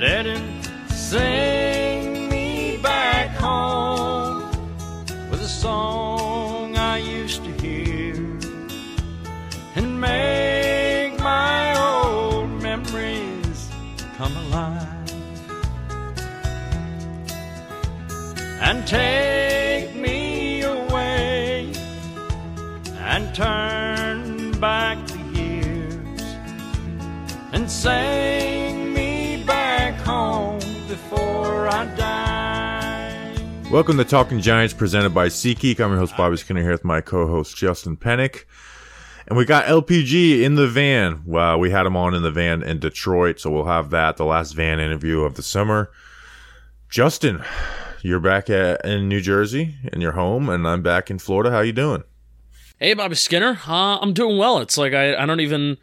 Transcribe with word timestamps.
Let 0.00 0.26
him 0.26 0.62
sing 0.90 1.47
Welcome 33.70 33.98
to 33.98 34.04
Talking 34.04 34.40
Giants, 34.40 34.72
presented 34.72 35.10
by 35.10 35.28
SeatGeek. 35.28 35.78
I'm 35.78 35.90
your 35.90 35.98
host 35.98 36.16
Bobby 36.16 36.38
Skinner 36.38 36.62
here 36.62 36.72
with 36.72 36.86
my 36.86 37.02
co-host 37.02 37.54
Justin 37.54 37.98
Pennick, 37.98 38.44
and 39.26 39.36
we 39.36 39.44
got 39.44 39.66
LPG 39.66 40.42
in 40.42 40.54
the 40.54 40.66
van. 40.66 41.22
Well, 41.26 41.58
we 41.58 41.70
had 41.70 41.84
him 41.84 41.94
on 41.94 42.14
in 42.14 42.22
the 42.22 42.30
van 42.30 42.62
in 42.62 42.78
Detroit, 42.78 43.38
so 43.38 43.50
we'll 43.50 43.66
have 43.66 43.90
that 43.90 44.16
the 44.16 44.24
last 44.24 44.52
van 44.52 44.80
interview 44.80 45.20
of 45.20 45.34
the 45.34 45.42
summer. 45.42 45.90
Justin, 46.88 47.44
you're 48.00 48.20
back 48.20 48.48
at, 48.48 48.82
in 48.86 49.06
New 49.06 49.20
Jersey 49.20 49.76
in 49.92 50.00
your 50.00 50.12
home, 50.12 50.48
and 50.48 50.66
I'm 50.66 50.82
back 50.82 51.10
in 51.10 51.18
Florida. 51.18 51.50
How 51.50 51.60
you 51.60 51.72
doing? 51.72 52.04
Hey, 52.78 52.94
Bobby 52.94 53.16
Skinner. 53.16 53.60
Uh, 53.68 53.98
I'm 53.98 54.14
doing 54.14 54.38
well. 54.38 54.60
It's 54.60 54.78
like 54.78 54.94
I, 54.94 55.14
I 55.14 55.26
don't 55.26 55.40
even 55.40 55.76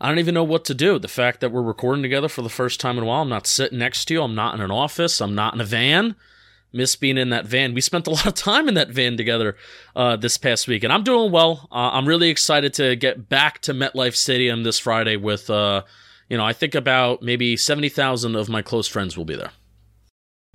I 0.00 0.08
don't 0.08 0.20
even 0.20 0.34
know 0.34 0.44
what 0.44 0.64
to 0.66 0.74
do. 0.74 1.00
The 1.00 1.08
fact 1.08 1.40
that 1.40 1.50
we're 1.50 1.62
recording 1.62 2.02
together 2.04 2.28
for 2.28 2.42
the 2.42 2.48
first 2.48 2.78
time 2.78 2.96
in 2.96 3.02
a 3.02 3.06
while, 3.06 3.22
I'm 3.22 3.28
not 3.28 3.48
sitting 3.48 3.80
next 3.80 4.04
to 4.04 4.14
you. 4.14 4.22
I'm 4.22 4.36
not 4.36 4.54
in 4.54 4.60
an 4.60 4.70
office. 4.70 5.20
I'm 5.20 5.34
not 5.34 5.54
in 5.54 5.60
a 5.60 5.64
van. 5.64 6.14
Miss 6.72 6.96
being 6.96 7.16
in 7.16 7.30
that 7.30 7.46
van. 7.46 7.74
We 7.74 7.80
spent 7.80 8.06
a 8.06 8.10
lot 8.18 8.26
of 8.26 8.34
time 8.34 8.68
in 8.68 8.74
that 8.74 8.90
van 8.90 9.16
together 9.16 9.56
uh, 9.96 10.16
this 10.16 10.38
past 10.38 10.68
week, 10.68 10.84
and 10.84 10.92
I'm 10.92 11.04
doing 11.04 11.32
well. 11.32 11.68
Uh, 11.70 11.90
I'm 11.92 12.06
really 12.06 12.28
excited 12.30 12.74
to 12.74 12.96
get 12.96 13.28
back 13.28 13.60
to 13.62 13.74
MetLife 13.74 14.14
Stadium 14.14 14.62
this 14.62 14.78
Friday 14.78 15.16
with, 15.16 15.50
uh, 15.50 15.82
you 16.28 16.36
know, 16.36 16.44
I 16.44 16.52
think 16.52 16.74
about 16.74 17.22
maybe 17.22 17.56
seventy 17.56 17.88
thousand 17.88 18.36
of 18.36 18.48
my 18.48 18.62
close 18.62 18.88
friends 18.88 19.16
will 19.16 19.24
be 19.24 19.36
there. 19.36 19.52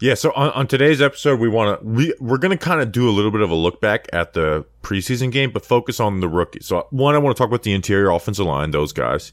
Yeah, 0.02 0.16
so 0.16 0.34
on, 0.36 0.50
on 0.50 0.68
today's 0.68 1.02
episode, 1.02 1.40
we 1.40 1.48
want 1.48 1.80
to 1.80 1.88
we 1.88 2.14
we're 2.20 2.38
going 2.38 2.58
to 2.58 2.62
kind 2.62 2.82
of 2.82 2.92
do 2.92 3.10
a 3.10 3.12
little 3.12 3.32
bit 3.32 3.42
of 3.42 3.52
a 3.52 3.56
look 3.56 3.80
back 3.80 4.10
at 4.12 4.34
the 4.34 4.66
preseason 4.82 5.32
game, 5.32 5.52
but 5.52 5.66
focus 5.66 6.00
on 6.00 6.20
the 6.20 6.28
rookies. 6.28 6.66
So 6.66 6.88
one, 6.90 7.16
I 7.16 7.20
want 7.20 7.36
to 7.36 7.42
talk 7.42 7.48
about 7.48 7.64
the 7.64 7.74
interior 7.74 8.10
offensive 8.10 8.46
line, 8.46 8.72
those 8.72 8.92
guys, 8.92 9.32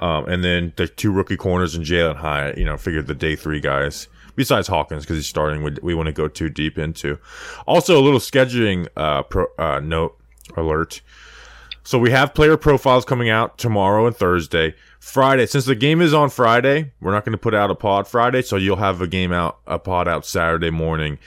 um, 0.00 0.26
and 0.28 0.44
then 0.44 0.72
the 0.76 0.86
two 0.86 1.10
rookie 1.10 1.36
corners 1.36 1.74
and 1.74 1.84
Jalin 1.84 2.16
Hyatt. 2.16 2.58
You 2.58 2.64
know, 2.64 2.76
figure 2.76 3.02
the 3.02 3.14
day 3.14 3.34
three 3.34 3.60
guys 3.60 4.06
besides 4.36 4.68
Hawkins 4.68 5.04
because 5.04 5.16
he's 5.16 5.26
starting. 5.26 5.62
We, 5.62 5.76
we 5.82 5.94
want 5.94 6.06
to 6.06 6.12
go 6.12 6.28
too 6.28 6.48
deep 6.48 6.78
into. 6.78 7.18
Also, 7.66 7.98
a 7.98 8.02
little 8.02 8.20
scheduling 8.20 8.88
uh, 8.96 9.22
pro, 9.22 9.46
uh, 9.58 9.80
note 9.80 10.18
alert. 10.56 11.00
So 11.86 11.98
we 11.98 12.10
have 12.12 12.32
player 12.32 12.56
profiles 12.56 13.04
coming 13.04 13.28
out 13.28 13.58
tomorrow 13.58 14.06
and 14.06 14.16
Thursday. 14.16 14.74
Friday, 15.00 15.44
since 15.44 15.66
the 15.66 15.74
game 15.74 16.00
is 16.00 16.14
on 16.14 16.30
Friday, 16.30 16.92
we're 17.00 17.12
not 17.12 17.26
going 17.26 17.32
to 17.32 17.38
put 17.38 17.54
out 17.54 17.70
a 17.70 17.74
pod 17.74 18.08
Friday, 18.08 18.40
so 18.40 18.56
you'll 18.56 18.76
have 18.76 19.02
a 19.02 19.06
game 19.06 19.32
out, 19.32 19.58
a 19.66 19.78
pod 19.78 20.08
out 20.08 20.24
Saturday 20.24 20.70
morning, 20.70 21.18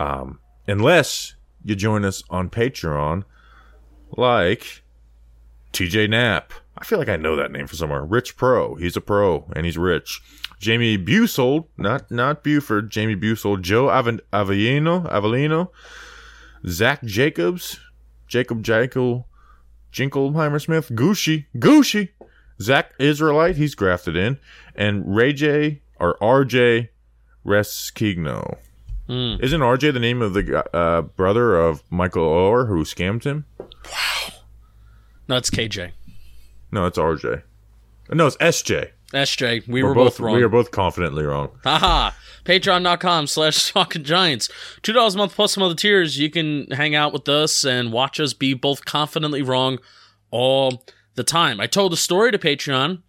um, 0.00 0.40
unless 0.66 1.36
you 1.64 1.76
join 1.76 2.04
us 2.04 2.24
on 2.28 2.50
Patreon, 2.50 3.22
like 4.16 4.82
TJ 5.72 6.10
Knapp. 6.10 6.52
I 6.76 6.84
feel 6.84 6.98
like 6.98 7.08
I 7.08 7.16
know 7.16 7.36
that 7.36 7.52
name 7.52 7.68
from 7.68 7.78
somewhere. 7.78 8.02
Rich 8.02 8.36
Pro, 8.36 8.74
he's 8.74 8.96
a 8.96 9.00
pro 9.00 9.48
and 9.54 9.64
he's 9.64 9.78
rich. 9.78 10.20
Jamie 10.60 10.98
Busold, 10.98 11.64
not 11.78 12.10
not 12.10 12.44
Buford, 12.44 12.90
Jamie 12.90 13.16
Busold, 13.16 13.62
Joe 13.62 13.88
Av- 13.88 14.20
Avellino, 14.32 15.10
Avellino, 15.10 15.70
Zach 16.68 17.02
Jacobs, 17.02 17.80
Jacob 18.28 18.62
Jekyll, 18.62 19.26
Jinkleheimer 19.90 20.60
Smith, 20.60 20.90
Gucci, 20.90 21.46
Gucci, 21.56 22.10
Zach 22.60 22.92
Israelite, 22.98 23.56
he's 23.56 23.74
grafted 23.74 24.16
in, 24.16 24.38
and 24.76 25.16
Ray 25.16 25.32
J 25.32 25.80
or 25.98 26.18
RJ 26.20 26.90
Reskigno. 27.44 28.58
Mm. 29.08 29.42
Isn't 29.42 29.60
RJ 29.62 29.94
the 29.94 29.98
name 29.98 30.20
of 30.20 30.34
the 30.34 30.64
uh, 30.76 31.02
brother 31.02 31.56
of 31.56 31.82
Michael 31.90 32.22
Oher 32.24 32.68
who 32.68 32.84
scammed 32.84 33.24
him? 33.24 33.46
Wow. 33.58 34.34
No, 35.26 35.36
it's 35.36 35.50
KJ. 35.50 35.92
No, 36.70 36.84
it's 36.84 36.98
RJ. 36.98 37.42
No, 38.12 38.26
it's 38.26 38.36
SJ. 38.36 38.90
SJ. 39.12 39.66
We 39.66 39.82
We're 39.82 39.90
were 39.90 39.94
both, 39.94 40.20
wrong. 40.20 40.36
We 40.36 40.42
are 40.42 40.48
both 40.48 40.70
confidently 40.70 41.24
wrong. 41.24 41.50
Haha. 41.64 42.12
Patreon.com 42.44 43.26
slash 43.26 43.72
talking 43.72 44.04
giants. 44.04 44.48
$2 44.82 45.14
a 45.14 45.18
month 45.18 45.34
plus 45.34 45.52
some 45.52 45.62
other 45.62 45.74
tiers. 45.74 46.18
You 46.18 46.30
can 46.30 46.70
hang 46.70 46.94
out 46.94 47.12
with 47.12 47.28
us 47.28 47.64
and 47.64 47.92
watch 47.92 48.20
us 48.20 48.32
be 48.32 48.54
both 48.54 48.84
confidently 48.84 49.42
wrong 49.42 49.78
all 50.30 50.84
the 51.14 51.24
time. 51.24 51.60
I 51.60 51.66
told 51.66 51.92
a 51.92 51.96
story 51.96 52.30
to 52.32 52.38
Patreon. 52.38 53.02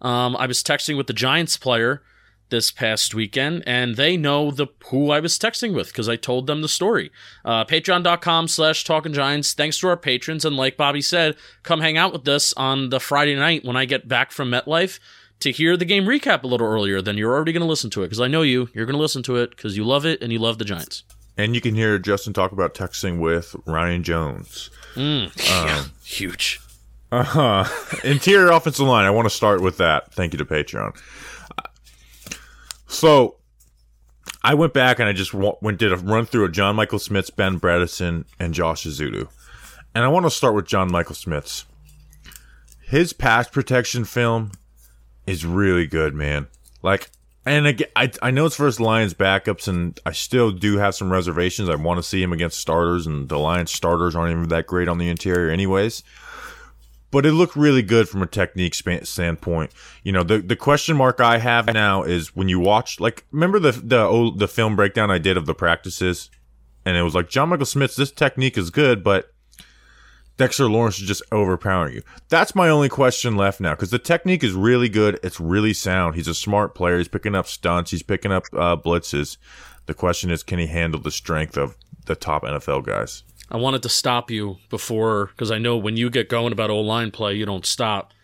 Um, 0.00 0.36
I 0.36 0.46
was 0.46 0.62
texting 0.62 0.96
with 0.96 1.08
the 1.08 1.12
Giants 1.12 1.56
player 1.56 2.02
this 2.48 2.70
past 2.70 3.14
weekend, 3.14 3.62
and 3.66 3.96
they 3.96 4.16
know 4.16 4.50
the 4.50 4.66
who 4.86 5.10
I 5.10 5.20
was 5.20 5.38
texting 5.38 5.74
with 5.74 5.88
because 5.88 6.08
I 6.08 6.16
told 6.16 6.46
them 6.46 6.62
the 6.62 6.68
story. 6.68 7.12
Uh, 7.44 7.64
Patreon.com 7.64 8.48
slash 8.48 8.82
talking 8.82 9.12
giants. 9.12 9.52
Thanks 9.52 9.78
to 9.78 9.88
our 9.88 9.96
patrons, 9.96 10.44
and 10.44 10.56
like 10.56 10.76
Bobby 10.76 11.00
said, 11.00 11.36
come 11.62 11.80
hang 11.80 11.96
out 11.96 12.12
with 12.12 12.26
us 12.26 12.52
on 12.54 12.90
the 12.90 12.98
Friday 12.98 13.36
night 13.36 13.64
when 13.64 13.76
I 13.76 13.84
get 13.84 14.08
back 14.08 14.32
from 14.32 14.50
MetLife 14.50 14.98
to 15.40 15.50
hear 15.50 15.76
the 15.76 15.84
game 15.84 16.04
recap 16.04 16.42
a 16.42 16.46
little 16.46 16.66
earlier 16.66 17.02
than 17.02 17.16
you're 17.16 17.34
already 17.34 17.52
going 17.52 17.62
to 17.62 17.68
listen 17.68 17.90
to 17.90 18.02
it 18.02 18.06
because 18.06 18.20
I 18.20 18.28
know 18.28 18.42
you. 18.42 18.68
You're 18.74 18.86
going 18.86 18.96
to 18.96 19.00
listen 19.00 19.22
to 19.24 19.36
it 19.36 19.50
because 19.50 19.76
you 19.76 19.84
love 19.84 20.06
it 20.06 20.22
and 20.22 20.32
you 20.32 20.38
love 20.38 20.58
the 20.58 20.64
Giants. 20.64 21.02
And 21.36 21.54
you 21.54 21.60
can 21.60 21.74
hear 21.74 21.98
Justin 21.98 22.32
talk 22.32 22.52
about 22.52 22.74
texting 22.74 23.18
with 23.18 23.56
Ryan 23.64 24.02
Jones. 24.02 24.70
Mm, 24.94 25.32
yeah, 25.48 25.84
huge. 26.04 26.60
Uh 27.10 27.24
huh. 27.24 27.64
Interior 28.04 28.50
offensive 28.50 28.86
line. 28.86 29.06
I 29.06 29.10
want 29.10 29.26
to 29.26 29.34
start 29.34 29.62
with 29.62 29.78
that. 29.78 30.12
Thank 30.12 30.32
you 30.32 30.38
to 30.38 30.44
Patreon. 30.44 30.96
So, 32.86 33.36
I 34.42 34.54
went 34.54 34.74
back 34.74 34.98
and 34.98 35.08
I 35.08 35.12
just 35.12 35.32
went 35.32 35.78
did 35.78 35.92
a 35.92 35.96
run 35.96 36.26
through 36.26 36.44
of 36.44 36.52
John 36.52 36.76
Michael 36.76 36.98
Schmitz, 36.98 37.30
Ben 37.30 37.60
Bredeson, 37.60 38.24
and 38.38 38.52
Josh 38.52 38.84
Ezeudu, 38.84 39.28
and 39.94 40.04
I 40.04 40.08
want 40.08 40.26
to 40.26 40.30
start 40.30 40.54
with 40.54 40.66
John 40.66 40.90
Michael 40.90 41.14
Schmitz. 41.14 41.64
His 42.82 43.12
pass 43.12 43.48
protection 43.48 44.04
film 44.04 44.52
is 45.30 45.46
really 45.46 45.86
good, 45.86 46.14
man. 46.14 46.48
Like, 46.82 47.10
and 47.46 47.66
again, 47.66 47.88
I 47.96 48.10
I 48.22 48.30
know 48.30 48.46
it's 48.46 48.56
versus 48.56 48.80
Lions 48.80 49.14
backups, 49.14 49.68
and 49.68 49.98
I 50.04 50.12
still 50.12 50.50
do 50.50 50.78
have 50.78 50.94
some 50.94 51.10
reservations. 51.10 51.68
I 51.68 51.74
want 51.76 51.98
to 51.98 52.02
see 52.02 52.22
him 52.22 52.32
against 52.32 52.58
starters, 52.58 53.06
and 53.06 53.28
the 53.28 53.38
Lions 53.38 53.70
starters 53.70 54.14
aren't 54.14 54.32
even 54.32 54.48
that 54.48 54.66
great 54.66 54.88
on 54.88 54.98
the 54.98 55.08
interior, 55.08 55.50
anyways 55.50 56.02
but 57.10 57.26
it 57.26 57.32
looked 57.32 57.56
really 57.56 57.82
good 57.82 58.08
from 58.08 58.22
a 58.22 58.26
technique 58.26 58.74
standpoint. 58.74 59.72
You 60.02 60.12
know, 60.12 60.22
the 60.22 60.38
the 60.38 60.56
question 60.56 60.96
mark 60.96 61.20
I 61.20 61.38
have 61.38 61.66
now 61.72 62.02
is 62.02 62.34
when 62.36 62.48
you 62.48 62.60
watch, 62.60 63.00
like, 63.00 63.24
remember 63.32 63.58
the 63.58 63.72
the 63.72 64.00
old, 64.00 64.38
the 64.38 64.48
film 64.48 64.76
breakdown 64.76 65.10
I 65.10 65.18
did 65.18 65.36
of 65.36 65.46
the 65.46 65.54
practices, 65.54 66.30
and 66.84 66.96
it 66.96 67.02
was 67.02 67.14
like 67.14 67.28
John 67.28 67.48
Michael 67.48 67.66
Schmitz 67.66 67.96
this 67.96 68.12
technique 68.12 68.56
is 68.56 68.70
good, 68.70 69.02
but 69.02 69.32
Dexter 70.40 70.70
Lawrence 70.70 70.98
is 70.98 71.06
just 71.06 71.22
overpowering 71.32 71.96
you. 71.96 72.02
That's 72.30 72.54
my 72.54 72.70
only 72.70 72.88
question 72.88 73.36
left 73.36 73.60
now 73.60 73.74
because 73.74 73.90
the 73.90 73.98
technique 73.98 74.42
is 74.42 74.54
really 74.54 74.88
good. 74.88 75.20
It's 75.22 75.38
really 75.38 75.74
sound. 75.74 76.14
He's 76.14 76.28
a 76.28 76.34
smart 76.34 76.74
player. 76.74 76.96
He's 76.96 77.08
picking 77.08 77.34
up 77.34 77.46
stunts. 77.46 77.90
He's 77.90 78.02
picking 78.02 78.32
up 78.32 78.46
uh, 78.54 78.78
blitzes. 78.78 79.36
The 79.84 79.92
question 79.92 80.30
is, 80.30 80.42
can 80.42 80.58
he 80.58 80.66
handle 80.66 80.98
the 80.98 81.10
strength 81.10 81.58
of 81.58 81.76
the 82.06 82.16
top 82.16 82.42
NFL 82.42 82.86
guys? 82.86 83.22
I 83.50 83.58
wanted 83.58 83.82
to 83.82 83.90
stop 83.90 84.30
you 84.30 84.56
before 84.70 85.26
because 85.26 85.50
I 85.50 85.58
know 85.58 85.76
when 85.76 85.98
you 85.98 86.08
get 86.08 86.30
going 86.30 86.54
about 86.54 86.70
O 86.70 86.80
line 86.80 87.10
play, 87.10 87.34
you 87.34 87.44
don't 87.44 87.66
stop. 87.66 88.14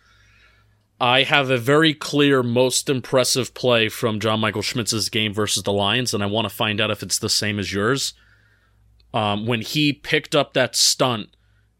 I 0.98 1.22
have 1.24 1.50
a 1.50 1.58
very 1.58 1.92
clear, 1.92 2.42
most 2.42 2.88
impressive 2.88 3.52
play 3.52 3.90
from 3.90 4.20
John 4.20 4.40
Michael 4.40 4.62
Schmitz's 4.62 5.10
game 5.10 5.34
versus 5.34 5.64
the 5.64 5.72
Lions, 5.74 6.14
and 6.14 6.22
I 6.22 6.26
want 6.28 6.48
to 6.48 6.54
find 6.54 6.80
out 6.80 6.90
if 6.90 7.02
it's 7.02 7.18
the 7.18 7.28
same 7.28 7.58
as 7.58 7.74
yours. 7.74 8.14
Um, 9.12 9.44
when 9.44 9.60
he 9.60 9.92
picked 9.92 10.34
up 10.34 10.54
that 10.54 10.74
stunt, 10.74 11.28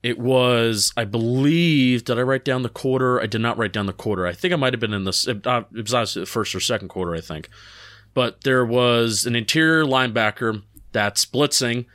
it 0.06 0.20
was, 0.20 0.92
I 0.96 1.04
believe, 1.04 2.04
did 2.04 2.16
I 2.16 2.22
write 2.22 2.44
down 2.44 2.62
the 2.62 2.68
quarter? 2.68 3.20
I 3.20 3.26
did 3.26 3.40
not 3.40 3.58
write 3.58 3.72
down 3.72 3.86
the 3.86 3.92
quarter. 3.92 4.24
I 4.24 4.32
think 4.32 4.54
I 4.54 4.56
might 4.56 4.72
have 4.72 4.78
been 4.78 4.92
in 4.92 5.02
the, 5.02 5.10
it, 5.26 5.44
it 5.76 5.82
was 5.82 5.92
either 5.92 6.20
the 6.20 6.26
first 6.26 6.54
or 6.54 6.60
second 6.60 6.88
quarter, 6.88 7.16
I 7.16 7.20
think. 7.20 7.48
But 8.14 8.42
there 8.42 8.64
was 8.64 9.26
an 9.26 9.34
interior 9.34 9.84
linebacker 9.84 10.62
that's 10.92 11.26
blitzing 11.26 11.86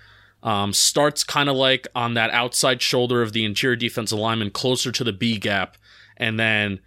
um, 0.43 0.73
starts 0.73 1.23
kind 1.23 1.49
of 1.49 1.55
like 1.55 1.87
on 1.95 2.15
that 2.15 2.31
outside 2.31 2.81
shoulder 2.81 3.21
of 3.21 3.33
the 3.33 3.45
interior 3.45 3.75
defensive 3.75 4.19
lineman, 4.19 4.51
closer 4.51 4.91
to 4.91 5.03
the 5.03 5.13
B 5.13 5.37
gap, 5.37 5.77
and 6.17 6.39
then 6.39 6.79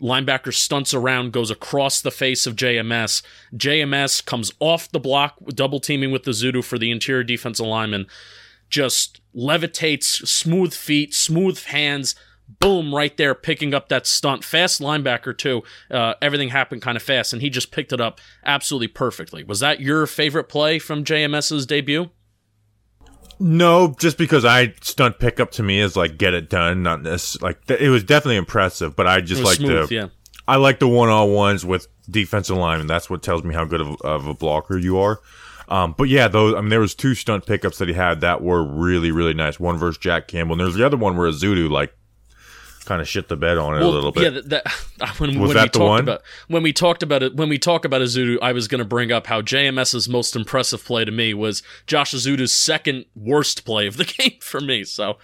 linebacker 0.00 0.54
stunts 0.54 0.94
around, 0.94 1.32
goes 1.32 1.50
across 1.50 2.00
the 2.00 2.10
face 2.10 2.46
of 2.46 2.56
JMS. 2.56 3.22
JMS 3.54 4.24
comes 4.24 4.52
off 4.58 4.90
the 4.90 5.00
block, 5.00 5.36
double 5.48 5.80
teaming 5.80 6.10
with 6.10 6.24
Ezeudu 6.24 6.64
for 6.64 6.78
the 6.78 6.90
interior 6.90 7.24
defensive 7.24 7.66
lineman, 7.66 8.06
just 8.68 9.20
levitates, 9.34 10.26
smooth 10.26 10.74
feet, 10.74 11.14
smooth 11.14 11.62
hands, 11.64 12.14
boom, 12.60 12.94
right 12.94 13.16
there, 13.16 13.34
picking 13.34 13.74
up 13.74 13.88
that 13.88 14.06
stunt. 14.06 14.44
Fast 14.44 14.80
linebacker, 14.80 15.36
too. 15.36 15.62
Uh, 15.90 16.14
everything 16.20 16.50
happened 16.50 16.82
kind 16.82 16.96
of 16.96 17.02
fast, 17.02 17.32
and 17.32 17.42
he 17.42 17.50
just 17.50 17.70
picked 17.70 17.92
it 17.92 18.00
up 18.00 18.20
absolutely 18.44 18.88
perfectly. 18.88 19.44
Was 19.44 19.60
that 19.60 19.80
your 19.80 20.06
favorite 20.06 20.48
play 20.48 20.78
from 20.78 21.04
JMS's 21.04 21.66
debut? 21.66 22.10
No, 23.38 23.94
just 23.98 24.18
because 24.18 24.44
I 24.44 24.74
stunt 24.82 25.18
pickup 25.18 25.50
to 25.52 25.64
me 25.64 25.80
is 25.80 25.96
like 25.96 26.16
get 26.16 26.32
it 26.32 26.48
done, 26.48 26.84
not 26.84 27.02
this. 27.02 27.40
Like 27.42 27.66
th- 27.66 27.80
it 27.80 27.88
was 27.88 28.04
definitely 28.04 28.36
impressive, 28.36 28.94
but 28.94 29.08
I 29.08 29.20
just 29.20 29.42
like 29.42 29.58
the 29.58 29.88
yeah. 29.90 30.08
I 30.46 30.56
like 30.56 30.78
the 30.78 30.86
one 30.86 31.08
on 31.08 31.32
ones 31.32 31.64
with 31.64 31.88
defensive 32.08 32.56
linemen. 32.56 32.86
That's 32.86 33.10
what 33.10 33.22
tells 33.22 33.42
me 33.42 33.52
how 33.52 33.64
good 33.64 33.80
of, 33.80 34.00
of 34.02 34.26
a 34.28 34.34
blocker 34.34 34.78
you 34.78 34.98
are. 34.98 35.20
Um, 35.68 35.94
but 35.96 36.08
yeah, 36.08 36.28
those 36.28 36.54
I 36.54 36.60
mean, 36.60 36.70
there 36.70 36.80
was 36.80 36.94
two 36.94 37.14
stunt 37.14 37.46
pickups 37.46 37.78
that 37.78 37.88
he 37.88 37.94
had 37.94 38.20
that 38.20 38.42
were 38.42 38.62
really 38.64 39.10
really 39.10 39.34
nice. 39.34 39.58
One 39.60 39.78
versus 39.78 39.98
Jack 39.98 40.28
Campbell, 40.28 40.54
and 40.54 40.60
there's 40.60 40.74
the 40.74 40.84
other 40.86 40.96
one 40.96 41.16
where 41.16 41.28
Ezeudu 41.30 41.70
like 41.70 41.94
kind 42.84 43.00
of 43.00 43.06
shit 43.08 43.28
the 43.28 43.36
bed 43.36 43.58
on 43.58 43.76
it 43.76 43.82
a 43.82 43.86
little 43.88 44.10
bit. 44.10 44.24
Yeah, 44.24 44.40
that, 44.40 44.48
that 44.48 44.68
when, 45.20 45.38
Was 45.38 45.48
when 45.48 45.56
that 45.56 45.62
we 45.62 45.68
the 45.68 45.78
talked 45.78 45.88
one? 45.88 46.00
about 46.00 46.22
when 46.48 46.62
we 46.64 46.72
talked 46.72 47.02
about 47.04 47.22
it 47.22 47.36
when 47.36 47.48
we 47.48 47.58
talk 47.58 47.84
about 47.84 48.00
Ezeudu, 48.02 48.38
I 48.42 48.52
was 48.52 48.66
going 48.68 48.80
to 48.80 48.84
bring 48.84 49.12
up 49.12 49.28
how 49.28 49.40
JMS's 49.40 50.08
most 50.08 50.34
impressive 50.34 50.84
play 50.84 51.04
to 51.04 51.12
me 51.12 51.32
was 51.32 51.62
Josh 51.86 52.12
Ezeudu's 52.12 52.52
second 52.52 53.04
worst 53.14 53.64
play 53.64 53.86
of 53.86 53.96
the 53.96 54.04
game 54.18 54.38
for 54.40 54.60
me. 54.60 54.82
So 54.84 55.18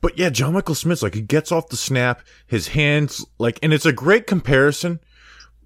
But 0.00 0.16
yeah, 0.18 0.30
John 0.30 0.54
Michael 0.54 0.74
Schmitz 0.74 1.02
like 1.02 1.14
he 1.14 1.20
gets 1.20 1.52
off 1.52 1.68
the 1.68 1.76
snap, 1.76 2.22
his 2.46 2.68
hands 2.68 3.24
like, 3.38 3.58
and 3.62 3.72
it's 3.74 3.86
a 3.86 3.92
great 3.92 4.26
comparison. 4.26 5.00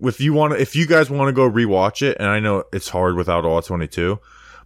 If 0.00 0.20
you 0.20 0.32
want 0.32 0.54
to, 0.54 0.60
if 0.60 0.76
you 0.76 0.86
guys 0.86 1.10
want 1.10 1.28
to 1.28 1.32
go 1.32 1.50
rewatch 1.50 2.02
it, 2.02 2.16
and 2.20 2.28
I 2.28 2.40
know 2.40 2.64
it's 2.72 2.88
hard 2.88 3.16
without 3.16 3.44
all 3.44 3.60
twenty 3.62 3.88
two, 3.88 4.20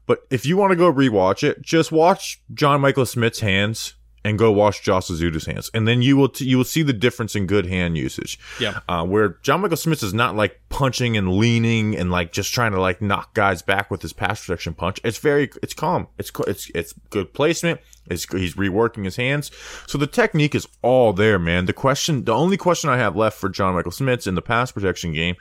but 0.07 0.27
if 0.31 0.45
you 0.45 0.57
want 0.57 0.71
to 0.73 0.77
go 0.77 0.93
rewatch 0.93 1.43
it, 1.43 1.63
just 1.63 1.93
watch 1.93 2.43
John 2.53 2.81
Michael 2.81 3.05
Schmitz 3.05 3.41
hands 3.41 3.95
and 4.25 4.39
go 4.39 4.53
watch 4.53 4.83
Josh 4.83 5.09
Ezeudu's 5.09 5.47
hands, 5.47 5.71
and 5.75 5.89
then 5.89 6.01
you 6.01 6.17
will 6.17 6.29
t- 6.29 6.45
you 6.45 6.57
will 6.57 6.65
see 6.65 6.83
the 6.83 6.93
difference 6.93 7.35
in 7.35 7.47
good 7.47 7.67
hand 7.67 7.97
usage. 7.99 8.39
Yeah. 8.61 8.81
uh, 8.89 9.05
where 9.05 9.39
John 9.43 9.61
Michael 9.63 9.77
Schmitz 9.77 10.03
is 10.03 10.15
not 10.15 10.37
like 10.37 10.61
punching 10.69 11.17
and 11.17 11.37
leaning 11.37 11.97
and 11.97 12.11
like 12.11 12.33
just 12.33 12.53
trying 12.55 12.73
to 12.73 12.81
like 12.81 13.03
knock 13.03 13.35
guys 13.35 13.63
back 13.63 13.91
with 13.91 14.03
his 14.03 14.13
pass 14.13 14.45
protection 14.45 14.75
punch. 14.75 15.01
It's 15.03 15.19
very 15.19 15.51
it's 15.63 15.75
calm. 15.75 16.09
It's 16.19 16.31
it's 16.47 16.71
it's 16.75 16.95
good 17.11 17.33
placement. 17.35 17.81
It's 18.07 18.25
he's 18.33 18.55
reworking 18.55 19.05
his 19.05 19.17
hands, 19.17 19.51
so 19.87 19.97
the 19.97 20.07
technique 20.07 20.55
is 20.55 20.67
all 20.83 21.13
there, 21.13 21.39
man. 21.39 21.67
The 21.67 21.73
question, 21.73 22.25
the 22.25 22.35
only 22.35 22.57
question 22.57 22.91
I 22.91 22.99
have 22.99 23.17
left 23.17 23.39
for 23.39 23.49
John 23.49 23.75
Michael 23.75 23.93
Schmitz 23.93 24.27
in 24.27 24.35
the 24.35 24.43
pass 24.43 24.73
protection 24.73 25.13
game 25.13 25.37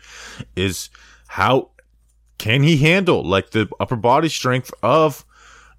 is 0.56 0.90
how 1.28 1.72
can 2.38 2.64
he 2.64 2.78
handle 2.78 3.24
like 3.24 3.52
the 3.52 3.70
upper 3.80 3.96
body 3.96 4.30
strength 4.30 4.74
of 4.84 5.26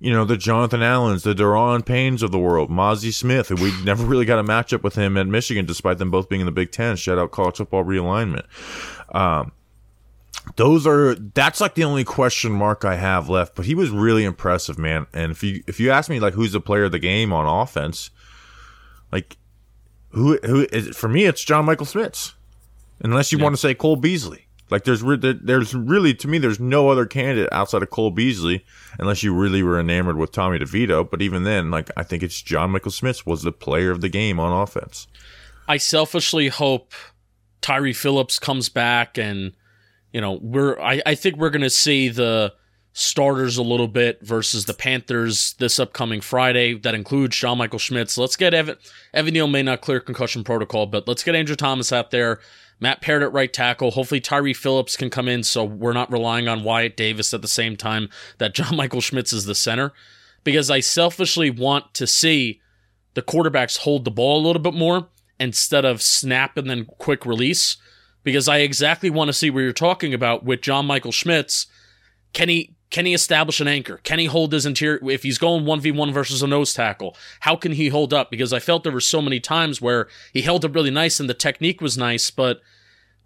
you 0.03 0.13
know 0.13 0.25
the 0.25 0.37
Jonathan 0.37 0.83
Allens, 0.83 1.23
the 1.23 1.35
Daron 1.35 1.83
Paynes 1.83 2.23
of 2.23 2.33
the 2.33 2.39
world, 2.39 2.69
Mazi 2.69 3.13
Smith, 3.13 3.51
and 3.51 3.61
we 3.61 3.73
never 3.85 4.05
really 4.05 4.25
got 4.25 4.41
a 4.41 4.45
matchup 4.45 4.83
with 4.83 4.97
him 4.97 5.17
at 5.17 5.29
Michigan, 5.29 5.65
despite 5.65 5.99
them 5.99 6.11
both 6.11 6.29
being 6.29 6.41
in 6.41 6.47
the 6.47 6.53
Big 6.53 6.73
Ten. 6.73 6.97
Shout 6.97 7.19
out 7.19 7.31
college 7.31 7.59
football 7.59 7.85
realignment. 7.85 8.45
Um, 9.15 9.53
those 10.57 10.87
are 10.87 11.15
that's 11.15 11.61
like 11.61 11.75
the 11.75 11.85
only 11.85 12.05
question 12.05 12.53
mark 12.53 12.85
I 12.85 12.97
have 12.97 13.29
left. 13.29 13.55
But 13.55 13.67
he 13.67 13.75
was 13.75 13.91
really 13.91 14.25
impressive, 14.25 14.79
man. 14.79 15.07
And 15.13 15.33
if 15.33 15.43
you 15.43 15.63
if 15.67 15.81
you 15.81 15.91
ask 15.91 16.11
me 16.11 16.21
like 16.21 16.35
who's 16.35 16.53
the 16.53 16.61
player 16.61 16.85
of 16.85 16.93
the 16.93 16.99
game 16.99 17.33
on 17.33 17.47
offense, 17.47 18.11
like 19.11 19.37
who 20.11 20.39
who 20.45 20.67
is 20.73 20.97
for 20.97 21.09
me 21.09 21.25
it's 21.25 21.45
John 21.45 21.65
Michael 21.65 21.87
Schmitz, 21.87 22.35
Unless 23.03 23.33
you 23.33 23.39
want 23.39 23.55
to 23.55 23.61
say 23.61 23.75
Cole 23.75 23.97
Beasley. 23.97 24.47
Like 24.71 24.85
there's 24.85 25.03
there's 25.03 25.75
really 25.75 26.15
to 26.15 26.29
me 26.29 26.39
there's 26.39 26.61
no 26.61 26.89
other 26.89 27.05
candidate 27.05 27.49
outside 27.53 27.83
of 27.83 27.91
Cole 27.91 28.11
Beasley 28.11 28.65
unless 28.99 29.23
you 29.23 29.35
really 29.35 29.63
were 29.63 29.79
enamored 29.79 30.17
with 30.17 30.33
Tommy 30.33 30.59
DeVito. 30.59 31.09
But 31.09 31.21
even 31.21 31.43
then, 31.43 31.71
like 31.71 31.91
I 31.97 32.05
think 32.05 32.23
it's 32.23 32.41
John 32.41 32.71
Michael 32.71 32.91
Schmitz 32.91 33.27
was 33.27 33.43
the 33.43 33.53
player 33.53 33.91
of 33.91 34.01
the 34.01 34.09
game 34.09 34.41
on 34.41 34.63
offense. 34.63 35.09
I 35.69 35.77
selfishly 35.77 36.49
hope 36.49 36.95
Tyre 37.61 37.93
Phillips 37.93 38.39
comes 38.39 38.69
back 38.69 39.19
and 39.19 39.53
you 40.13 40.21
know 40.21 40.39
we're 40.43 40.79
I, 40.81 41.03
I 41.07 41.15
think 41.15 41.37
we're 41.37 41.51
gonna 41.51 41.71
see 41.71 42.09
the 42.09 42.55
starters 42.93 43.57
a 43.57 43.63
little 43.63 43.89
bit 43.89 44.21
versus 44.23 44.67
the 44.67 44.75
Panthers 44.75 45.55
this 45.55 45.79
upcoming 45.79 46.21
Friday. 46.21 46.75
That 46.75 46.95
includes 46.95 47.37
John 47.37 47.59
Michael 47.59 47.79
Schmitz. 47.79 48.19
Let's 48.19 48.37
get 48.37 48.55
Evan 48.55 48.77
Evan 49.15 49.35
Neal 49.35 49.47
may 49.47 49.63
not 49.63 49.81
clear 49.81 50.01
concussion 50.01 50.45
protocol, 50.45 50.87
but 50.87 51.09
let's 51.09 51.25
get 51.25 51.35
Andrew 51.35 51.57
Thomas 51.57 51.93
out 51.93 52.11
there. 52.11 52.41
Matt 52.81 53.01
Peart 53.01 53.23
at 53.23 53.33
right 53.33 53.53
tackle. 53.53 53.93
Hopefully 53.93 54.21
Tyre 54.21 54.53
Phillips 54.55 54.97
can 54.97 55.09
come 55.09 55.29
in 55.29 55.45
so 55.45 55.63
we're 55.65 55.93
not 55.93 56.11
relying 56.11 56.49
on 56.49 56.65
Wyatt 56.65 56.97
Davis 56.97 57.33
at 57.33 57.41
the 57.41 57.49
same 57.49 57.77
time 57.77 58.09
that 58.39 58.55
John 58.57 58.77
Michael 58.77 59.01
Schmitz 59.01 59.33
is 59.33 59.45
the 59.45 59.55
center. 59.55 59.93
Because 60.45 60.69
I 60.69 60.81
selfishly 60.81 61.51
want 61.51 61.95
to 61.95 62.07
see 62.09 62.61
the 63.15 63.23
quarterbacks 63.23 63.79
hold 63.79 64.05
the 64.05 64.11
ball 64.11 64.41
a 64.41 64.45
little 64.45 64.61
bit 64.61 64.75
more 64.75 65.07
instead 65.39 65.85
of 65.85 66.03
snap 66.03 66.57
and 66.57 66.69
then 66.69 66.87
quick 66.99 67.25
release. 67.25 67.77
Because 68.25 68.49
I 68.49 68.59
exactly 68.59 69.11
want 69.11 69.29
to 69.29 69.33
see 69.33 69.51
what 69.51 69.61
you're 69.61 69.73
talking 69.73 70.15
about 70.15 70.45
with 70.45 70.63
John 70.63 70.87
Michael 70.87 71.13
Schmitz. 71.13 71.67
Can 72.33 72.49
he 72.49 72.75
can 72.93 73.07
he 73.07 73.15
establish 73.15 73.59
an 73.61 73.69
anchor? 73.69 74.01
Can 74.05 74.19
he 74.19 74.27
hold 74.27 74.53
his 74.53 74.67
interior 74.67 75.01
if 75.11 75.23
he's 75.23 75.39
going 75.39 75.65
1v1 75.65 76.13
versus 76.13 76.43
a 76.43 76.47
nose 76.47 76.75
tackle? 76.75 77.17
How 77.41 77.57
can 77.57 77.73
he 77.73 77.89
hold 77.89 78.13
up? 78.13 78.31
Because 78.31 78.53
I 78.53 78.59
felt 78.59 78.85
there 78.85 78.93
were 78.93 79.01
so 79.01 79.23
many 79.23 79.41
times 79.41 79.81
where 79.81 80.09
he 80.33 80.43
held 80.43 80.65
up 80.65 80.75
really 80.75 80.91
nice 80.91 81.19
and 81.19 81.29
the 81.29 81.35
technique 81.35 81.81
was 81.81 81.97
nice, 81.97 82.31
but 82.31 82.61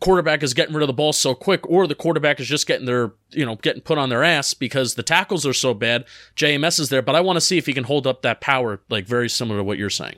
quarterback 0.00 0.44
is 0.44 0.54
getting 0.54 0.74
rid 0.74 0.84
of 0.84 0.86
the 0.86 0.92
ball 0.92 1.12
so 1.12 1.34
quick, 1.34 1.68
or 1.68 1.88
the 1.88 1.96
quarterback 1.96 2.38
is 2.38 2.46
just 2.46 2.66
getting 2.66 2.86
their, 2.86 3.12
you 3.30 3.44
know, 3.44 3.56
getting 3.56 3.82
put 3.82 3.98
on 3.98 4.08
their 4.08 4.22
ass 4.22 4.54
because 4.54 4.94
the 4.94 5.02
tackles 5.02 5.44
are 5.44 5.52
so 5.52 5.74
bad. 5.74 6.04
JMS 6.36 6.78
is 6.78 6.88
there, 6.88 7.02
but 7.02 7.16
I 7.16 7.20
want 7.20 7.36
to 7.36 7.40
see 7.40 7.58
if 7.58 7.66
he 7.66 7.72
can 7.72 7.84
hold 7.84 8.06
up 8.06 8.22
that 8.22 8.40
power, 8.40 8.80
like 8.88 9.06
very 9.06 9.28
similar 9.28 9.58
to 9.58 9.64
what 9.64 9.78
you're 9.78 9.90
saying. 9.90 10.16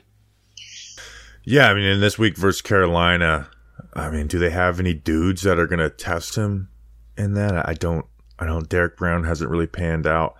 Yeah, 1.43 1.71
I 1.71 1.73
mean, 1.73 1.85
in 1.85 2.01
this 2.01 2.19
week 2.19 2.37
versus 2.37 2.61
Carolina, 2.61 3.49
I 3.93 4.09
mean, 4.09 4.27
do 4.27 4.39
they 4.39 4.51
have 4.51 4.79
any 4.79 4.93
dudes 4.93 5.41
that 5.43 5.59
are 5.59 5.67
going 5.67 5.79
to 5.79 5.89
test 5.89 6.35
him 6.35 6.69
in 7.17 7.33
that? 7.33 7.67
I 7.67 7.73
don't. 7.73 8.05
I 8.37 8.45
don't. 8.45 8.69
Derrick 8.69 8.97
Brown 8.97 9.23
hasn't 9.23 9.49
really 9.49 9.67
panned 9.67 10.07
out. 10.07 10.35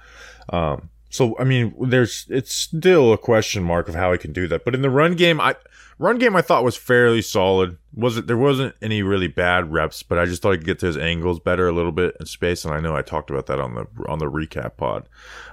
Um, 0.50 0.90
so 1.10 1.38
I 1.40 1.44
mean, 1.44 1.74
there's 1.80 2.26
it's 2.30 2.54
still 2.54 3.12
a 3.12 3.18
question 3.18 3.64
mark 3.64 3.90
of 3.90 3.96
how 3.96 4.12
he 4.12 4.18
can 4.18 4.32
do 4.32 4.48
that. 4.48 4.64
But 4.64 4.76
in 4.76 4.82
the 4.82 4.90
run 4.90 5.16
game, 5.16 5.42
I 5.42 5.56
run 6.00 6.18
game 6.18 6.36
I 6.36 6.42
thought 6.42 6.64
was 6.64 6.76
fairly 6.76 7.22
solid. 7.22 7.78
wasn't 7.94 8.28
There 8.28 8.38
wasn't 8.38 8.74
any 8.82 9.04
really 9.04 9.28
bad 9.28 9.72
reps, 9.72 10.02
but 10.02 10.18
I 10.18 10.26
just 10.26 10.42
thought 10.42 10.54
I 10.54 10.58
could 10.58 10.66
get 10.66 10.80
to 10.80 10.88
his 10.88 10.98
angles 10.98 11.40
better 11.40 11.68
a 11.68 11.72
little 11.72 11.92
bit 11.92 12.18
in 12.20 12.26
space. 12.26 12.66
And 12.66 12.74
I 12.74 12.80
know 12.80 12.96
I 12.96 13.02
talked 13.02 13.30
about 13.30 13.46
that 13.48 13.60
on 13.60 13.76
the 13.76 13.88
on 14.08 14.20
the 14.20 14.26
recap 14.26 14.78
pod. 14.78 15.08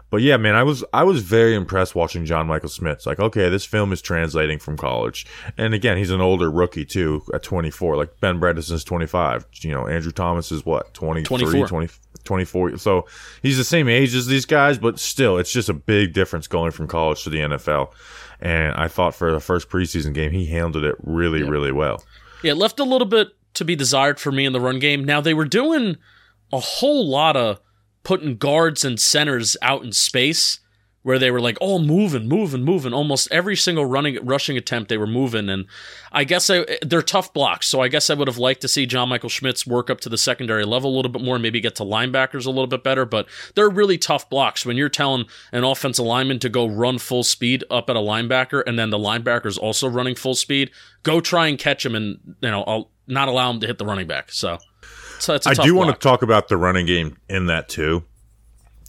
But 0.08 0.22
yeah, 0.22 0.36
man, 0.36 0.54
I 0.54 0.62
was 0.62 0.84
I 0.92 1.02
was 1.02 1.22
very 1.22 1.54
impressed 1.54 1.96
watching 1.96 2.24
John 2.24 2.46
Michael 2.46 2.68
Schmitz. 2.68 3.00
It's 3.00 3.06
like, 3.06 3.18
okay, 3.18 3.48
this 3.48 3.64
film 3.64 3.92
is 3.92 4.00
translating 4.00 4.58
from 4.58 4.76
college, 4.76 5.26
and 5.58 5.74
again, 5.74 5.98
he's 5.98 6.12
an 6.12 6.20
older 6.20 6.48
rookie 6.48 6.84
too, 6.84 7.22
at 7.34 7.42
24. 7.42 7.96
Like 7.96 8.20
Ben 8.20 8.38
Bredeson's 8.38 8.84
25. 8.84 9.46
You 9.62 9.72
know, 9.72 9.88
Andrew 9.88 10.12
Thomas 10.12 10.52
is 10.52 10.64
what 10.64 10.94
23, 10.94 11.36
24. 11.36 11.66
20, 11.66 11.88
24. 12.22 12.78
So 12.78 13.06
he's 13.42 13.58
the 13.58 13.64
same 13.64 13.88
age 13.88 14.14
as 14.14 14.26
these 14.26 14.46
guys, 14.46 14.78
but 14.78 15.00
still, 15.00 15.38
it's 15.38 15.52
just 15.52 15.68
a 15.68 15.74
big 15.74 16.12
difference 16.12 16.46
going 16.46 16.70
from 16.70 16.86
college 16.86 17.24
to 17.24 17.30
the 17.30 17.38
NFL. 17.38 17.92
And 18.40 18.74
I 18.74 18.88
thought 18.88 19.14
for 19.14 19.32
the 19.32 19.40
first 19.40 19.68
preseason 19.68 20.12
game, 20.12 20.32
he 20.32 20.46
handled 20.46 20.84
it 20.84 20.96
really, 21.02 21.42
really 21.42 21.72
well. 21.72 22.04
Yeah, 22.42 22.52
it 22.52 22.56
left 22.56 22.80
a 22.80 22.84
little 22.84 23.06
bit 23.06 23.28
to 23.54 23.64
be 23.64 23.74
desired 23.76 24.20
for 24.20 24.30
me 24.30 24.44
in 24.44 24.52
the 24.52 24.60
run 24.60 24.78
game. 24.78 25.04
Now 25.04 25.20
they 25.20 25.34
were 25.34 25.46
doing 25.46 25.96
a 26.52 26.60
whole 26.60 27.08
lot 27.08 27.36
of 27.36 27.60
putting 28.02 28.36
guards 28.36 28.84
and 28.84 29.00
centers 29.00 29.56
out 29.62 29.82
in 29.82 29.92
space 29.92 30.60
where 31.06 31.20
they 31.20 31.30
were 31.30 31.40
like, 31.40 31.56
oh, 31.60 31.78
moving, 31.78 32.26
moving, 32.26 32.64
moving. 32.64 32.92
Almost 32.92 33.28
every 33.30 33.54
single 33.54 33.86
running 33.86 34.18
rushing 34.26 34.56
attempt 34.56 34.88
they 34.88 34.98
were 34.98 35.06
moving. 35.06 35.48
And 35.48 35.66
I 36.10 36.24
guess 36.24 36.50
I, 36.50 36.66
they're 36.82 37.00
tough 37.00 37.32
blocks. 37.32 37.68
So 37.68 37.80
I 37.80 37.86
guess 37.86 38.10
I 38.10 38.14
would 38.14 38.26
have 38.26 38.38
liked 38.38 38.60
to 38.62 38.68
see 38.68 38.86
John 38.86 39.08
Michael 39.08 39.28
Schmitz 39.28 39.64
work 39.64 39.88
up 39.88 40.00
to 40.00 40.08
the 40.08 40.18
secondary 40.18 40.64
level 40.64 40.92
a 40.92 40.96
little 40.96 41.12
bit 41.12 41.22
more, 41.22 41.38
maybe 41.38 41.60
get 41.60 41.76
to 41.76 41.84
linebackers 41.84 42.44
a 42.44 42.50
little 42.50 42.66
bit 42.66 42.82
better. 42.82 43.04
But 43.04 43.28
they're 43.54 43.70
really 43.70 43.98
tough 43.98 44.28
blocks 44.28 44.66
when 44.66 44.76
you're 44.76 44.88
telling 44.88 45.26
an 45.52 45.62
offensive 45.62 46.04
lineman 46.04 46.40
to 46.40 46.48
go 46.48 46.66
run 46.66 46.98
full 46.98 47.22
speed 47.22 47.62
up 47.70 47.88
at 47.88 47.94
a 47.94 48.00
linebacker 48.00 48.64
and 48.66 48.76
then 48.76 48.90
the 48.90 48.98
linebacker's 48.98 49.58
also 49.58 49.88
running 49.88 50.16
full 50.16 50.34
speed. 50.34 50.72
Go 51.04 51.20
try 51.20 51.46
and 51.46 51.56
catch 51.56 51.86
him 51.86 51.94
and, 51.94 52.18
you 52.40 52.50
know, 52.50 52.64
I'll 52.64 52.90
not 53.06 53.28
allow 53.28 53.48
him 53.52 53.60
to 53.60 53.68
hit 53.68 53.78
the 53.78 53.86
running 53.86 54.08
back. 54.08 54.32
So. 54.32 54.58
So 55.20 55.34
it's 55.36 55.46
a 55.46 55.50
I 55.50 55.54
do 55.54 55.76
want 55.76 55.94
to 55.94 55.98
talk 56.00 56.22
about 56.22 56.48
the 56.48 56.56
running 56.56 56.84
game 56.84 57.16
in 57.28 57.46
that 57.46 57.68
too. 57.68 58.02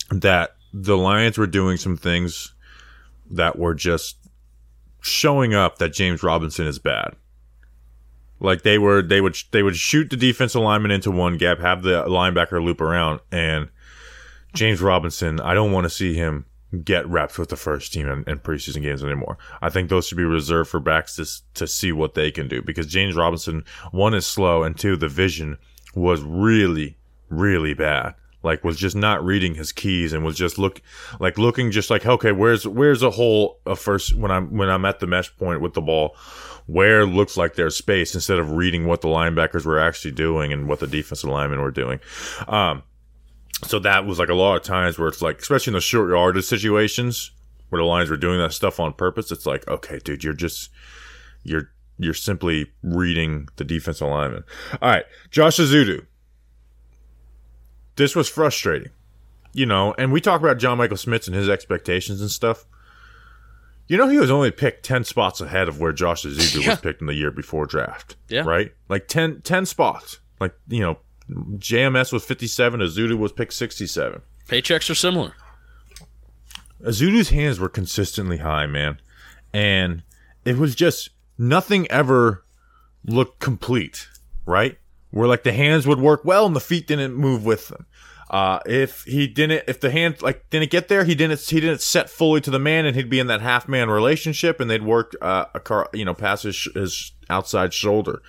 That 0.09 0.56
the 0.74 0.97
Lions 0.97 1.38
were 1.38 1.47
doing 1.47 1.77
some 1.77 1.97
things 1.97 2.53
that 3.29 3.57
were 3.57 3.74
just 3.74 4.17
showing 5.01 5.53
up 5.53 5.77
that 5.77 5.93
James 5.93 6.24
Robinson 6.24 6.65
is 6.67 6.79
bad. 6.79 7.15
Like 8.39 8.62
they 8.62 8.77
were, 8.77 9.01
they 9.01 9.21
would 9.21 9.36
they 9.51 9.63
would 9.63 9.75
shoot 9.75 10.09
the 10.09 10.17
defensive 10.17 10.62
lineman 10.62 10.91
into 10.91 11.09
one 11.09 11.38
gap, 11.38 11.59
have 11.59 11.81
the 11.81 12.03
linebacker 12.03 12.63
loop 12.63 12.81
around, 12.81 13.19
and 13.31 13.69
James 14.53 14.81
Robinson. 14.81 15.39
I 15.39 15.53
don't 15.53 15.71
want 15.71 15.86
to 15.86 15.89
see 15.89 16.13
him 16.13 16.45
get 16.83 17.07
reps 17.07 17.39
with 17.39 17.50
the 17.50 17.55
first 17.55 17.93
team 17.93 18.07
in, 18.07 18.24
in 18.27 18.39
preseason 18.39 18.83
games 18.83 19.03
anymore. 19.03 19.38
I 19.62 19.69
think 19.69 19.89
those 19.89 20.07
should 20.07 20.17
be 20.17 20.24
reserved 20.24 20.69
for 20.69 20.79
backs 20.79 21.15
to 21.15 21.25
to 21.55 21.65
see 21.65 21.91
what 21.91 22.13
they 22.13 22.29
can 22.29 22.47
do 22.47 22.62
because 22.62 22.86
James 22.86 23.15
Robinson, 23.15 23.63
one 23.91 24.13
is 24.13 24.27
slow, 24.27 24.62
and 24.63 24.77
two, 24.77 24.95
the 24.95 25.09
vision 25.09 25.57
was 25.95 26.21
really 26.21 26.97
really 27.29 27.74
bad. 27.74 28.13
Like 28.44 28.63
was 28.63 28.77
just 28.77 28.96
not 28.96 29.24
reading 29.24 29.56
his 29.56 29.72
keys 29.72 30.13
and 30.13 30.24
was 30.24 30.38
just 30.38 30.58
look 30.58 30.82
like 31.20 31.38
looking 31.38 31.72
just 31.72 31.89
like 31.89 32.06
okay 32.06 32.32
where's 32.32 32.67
where's 32.67 33.01
a 33.01 33.10
hole 33.10 33.60
a 33.65 33.75
first 33.75 34.15
when 34.15 34.32
i'm 34.32 34.56
when 34.56 34.70
i'm 34.70 34.86
at 34.86 35.00
the 35.00 35.08
mesh 35.08 35.36
point 35.38 35.60
with 35.60 35.74
the 35.74 35.82
ball 35.82 36.15
where 36.67 37.06
looks 37.06 37.38
like 37.38 37.56
there's 37.56 37.75
space 37.75 38.13
instead 38.13 38.38
of 38.38 38.51
reading 38.51 38.86
what 38.86 39.01
the 39.01 39.08
linebackers 39.08 39.65
were 39.65 39.79
actually 39.79 40.12
doing 40.12 40.53
and 40.53 40.67
what 40.67 40.79
the 40.79 40.88
defensive 40.88 41.29
linemen 41.29 41.62
were 41.62 41.72
doing. 41.72 42.00
Um 42.48 42.84
so 43.63 43.79
that 43.79 44.06
was 44.06 44.20
like 44.20 44.29
a 44.29 44.36
lot 44.36 44.56
of 44.56 44.62
times 44.62 45.00
where 45.00 45.08
it's 45.08 45.22
like 45.22 45.39
especially 45.39 45.72
in 45.72 45.75
the 45.75 45.82
short 45.82 46.10
yardage 46.10 46.46
situations 46.46 47.32
where 47.70 47.82
the 47.82 47.88
lines 47.88 48.10
were 48.10 48.17
doing 48.17 48.38
that 48.38 48.53
stuff 48.53 48.79
on 48.79 48.94
purpose 48.94 49.32
it's 49.32 49.48
like 49.48 49.67
okay 49.67 49.98
dude 50.03 50.24
you're 50.24 50.34
just 50.34 50.70
you're 51.41 51.72
you're 51.98 52.13
simply 52.13 52.72
reading 52.84 53.48
the 53.56 53.63
defensive 53.63 54.08
lineman 54.08 54.44
all 54.79 54.91
right 54.91 55.06
josh 55.32 55.58
Ezeudu 55.58 56.06
this 57.98 58.16
was 58.16 58.30
frustrating. 58.30 58.89
You 59.54 59.66
know, 59.66 59.94
and 59.98 60.12
we 60.12 60.22
talk 60.22 60.39
about 60.39 60.58
John 60.60 60.77
Michael 60.77 60.98
Schmitz 60.98 61.27
and 61.27 61.36
his 61.36 61.50
expectations 61.50 62.22
and 62.22 62.30
stuff. 62.32 62.66
You 63.88 63.98
know, 63.98 64.08
he 64.08 64.18
was 64.18 64.30
only 64.30 64.51
picked 64.51 64.84
10 64.86 65.04
spots 65.06 65.39
ahead 65.42 65.68
of 65.68 65.80
where 65.80 65.92
Josh 65.94 66.24
Ezeudu 66.24 66.62
Yeah. 66.63 66.72
was 66.72 66.80
picked 66.82 67.01
in 67.01 67.08
the 67.08 67.13
year 67.13 67.32
before 67.32 67.66
draft. 67.66 68.16
Yeah. 68.30 68.42
Right? 68.44 68.74
Like 68.89 69.08
10, 69.08 69.42
10 69.42 69.66
spots. 69.66 70.20
Like, 70.39 70.54
you 70.68 70.82
know, 70.82 70.98
JMS 71.58 72.12
was 72.13 72.24
57, 72.24 72.82
Ezeudu 72.82 73.18
was 73.18 73.32
picked 73.32 73.54
67. 73.54 74.22
Paychecks 74.48 74.89
are 74.89 74.96
similar. 74.96 75.34
Ezeudu's 76.84 77.30
hands 77.30 77.60
were 77.60 77.70
consistently 77.70 78.38
high, 78.38 78.66
man. 78.68 79.00
And 79.54 80.04
it 80.46 80.58
was 80.58 80.75
just 80.75 81.10
nothing 81.38 81.89
ever 81.89 82.44
looked 83.06 83.39
complete, 83.39 84.08
right? 84.46 84.77
Where 85.17 85.27
like 85.27 85.43
the 85.43 85.53
hands 85.53 85.88
would 85.88 86.00
work 86.00 86.24
well 86.24 86.45
and 86.45 86.55
the 86.55 86.62
feet 86.62 86.88
didn't 86.88 87.13
move 87.13 87.45
with 87.45 87.69
them. 87.69 87.86
Uh, 88.29 88.59
if 88.65 89.03
he 89.05 89.25
didn't, 89.25 89.63
if 89.67 89.79
the 89.79 89.89
hand 89.89 90.21
like 90.21 90.50
didn't 90.50 90.69
get 90.69 90.89
there, 90.89 91.05
he 91.05 91.15
didn't, 91.15 91.39
he 91.39 91.59
didn't 91.62 91.81
set 91.81 92.09
fully 92.09 92.41
to 92.41 92.51
the 92.51 92.59
man, 92.59 92.86
and 92.86 92.95
he'd 92.95 93.09
be 93.09 93.19
in 93.19 93.27
that 93.27 93.41
half 93.41 93.67
man 93.67 93.89
relationship, 93.89 94.59
and 94.59 94.69
they'd 94.69 94.83
work 94.83 95.13
uh, 95.21 95.45
a 95.53 95.59
car, 95.59 95.89
you 95.93 96.03
know, 96.03 96.13
past 96.13 96.43
his, 96.43 96.67
his 96.75 97.13
outside 97.29 97.74
shoulder. 97.74 98.21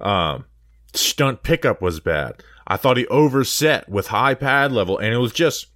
Um, 0.00 0.46
stunt 0.94 1.42
pickup 1.42 1.80
was 1.80 2.00
bad. 2.00 2.42
I 2.66 2.76
thought 2.76 2.96
he 2.96 3.06
overset 3.06 3.88
with 3.88 4.08
high 4.08 4.34
pad 4.34 4.72
level, 4.72 4.98
and 4.98 5.14
it 5.14 5.18
was 5.18 5.32
just 5.32 5.66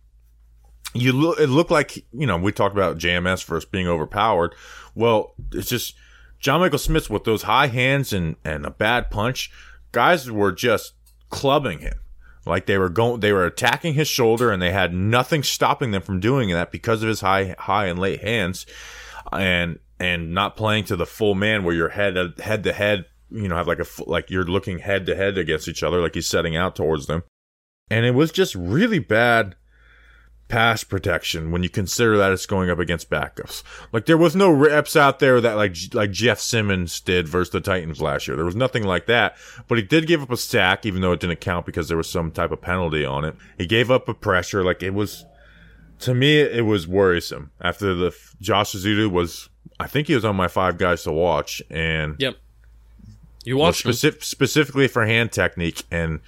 you 0.93 1.13
look. 1.13 1.39
It 1.39 1.49
looked 1.49 1.71
like 1.71 2.05
you 2.13 2.27
know 2.27 2.37
we 2.37 2.53
talked 2.53 2.75
about 2.75 2.99
JMS 2.99 3.43
first 3.43 3.71
being 3.71 3.87
overpowered. 3.87 4.55
Well, 4.95 5.35
it's 5.53 5.69
just 5.69 5.95
John 6.39 6.61
Michael 6.61 6.79
Schmitz 6.79 7.09
with 7.09 7.25
those 7.25 7.43
high 7.43 7.69
hands 7.69 8.13
and 8.13 8.37
and 8.45 8.67
a 8.67 8.71
bad 8.71 9.11
punch. 9.11 9.51
Guys 9.95 10.31
were 10.31 10.53
just 10.53 10.95
clubbing 11.31 11.79
him. 11.79 11.95
Like 12.45 12.67
they 12.67 12.77
were 12.77 12.91
going, 12.91 13.21
they 13.21 13.33
were 13.33 13.47
attacking 13.47 13.95
his 13.95 14.09
shoulder, 14.09 14.51
and 14.51 14.61
they 14.61 14.73
had 14.73 14.93
nothing 14.93 15.43
stopping 15.43 15.93
them 15.93 16.03
from 16.03 16.21
doing 16.21 16.51
that 16.51 16.71
because 16.71 17.03
of 17.03 17.09
his 17.09 17.21
high, 17.21 17.55
high 17.59 17.87
and 17.87 17.99
late 17.99 18.21
hands, 18.21 18.67
and 19.33 19.79
and 19.99 20.35
not 20.35 20.57
playing 20.57 20.85
to 20.85 20.97
the 20.97 21.07
full 21.07 21.35
man 21.35 21.65
where 21.65 21.75
you're 21.75 21.89
head 21.89 22.17
head 22.39 22.65
to 22.65 22.73
head. 22.73 23.07
You 23.31 23.49
know, 23.49 23.57
have 23.57 23.67
like 23.69 23.81
a 23.81 23.87
like 24.07 24.31
you're 24.31 24.45
looking 24.45 24.81
head 24.81 25.07
to 25.07 25.17
head 25.17 25.39
against 25.39 25.69
each 25.69 25.83
other, 25.83 26.01
like 26.01 26.15
he's 26.15 26.27
setting 26.27 26.55
out 26.55 26.77
towards 26.77 27.07
them, 27.07 27.23
and 27.89 28.05
it 28.05 28.15
was 28.15 28.31
just 28.31 28.55
really 28.55 28.99
bad 28.99 29.57
pass 30.49 30.85
protection 30.85 31.51
when 31.51 31.63
you 31.63 31.69
consider 31.69 32.17
that 32.19 32.31
it's 32.31 32.47
going 32.47 32.69
up 32.71 32.79
against 32.79 33.09
backups. 33.11 33.63
Like 33.93 34.07
there 34.07 34.19
was 34.19 34.37
no 34.37 34.51
reps 34.51 34.95
out 34.95 35.19
there 35.19 35.41
that 35.41 35.55
like 35.55 35.77
like 35.93 36.11
Jeff 36.11 36.39
Simmons 36.39 37.01
did 37.01 37.27
versus 37.29 37.51
the 37.53 37.61
Titans 37.61 38.01
last 38.03 38.29
year. 38.29 38.37
There 38.37 38.45
was 38.45 38.55
nothing 38.57 38.85
like 38.85 39.07
that. 39.07 39.37
But 39.69 39.79
he 39.79 39.85
did 39.85 40.07
give 40.07 40.23
up 40.23 40.31
a 40.31 40.37
sack, 40.37 40.85
even 40.87 41.01
though 41.01 41.13
it 41.13 41.21
didn't 41.21 41.41
count 41.41 41.67
because 41.67 41.89
there 41.89 41.97
was 41.97 42.09
some 42.11 42.31
type 42.31 42.51
of 42.53 42.61
penalty 42.61 43.05
on 43.05 43.25
it. 43.25 43.35
He 43.59 43.67
gave 43.67 43.91
up 43.91 44.09
a 44.09 44.15
pressure. 44.15 44.63
Like 44.63 44.83
it 44.83 44.91
was 44.95 45.25
to 46.01 46.15
me, 46.15 46.39
it 46.41 46.65
was 46.67 46.87
worrisome. 46.87 47.51
After 47.61 47.95
the 47.95 48.15
Josh 48.41 48.75
Ezeudu 48.75 49.11
was, 49.11 49.49
I 49.81 49.87
think 49.87 50.09
he 50.09 50.15
was 50.15 50.25
on 50.25 50.37
my 50.37 50.49
five 50.49 50.77
guys 50.77 51.05
to 51.05 51.13
watch, 51.13 51.63
and 51.71 52.17
Yep. 52.19 52.37
You 53.45 53.57
watched 53.59 53.85
them. 53.85 53.93
specif- 53.93 54.23
specifically 54.25 54.89
for 54.89 55.05
hand 55.07 55.31
technique, 55.33 55.85
and 55.91 56.21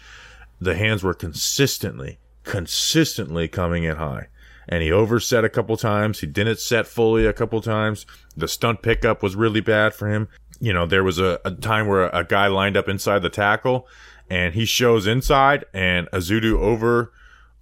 the 0.60 0.74
hands 0.74 1.02
were 1.02 1.14
consistently, 1.14 2.18
consistently 2.46 3.48
coming 3.48 3.84
in 3.84 3.96
high. 3.96 4.28
And 4.68 4.82
he 4.82 4.90
overset 4.90 5.44
a 5.44 5.50
couple 5.50 5.76
times. 5.76 6.20
He 6.20 6.26
didn't 6.26 6.58
set 6.58 6.86
fully 6.86 7.26
a 7.26 7.32
couple 7.32 7.60
times. 7.60 8.06
The 8.36 8.48
stunt 8.48 8.82
pickup 8.82 9.22
was 9.22 9.36
really 9.36 9.60
bad 9.60 9.94
for 9.94 10.08
him. 10.08 10.28
You 10.58 10.72
know, 10.72 10.86
there 10.86 11.04
was 11.04 11.18
a, 11.18 11.38
a 11.44 11.50
time 11.50 11.86
where 11.86 12.08
a, 12.08 12.24
guy 12.24 12.46
lined 12.46 12.76
up 12.76 12.88
inside 12.88 13.20
the 13.20 13.28
tackle, 13.28 13.86
and 14.30 14.54
he 14.54 14.64
shows 14.64 15.06
inside, 15.06 15.66
and 15.74 16.08
Ezeudu 16.12 16.58
over 16.58 17.12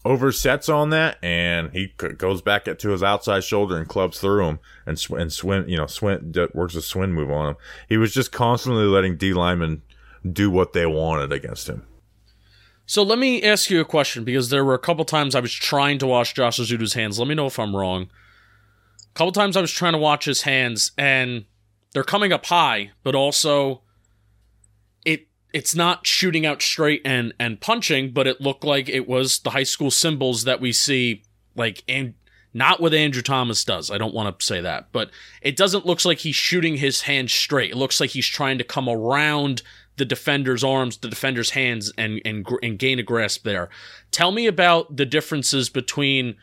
oversets 0.07 0.73
on 0.73 0.91
that, 0.91 1.17
and 1.23 1.73
he 1.73 1.89
goes 2.19 2.43
back 2.43 2.65
to 2.65 2.91
his 2.91 3.03
outside 3.03 3.43
shoulder 3.43 3.79
and 3.79 3.89
clubs 3.89 4.21
through 4.21 4.47
him, 4.47 4.59
and 4.87 4.99
sw- 4.99 5.13
and 5.13 5.33
swim, 5.33 5.69
you 5.69 5.77
know, 5.77 5.87
swim 5.87 6.33
works 6.53 6.75
a 6.75 6.83
swim 6.83 7.13
move 7.13 7.31
on 7.31 7.51
him. 7.51 7.57
He 7.89 7.97
was 7.97 8.15
just 8.15 8.31
constantly 8.31 8.85
letting 8.85 9.17
D 9.17 9.33
linemen 9.33 9.83
do 10.31 10.51
what 10.51 10.73
they 10.73 10.87
wanted 10.87 11.33
against 11.33 11.69
him. 11.69 11.85
So 12.87 13.03
let 13.03 13.19
me 13.19 13.43
ask 13.43 13.71
you 13.71 13.81
a 13.81 13.85
question 13.85 14.25
because 14.25 14.51
there 14.51 14.65
were 14.65 14.75
a 14.75 14.79
couple 14.79 15.05
times 15.05 15.35
I 15.35 15.41
was 15.41 15.53
trying 15.53 15.99
to 15.99 16.07
watch 16.07 16.35
Josh 16.35 16.59
Ezeudu's 16.59 16.95
hands. 16.95 17.19
Let 17.19 17.29
me 17.29 17.35
know 17.35 17.47
if 17.47 17.59
I'm 17.59 17.75
wrong. 17.75 18.11
A 19.11 19.15
couple 19.15 19.33
times 19.33 19.57
I 19.57 19.61
was 19.61 19.73
trying 19.73 19.93
to 19.93 19.99
watch 19.99 20.27
his 20.27 20.43
hands 20.43 20.93
and 20.99 21.47
they're 21.93 22.05
coming 22.05 22.33
up 22.33 22.47
high, 22.47 22.91
but 23.03 23.15
also 23.15 23.83
it 25.05 25.29
it's 25.53 25.75
not 25.75 26.07
shooting 26.07 26.45
out 26.45 26.61
straight 26.61 27.01
and 27.05 27.33
and 27.41 27.61
punching, 27.61 28.13
but 28.13 28.27
it 28.27 28.41
looked 28.41 28.65
like 28.65 28.89
it 28.89 29.09
was 29.09 29.39
the 29.39 29.51
high 29.51 29.63
school 29.63 29.91
cymbals 29.91 30.45
that 30.45 30.61
we 30.61 30.73
see 30.73 31.23
like 31.57 31.85
and 31.89 32.15
not 32.53 32.81
what 32.81 32.95
Andrew 32.95 33.23
Thomas 33.23 33.65
does. 33.65 33.91
I 33.91 33.99
don't 33.99 34.15
want 34.15 34.39
to 34.39 34.45
say 34.45 34.61
that, 34.61 34.89
but 34.93 35.11
it 35.43 35.57
doesn't 35.57 35.87
look 35.87 36.05
like 36.05 36.19
he's 36.19 36.37
shooting 36.37 36.77
his 36.77 37.03
hand 37.03 37.31
straight. 37.31 37.73
It 37.73 37.77
looks 37.77 38.01
like 38.01 38.11
he's 38.11 38.27
trying 38.27 38.59
to 38.59 38.65
come 38.65 38.89
around 38.89 39.63
the 39.97 40.05
defender's 40.05 40.65
arms, 40.65 40.99
the 40.99 41.09
defender's 41.09 41.51
hands, 41.51 41.93
and 41.97 42.21
and 42.25 42.47
and 42.63 42.79
gain 42.79 42.99
a 42.99 43.03
grasp 43.03 43.45
there. 43.45 43.69
Tell 44.11 44.33
me 44.33 44.47
about 44.47 44.97
the 44.97 45.07
differences 45.07 45.69
between 45.69 46.37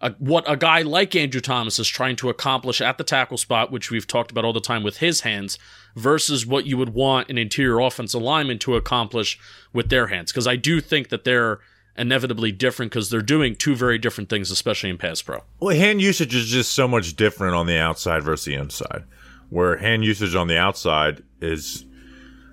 a, 0.00 0.12
what 0.12 0.50
a 0.50 0.56
guy 0.56 0.82
like 0.82 1.14
Andrew 1.14 1.40
Thomas 1.40 1.78
is 1.78 1.88
trying 1.88 2.16
to 2.16 2.30
accomplish 2.30 2.80
at 2.80 2.98
the 2.98 3.04
tackle 3.04 3.36
spot, 3.36 3.70
which 3.70 3.90
we've 3.90 4.06
talked 4.06 4.30
about 4.30 4.44
all 4.44 4.52
the 4.52 4.60
time 4.60 4.82
with 4.82 4.98
his 4.98 5.20
hands, 5.20 5.58
versus 5.94 6.46
what 6.46 6.66
you 6.66 6.76
would 6.78 6.94
want 6.94 7.28
an 7.28 7.38
interior 7.38 7.80
offensive 7.80 8.22
lineman 8.22 8.58
to 8.60 8.76
accomplish 8.76 9.38
with 9.72 9.88
their 9.90 10.06
hands. 10.06 10.32
Because 10.32 10.46
I 10.46 10.56
do 10.56 10.80
think 10.80 11.10
that 11.10 11.24
they're 11.24 11.60
inevitably 11.96 12.52
different 12.52 12.90
because 12.90 13.10
they're 13.10 13.20
doing 13.20 13.54
two 13.54 13.76
very 13.76 13.98
different 13.98 14.30
things, 14.30 14.50
especially 14.50 14.88
in 14.88 14.96
pass 14.96 15.20
pro. 15.20 15.42
Well, 15.58 15.76
hand 15.76 16.00
usage 16.00 16.34
is 16.34 16.48
just 16.48 16.72
so 16.72 16.88
much 16.88 17.14
different 17.14 17.54
on 17.54 17.66
the 17.66 17.78
outside 17.78 18.22
versus 18.22 18.46
the 18.46 18.54
inside. 18.54 19.04
Where 19.50 19.76
hand 19.76 20.04
usage 20.04 20.34
on 20.34 20.46
the 20.46 20.56
outside 20.56 21.22
is 21.40 21.84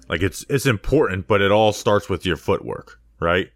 like 0.10 0.22
it's 0.22 0.46
it's 0.50 0.66
important, 0.66 1.28
but 1.28 1.42
it 1.42 1.52
all 1.52 1.74
starts 1.74 2.10
with 2.10 2.26
your 2.26 2.38
footwork, 2.38 3.00
right? 3.20 3.50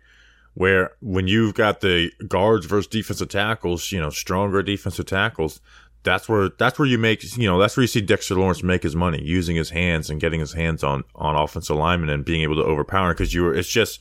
Where 0.54 0.92
when 1.02 1.28
you've 1.28 1.54
got 1.54 1.82
the 1.82 2.12
guards 2.28 2.66
versus 2.66 2.88
defensive 2.88 3.30
tackles, 3.30 3.92
you 3.92 4.00
know, 4.00 4.10
stronger 4.10 4.62
defensive 4.62 5.06
tackles, 5.06 5.62
that's 6.04 6.28
where 6.28 6.50
that's 6.50 6.80
where 6.80 6.88
you 6.88 6.98
make 6.98 7.24
you 7.38 7.48
know 7.48 7.60
that's 7.60 7.78
where 7.78 7.84
you 7.84 7.88
see 7.88 8.02
Dexter 8.02 8.36
Lawrence 8.36 8.64
make 8.64 8.84
his 8.84 8.96
money 8.96 9.22
using 9.24 9.56
his 9.56 9.70
hands 9.70 10.10
and 10.10 10.20
getting 10.20 10.40
his 10.40 10.54
hands 10.54 10.84
on 10.84 11.04
on 11.16 11.36
offensive 11.36 11.78
linemen 11.78 12.10
and 12.10 12.26
being 12.26 12.42
able 12.42 12.56
to 12.56 12.64
overpower 12.64 13.14
because 13.14 13.34
you 13.34 13.44
were 13.44 13.54
it's 13.54 13.70
just 13.70 14.00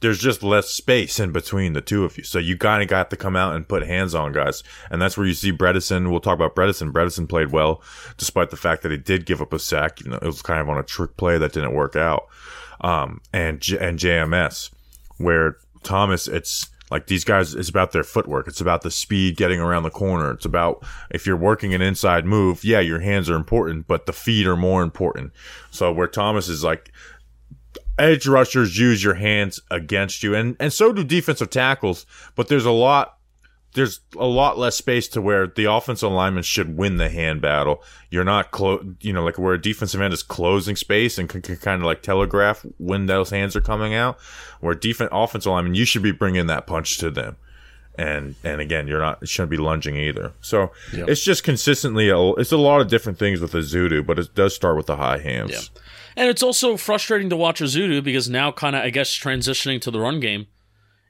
there's 0.00 0.18
just 0.18 0.42
less 0.42 0.68
space 0.68 1.18
in 1.18 1.32
between 1.32 1.72
the 1.72 1.80
two 1.80 2.04
of 2.04 2.18
you. 2.18 2.24
So 2.24 2.38
you 2.38 2.56
kind 2.56 2.82
of 2.82 2.88
got 2.88 3.10
to 3.10 3.16
come 3.16 3.36
out 3.36 3.54
and 3.54 3.66
put 3.66 3.86
hands 3.86 4.14
on 4.14 4.32
guys. 4.32 4.62
And 4.90 5.00
that's 5.00 5.16
where 5.16 5.26
you 5.26 5.34
see 5.34 5.52
Bredeson. 5.52 6.10
We'll 6.10 6.20
talk 6.20 6.34
about 6.34 6.54
Bredeson. 6.54 6.92
Bredeson 6.92 7.28
played 7.28 7.50
well, 7.50 7.82
despite 8.16 8.50
the 8.50 8.56
fact 8.56 8.82
that 8.82 8.92
he 8.92 8.98
did 8.98 9.26
give 9.26 9.40
up 9.40 9.52
a 9.52 9.58
sack, 9.58 10.00
even 10.00 10.12
though 10.12 10.18
it 10.18 10.24
was 10.24 10.42
kind 10.42 10.60
of 10.60 10.68
on 10.68 10.78
a 10.78 10.82
trick 10.82 11.16
play 11.16 11.38
that 11.38 11.52
didn't 11.52 11.74
work 11.74 11.96
out. 11.96 12.26
Um, 12.82 13.22
and, 13.32 13.60
J- 13.60 13.78
and 13.78 13.98
JMS, 13.98 14.70
where 15.16 15.56
Thomas, 15.82 16.28
it's 16.28 16.68
like 16.90 17.06
these 17.06 17.24
guys, 17.24 17.54
it's 17.54 17.68
about 17.68 17.92
their 17.92 18.04
footwork. 18.04 18.46
It's 18.46 18.60
about 18.60 18.82
the 18.82 18.90
speed 18.90 19.36
getting 19.36 19.60
around 19.60 19.82
the 19.82 19.90
corner. 19.90 20.30
It's 20.30 20.44
about 20.44 20.84
if 21.10 21.26
you're 21.26 21.36
working 21.36 21.74
an 21.74 21.82
inside 21.82 22.26
move, 22.26 22.64
yeah, 22.64 22.80
your 22.80 23.00
hands 23.00 23.28
are 23.28 23.34
important, 23.34 23.88
but 23.88 24.06
the 24.06 24.12
feet 24.12 24.46
are 24.46 24.56
more 24.56 24.82
important. 24.82 25.32
So 25.70 25.90
where 25.90 26.06
Thomas 26.06 26.48
is 26.48 26.62
like, 26.62 26.92
edge 27.98 28.26
rushers 28.26 28.78
use 28.78 29.02
your 29.02 29.14
hands 29.14 29.60
against 29.70 30.22
you 30.22 30.34
and 30.34 30.56
and 30.60 30.72
so 30.72 30.92
do 30.92 31.02
defensive 31.04 31.50
tackles 31.50 32.04
but 32.34 32.48
there's 32.48 32.66
a 32.66 32.70
lot 32.70 33.14
there's 33.74 34.00
a 34.18 34.24
lot 34.26 34.56
less 34.58 34.74
space 34.76 35.06
to 35.08 35.20
where 35.20 35.46
the 35.46 35.64
offensive 35.64 36.10
lineman 36.10 36.42
should 36.42 36.76
win 36.76 36.96
the 36.98 37.08
hand 37.08 37.40
battle 37.40 37.82
you're 38.10 38.24
not 38.24 38.50
close 38.50 38.84
you 39.00 39.12
know 39.12 39.24
like 39.24 39.38
where 39.38 39.54
a 39.54 39.60
defensive 39.60 40.00
end 40.00 40.12
is 40.12 40.22
closing 40.22 40.76
space 40.76 41.16
and 41.18 41.28
can, 41.28 41.40
can 41.42 41.56
kind 41.56 41.80
of 41.82 41.86
like 41.86 42.02
telegraph 42.02 42.64
when 42.78 43.06
those 43.06 43.30
hands 43.30 43.54
are 43.56 43.60
coming 43.62 43.94
out 43.94 44.18
where 44.60 44.74
defense 44.74 45.10
offensive 45.12 45.50
lineman 45.52 45.74
you 45.74 45.84
should 45.84 46.02
be 46.02 46.12
bringing 46.12 46.46
that 46.46 46.66
punch 46.66 46.98
to 46.98 47.10
them 47.10 47.36
and 47.98 48.34
and 48.44 48.60
again 48.60 48.86
you're 48.86 49.00
not 49.00 49.26
shouldn't 49.26 49.50
be 49.50 49.56
lunging 49.56 49.96
either 49.96 50.32
so 50.42 50.70
Yep. 50.94 51.08
it's 51.08 51.22
just 51.24 51.44
consistently 51.44 52.10
a, 52.10 52.18
it's 52.32 52.52
a 52.52 52.58
lot 52.58 52.82
of 52.82 52.88
different 52.88 53.18
things 53.18 53.40
with 53.40 53.52
Ezeudu 53.52 54.04
but 54.06 54.18
it 54.18 54.34
does 54.34 54.54
start 54.54 54.76
with 54.76 54.84
the 54.86 54.96
high 54.96 55.18
hands 55.18 55.70
Yeah. 55.74 55.80
And 56.16 56.28
it's 56.28 56.42
also 56.42 56.76
frustrating 56.76 57.28
to 57.30 57.36
watch 57.36 57.60
Ezeudu 57.60 58.02
because 58.02 58.28
now, 58.28 58.50
kind 58.50 58.74
of, 58.74 58.82
I 58.82 58.90
guess, 58.90 59.10
transitioning 59.10 59.80
to 59.82 59.90
the 59.90 60.00
run 60.00 60.18
game, 60.18 60.46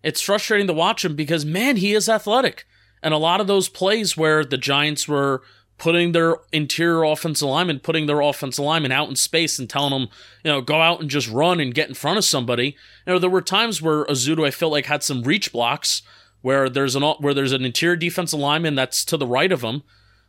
it's 0.02 0.20
frustrating 0.20 0.66
to 0.66 0.72
watch 0.72 1.04
him 1.04 1.14
because 1.14 1.44
man, 1.44 1.76
he 1.76 1.94
is 1.94 2.08
athletic. 2.08 2.66
And 3.02 3.14
a 3.14 3.18
lot 3.18 3.40
of 3.40 3.46
those 3.46 3.68
plays 3.68 4.16
where 4.16 4.44
the 4.44 4.58
Giants 4.58 5.06
were 5.06 5.42
putting 5.78 6.12
their 6.12 6.36
interior 6.52 7.04
offensive 7.04 7.48
lineman, 7.48 7.80
putting 7.80 8.06
their 8.06 8.20
offensive 8.20 8.64
lineman 8.64 8.92
out 8.92 9.08
in 9.08 9.16
space 9.16 9.58
and 9.58 9.68
telling 9.68 9.90
them, 9.90 10.08
you 10.42 10.50
know, 10.50 10.60
go 10.60 10.80
out 10.80 11.00
and 11.00 11.10
just 11.10 11.30
run 11.30 11.60
and 11.60 11.74
get 11.74 11.88
in 11.88 11.94
front 11.94 12.18
of 12.18 12.24
somebody. 12.24 12.76
You 13.06 13.12
know, 13.12 13.18
there 13.18 13.30
were 13.30 13.42
times 13.42 13.82
where 13.82 14.04
Ezeudu, 14.06 14.46
I 14.46 14.50
felt 14.50 14.72
like, 14.72 14.86
had 14.86 15.02
some 15.02 15.22
reach 15.22 15.52
blocks 15.52 16.02
where 16.40 16.68
there's 16.68 16.96
an 16.96 17.02
where 17.02 17.34
there's 17.34 17.52
an 17.52 17.64
interior 17.64 17.96
defensive 17.96 18.38
lineman 18.40 18.74
that's 18.74 19.04
to 19.06 19.16
the 19.16 19.26
right 19.26 19.52
of 19.52 19.62
him, 19.62 19.82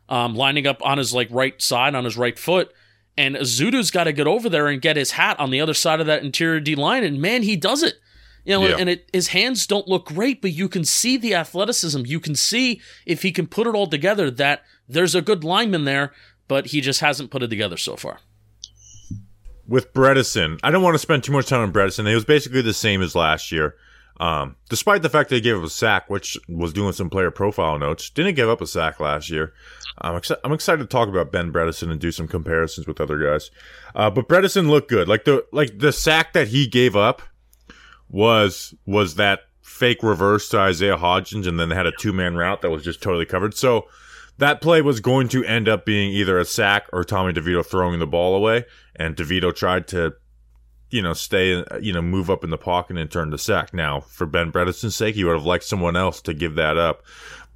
um, 0.09 0.35
lining 0.35 0.67
up 0.67 0.83
on 0.85 0.97
his 0.97 1.13
like 1.13 1.29
right 1.31 1.61
side 1.61 1.95
on 1.95 2.03
his 2.03 2.17
right 2.17 2.37
foot, 2.37 2.73
and 3.17 3.35
Ezeudu's 3.35 3.91
got 3.91 4.03
to 4.05 4.13
get 4.13 4.27
over 4.27 4.47
there 4.49 4.67
and 4.67 4.81
get 4.81 4.95
his 4.95 5.11
hat 5.11 5.39
on 5.39 5.49
the 5.49 5.59
other 5.61 5.73
side 5.73 5.99
of 5.99 6.05
that 6.07 6.23
interior 6.23 6.59
D 6.59 6.75
line, 6.75 7.03
and 7.03 7.21
man, 7.21 7.43
he 7.43 7.55
does 7.55 7.83
it. 7.83 7.95
You 8.45 8.53
know, 8.53 8.67
Yeah. 8.67 8.75
and 8.79 8.89
it, 8.89 9.09
his 9.11 9.27
hands 9.29 9.67
don't 9.67 9.87
look 9.89 10.05
great, 10.05 10.41
but 10.41 10.53
you 10.53 10.69
can 10.69 10.85
see 10.85 11.17
the 11.17 11.33
athleticism. 11.35 12.03
You 12.05 12.19
can 12.21 12.35
see 12.35 12.79
if 13.05 13.21
he 13.23 13.31
can 13.31 13.45
put 13.47 13.67
it 13.67 13.75
all 13.75 13.87
together 13.87 14.31
that 14.31 14.63
there's 14.87 15.15
a 15.15 15.21
good 15.21 15.43
lineman 15.43 15.83
there, 15.83 16.13
but 16.47 16.67
he 16.67 16.79
just 16.79 17.01
hasn't 17.01 17.29
put 17.29 17.43
it 17.43 17.49
together 17.49 17.75
so 17.75 17.95
far. 17.97 18.19
with 19.67 19.93
Bredeson, 19.93 20.59
I 20.63 20.71
don't 20.71 20.81
want 20.81 20.93
to 20.95 20.99
spend 20.99 21.25
too 21.25 21.33
much 21.33 21.47
time 21.47 21.59
on 21.59 21.73
Bredeson. 21.73 22.09
It 22.09 22.15
was 22.15 22.23
basically 22.23 22.61
the 22.61 22.73
same 22.73 23.01
as 23.01 23.15
last 23.15 23.51
year. 23.51 23.75
Um, 24.19 24.55
despite 24.69 25.03
the 25.03 25.09
fact 25.09 25.29
he 25.29 25.39
gave 25.39 25.57
up 25.57 25.63
a 25.63 25.69
sack, 25.69 26.09
which 26.09 26.37
was 26.49 26.73
doing 26.73 26.93
some 26.93 27.09
player 27.09 27.29
profile 27.29 27.77
notes, 27.77 28.09
didn't 28.09 28.35
give 28.35 28.49
up 28.49 28.61
a 28.61 28.67
sack 28.67 28.99
last 28.99 29.29
year. 29.29 29.53
I'm, 29.99 30.19
exci- 30.19 30.39
I'm 30.43 30.53
excited 30.53 30.79
to 30.79 30.87
talk 30.87 31.07
about 31.07 31.31
Ben 31.31 31.51
Bredeson 31.51 31.91
and 31.91 31.99
do 31.99 32.11
some 32.11 32.27
comparisons 32.27 32.87
with 32.87 32.99
other 32.99 33.19
guys. 33.19 33.51
Uh, 33.95 34.09
but 34.09 34.27
Bredeson 34.27 34.69
looked 34.69 34.89
good. 34.89 35.07
Like 35.07 35.25
the 35.25 35.45
like 35.51 35.79
the 35.79 35.91
sack 35.91 36.33
that 36.33 36.47
he 36.47 36.67
gave 36.67 36.95
up 36.95 37.21
was 38.09 38.73
was 38.85 39.15
that 39.15 39.41
fake 39.61 40.01
reverse 40.01 40.49
to 40.49 40.59
Isaiah 40.59 40.97
Hodgins, 40.97 41.47
and 41.47 41.59
then 41.59 41.69
they 41.69 41.75
had 41.75 41.85
a 41.85 41.91
two 41.91 42.13
man 42.13 42.35
route 42.35 42.61
that 42.61 42.71
was 42.71 42.83
just 42.83 43.01
totally 43.01 43.25
covered. 43.25 43.55
So 43.55 43.87
that 44.37 44.61
play 44.61 44.81
was 44.81 44.99
going 44.99 45.27
to 45.29 45.43
end 45.43 45.67
up 45.67 45.85
being 45.85 46.11
either 46.11 46.39
a 46.39 46.45
sack 46.45 46.87
or 46.93 47.03
Tommy 47.03 47.33
DeVito 47.33 47.65
throwing 47.65 47.99
the 47.99 48.07
ball 48.07 48.35
away, 48.35 48.65
and 48.95 49.15
DeVito 49.15 49.55
tried 49.55 49.87
to, 49.89 50.13
you 50.89 51.01
know, 51.01 51.13
stay, 51.13 51.63
you 51.81 51.93
know, 51.93 52.01
move 52.01 52.29
up 52.29 52.43
in 52.43 52.49
the 52.49 52.57
pocket 52.57 52.97
and 52.97 53.11
turn 53.11 53.29
the 53.29 53.37
sack. 53.37 53.73
Now, 53.73 54.01
for 54.01 54.25
Ben 54.25 54.51
Bredeson's 54.51 54.95
sake, 54.95 55.15
he 55.15 55.23
would 55.23 55.35
have 55.35 55.45
liked 55.45 55.65
someone 55.65 55.95
else 55.95 56.21
to 56.21 56.33
give 56.33 56.55
that 56.55 56.77
up, 56.77 57.03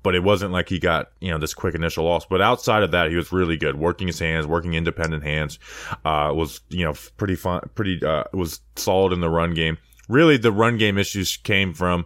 but 0.03 0.15
it 0.15 0.23
wasn't 0.23 0.51
like 0.51 0.69
he 0.69 0.79
got, 0.79 1.11
you 1.19 1.31
know, 1.31 1.38
this 1.38 1.53
quick 1.53 1.75
initial 1.75 2.05
loss. 2.05 2.25
But 2.25 2.41
outside 2.41 2.83
of 2.83 2.91
that, 2.91 3.09
he 3.09 3.15
was 3.15 3.31
really 3.31 3.57
good, 3.57 3.77
working 3.77 4.07
his 4.07 4.19
hands, 4.19 4.47
working 4.47 4.73
independent 4.73 5.23
hands, 5.23 5.59
uh, 6.03 6.31
was, 6.35 6.61
you 6.69 6.83
know, 6.83 6.93
pretty 7.17 7.35
fun, 7.35 7.69
pretty, 7.75 8.03
uh, 8.05 8.25
was 8.33 8.59
solid 8.75 9.13
in 9.13 9.21
the 9.21 9.29
run 9.29 9.53
game. 9.53 9.77
Really, 10.09 10.38
the 10.38 10.51
run 10.51 10.77
game 10.77 10.97
issues 10.97 11.38
came 11.38 11.73
from 11.73 12.05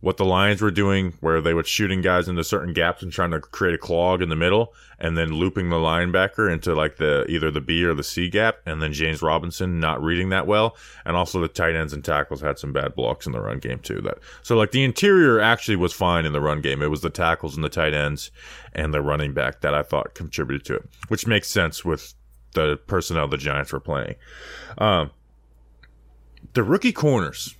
what 0.00 0.16
the 0.16 0.24
Lions 0.24 0.62
were 0.62 0.70
doing, 0.70 1.12
where 1.20 1.40
they 1.40 1.52
would 1.52 1.66
shooting 1.66 2.00
guys 2.00 2.28
into 2.28 2.44
certain 2.44 2.72
gaps 2.72 3.02
and 3.02 3.10
trying 3.10 3.32
to 3.32 3.40
create 3.40 3.74
a 3.74 3.78
clog 3.78 4.22
in 4.22 4.28
the 4.28 4.36
middle, 4.36 4.72
and 5.00 5.18
then 5.18 5.32
looping 5.32 5.70
the 5.70 5.76
linebacker 5.76 6.50
into 6.52 6.72
like 6.74 6.96
the 6.96 7.24
either 7.28 7.50
the 7.50 7.60
B 7.60 7.84
or 7.84 7.94
the 7.94 8.04
C 8.04 8.28
gap, 8.28 8.58
and 8.64 8.80
then 8.80 8.92
James 8.92 9.22
Robinson 9.22 9.80
not 9.80 10.02
reading 10.02 10.28
that 10.28 10.46
well, 10.46 10.76
and 11.04 11.16
also 11.16 11.40
the 11.40 11.48
tight 11.48 11.74
ends 11.74 11.92
and 11.92 12.04
tackles 12.04 12.40
had 12.40 12.58
some 12.58 12.72
bad 12.72 12.94
blocks 12.94 13.26
in 13.26 13.32
the 13.32 13.40
run 13.40 13.58
game 13.58 13.80
too. 13.80 14.00
That 14.00 14.18
so 14.42 14.56
like 14.56 14.70
the 14.70 14.84
interior 14.84 15.40
actually 15.40 15.76
was 15.76 15.92
fine 15.92 16.24
in 16.24 16.32
the 16.32 16.40
run 16.40 16.60
game. 16.60 16.80
It 16.80 16.90
was 16.90 17.00
the 17.00 17.10
tackles 17.10 17.56
and 17.56 17.64
the 17.64 17.68
tight 17.68 17.94
ends 17.94 18.30
and 18.72 18.94
the 18.94 19.02
running 19.02 19.34
back 19.34 19.62
that 19.62 19.74
I 19.74 19.82
thought 19.82 20.14
contributed 20.14 20.64
to 20.66 20.76
it, 20.76 20.88
which 21.08 21.26
makes 21.26 21.48
sense 21.48 21.84
with 21.84 22.14
the 22.54 22.76
personnel 22.86 23.26
the 23.26 23.36
Giants 23.36 23.72
were 23.72 23.80
playing. 23.80 24.14
Um, 24.78 25.10
the 26.54 26.62
rookie 26.62 26.92
corners. 26.92 27.54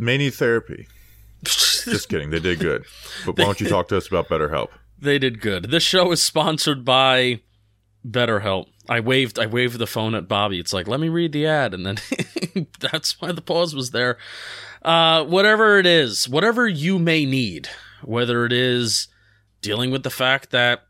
May 0.00 0.16
need 0.16 0.34
therapy. 0.34 0.88
Just 1.44 2.08
kidding. 2.08 2.30
They 2.30 2.40
did 2.40 2.58
good. 2.58 2.84
But 3.26 3.36
why 3.36 3.44
don't 3.44 3.60
you 3.60 3.68
talk 3.68 3.88
to 3.88 3.98
us 3.98 4.08
about 4.08 4.28
BetterHelp? 4.28 4.68
They 4.98 5.18
did 5.18 5.40
good. 5.40 5.70
This 5.70 5.82
show 5.82 6.10
is 6.10 6.22
sponsored 6.22 6.84
by 6.86 7.40
BetterHelp. 8.06 8.66
I 8.88 9.00
waved 9.00 9.38
I 9.38 9.46
waved 9.46 9.78
the 9.78 9.86
phone 9.86 10.14
at 10.14 10.26
Bobby. 10.26 10.58
It's 10.58 10.72
like, 10.72 10.88
let 10.88 11.00
me 11.00 11.10
read 11.10 11.32
the 11.32 11.46
ad, 11.46 11.74
and 11.74 11.84
then 11.84 11.98
that's 12.80 13.20
why 13.20 13.32
the 13.32 13.42
pause 13.42 13.74
was 13.74 13.90
there. 13.90 14.16
Uh, 14.82 15.22
whatever 15.24 15.78
it 15.78 15.86
is, 15.86 16.28
whatever 16.28 16.66
you 16.66 16.98
may 16.98 17.26
need, 17.26 17.68
whether 18.02 18.46
it 18.46 18.52
is 18.52 19.08
dealing 19.60 19.90
with 19.90 20.02
the 20.02 20.10
fact 20.10 20.50
that 20.50 20.84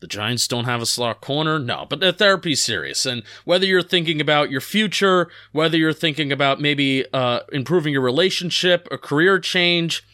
the 0.00 0.06
Giants 0.06 0.46
don't 0.46 0.64
have 0.64 0.82
a 0.82 0.86
slot 0.86 1.20
corner, 1.20 1.58
no, 1.58 1.86
but 1.88 2.00
the 2.00 2.12
therapy's 2.12 2.62
serious. 2.62 3.06
And 3.06 3.22
whether 3.44 3.64
you're 3.64 3.82
thinking 3.82 4.20
about 4.20 4.50
your 4.50 4.60
future, 4.60 5.30
whether 5.52 5.76
you're 5.76 5.92
thinking 5.92 6.32
about 6.32 6.60
maybe 6.60 7.04
uh, 7.12 7.40
improving 7.52 7.92
your 7.92 8.02
relationship, 8.02 8.86
a 8.90 8.98
career 8.98 9.38
change, 9.38 10.04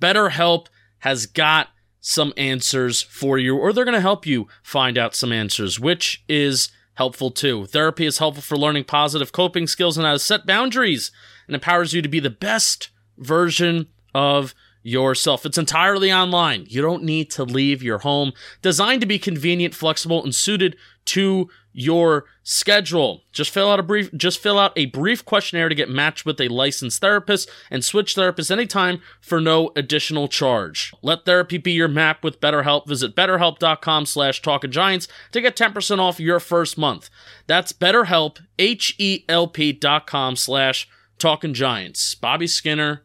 BetterHelp 0.00 0.66
has 1.00 1.26
got 1.26 1.68
some 2.00 2.32
answers 2.36 3.02
for 3.02 3.38
you, 3.38 3.56
or 3.56 3.72
they're 3.72 3.84
going 3.84 3.94
to 3.94 4.00
help 4.00 4.26
you 4.26 4.48
find 4.62 4.98
out 4.98 5.14
some 5.14 5.32
answers, 5.32 5.78
which 5.78 6.24
is 6.28 6.70
helpful 6.94 7.30
too. 7.30 7.66
Therapy 7.66 8.06
is 8.06 8.18
helpful 8.18 8.42
for 8.42 8.56
learning 8.56 8.84
positive 8.84 9.30
coping 9.30 9.66
skills 9.66 9.96
and 9.96 10.04
how 10.04 10.14
to 10.14 10.18
set 10.18 10.46
boundaries 10.46 11.12
and 11.46 11.54
empowers 11.54 11.92
you 11.92 12.02
to 12.02 12.08
be 12.08 12.20
the 12.20 12.30
best 12.30 12.90
version 13.18 13.86
of 14.14 14.54
yourself. 14.88 15.44
It's 15.44 15.58
entirely 15.58 16.12
online. 16.12 16.66
You 16.68 16.82
don't 16.82 17.04
need 17.04 17.30
to 17.32 17.44
leave 17.44 17.82
your 17.82 17.98
home. 17.98 18.32
Designed 18.62 19.00
to 19.02 19.06
be 19.06 19.18
convenient, 19.18 19.74
flexible, 19.74 20.22
and 20.24 20.34
suited 20.34 20.76
to 21.06 21.48
your 21.72 22.24
schedule. 22.42 23.22
Just 23.30 23.50
fill 23.50 23.70
out 23.70 23.78
a 23.78 23.84
brief 23.84 24.12
just 24.14 24.40
fill 24.40 24.58
out 24.58 24.72
a 24.76 24.86
brief 24.86 25.24
questionnaire 25.24 25.68
to 25.68 25.74
get 25.74 25.88
matched 25.88 26.26
with 26.26 26.40
a 26.40 26.48
licensed 26.48 27.00
therapist 27.00 27.48
and 27.70 27.84
switch 27.84 28.16
therapists 28.16 28.50
anytime 28.50 29.00
for 29.20 29.40
no 29.40 29.70
additional 29.76 30.26
charge. 30.26 30.92
Let 31.02 31.24
therapy 31.24 31.56
be 31.58 31.72
your 31.72 31.88
map 31.88 32.24
with 32.24 32.40
BetterHelp. 32.40 32.88
Visit 32.88 33.14
betterhelp.com 33.14 34.06
slash 34.06 34.42
talking 34.42 34.72
giants 34.72 35.06
to 35.32 35.40
get 35.40 35.56
10% 35.56 35.98
off 35.98 36.18
your 36.18 36.40
first 36.40 36.76
month. 36.76 37.10
That's 37.46 37.72
BetterHelp, 37.72 38.40
H-E-L-P 38.58 39.72
dot 39.74 40.06
com 40.06 40.34
slash 40.34 40.88
talking 41.18 41.54
giants. 41.54 42.14
Bobby 42.16 42.48
Skinner, 42.48 43.04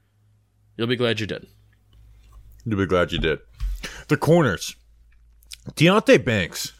you'll 0.77 0.87
be 0.87 0.95
glad 0.95 1.19
you 1.19 1.27
did. 1.27 1.47
You'll 2.65 2.79
be 2.79 2.85
glad 2.85 3.11
you 3.11 3.19
did. 3.19 3.39
The 4.07 4.17
corners. 4.17 4.75
Deonte 5.71 6.23
Banks. 6.23 6.73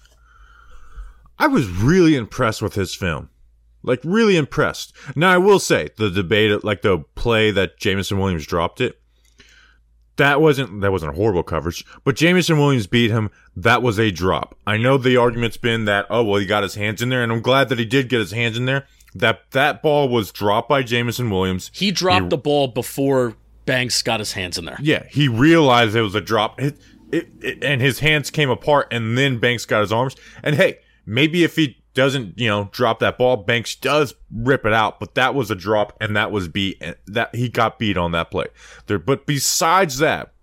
I 1.40 1.48
was 1.48 1.68
really 1.68 2.16
impressed 2.16 2.62
with 2.62 2.76
his 2.76 2.94
film. 2.96 3.30
Like, 3.82 4.00
really 4.04 4.38
impressed. 4.38 4.94
Now, 5.16 5.32
I 5.32 5.38
will 5.38 5.60
say, 5.60 5.90
the 5.98 6.10
debate, 6.10 6.64
like 6.64 6.84
the 6.84 7.00
play 7.16 7.52
that 7.52 7.78
Jameson 7.78 8.18
Williams 8.18 8.46
dropped 8.46 8.80
it, 8.80 9.00
that 10.16 10.40
wasn't 10.40 10.82
that 10.82 10.92
wasn't 10.92 11.12
a 11.12 11.16
horrible 11.16 11.42
coverage, 11.44 11.84
but 12.04 12.16
Jameson 12.16 12.58
Williams 12.60 12.86
beat 12.86 13.10
him. 13.10 13.32
That 13.56 13.82
was 13.82 14.00
a 14.00 14.12
drop. 14.12 14.56
I 14.68 14.78
know 14.78 14.98
the 14.98 15.18
argument's 15.18 15.58
been 15.58 15.86
that 15.86 16.06
oh 16.10 16.24
well 16.24 16.40
he 16.40 16.46
got 16.46 16.62
his 16.62 16.76
hands 16.76 17.02
in 17.02 17.10
there, 17.10 17.24
and 17.24 17.32
I'm 17.32 17.42
glad 17.42 17.68
that 17.70 17.80
he 17.80 17.86
did 17.86 18.10
get 18.10 18.20
his 18.20 18.32
hands 18.32 18.56
in 18.56 18.66
there. 18.66 18.86
That 19.16 19.50
that 19.52 19.82
ball 19.82 20.08
was 20.08 20.32
dropped 20.32 20.70
by 20.70 20.84
Jameson 20.84 21.32
Williams. 21.32 21.72
He 21.74 21.90
dropped 21.92 22.26
He- 22.26 22.30
the 22.30 22.38
ball 22.38 22.68
before 22.68 23.34
Banks 23.66 24.02
got 24.02 24.20
his 24.20 24.34
hands 24.34 24.58
in 24.58 24.66
there. 24.66 24.78
Yeah, 24.82 25.06
he 25.10 25.28
realized 25.28 25.96
it 25.96 26.02
was 26.02 26.16
a 26.16 26.22
drop, 26.22 26.62
it, 26.62 26.78
it, 27.12 27.30
it, 27.42 27.64
and 27.64 27.82
his 27.82 28.00
hands 28.00 28.30
came 28.30 28.50
apart, 28.50 28.88
and 28.92 29.18
then 29.18 29.40
Banks 29.40 29.66
got 29.66 29.82
his 29.82 29.92
arms. 29.92 30.16
And 30.44 30.56
hey, 30.56 30.80
maybe 31.06 31.44
if 31.44 31.56
he 31.56 31.84
doesn't, 31.94 32.40
you 32.40 32.48
know, 32.48 32.70
drop 32.72 33.00
that 33.00 33.18
ball, 33.18 33.38
Banks 33.38 33.76
does 33.76 34.16
rip 34.32 34.66
it 34.66 34.74
out. 34.74 35.00
But 35.00 35.16
that 35.16 35.36
was 35.36 35.52
a 35.52 35.56
drop, 35.56 35.96
and 36.02 36.16
that 36.16 36.32
was 36.32 36.48
beat. 36.48 36.78
and 36.82 36.96
That 37.06 37.36
he 37.36 37.50
got 37.50 37.80
beat 37.80 37.98
on 37.98 38.12
that 38.12 38.32
play. 38.32 38.48
There, 38.88 39.00
but 39.00 39.26
besides 39.26 40.00
that, 40.00 40.34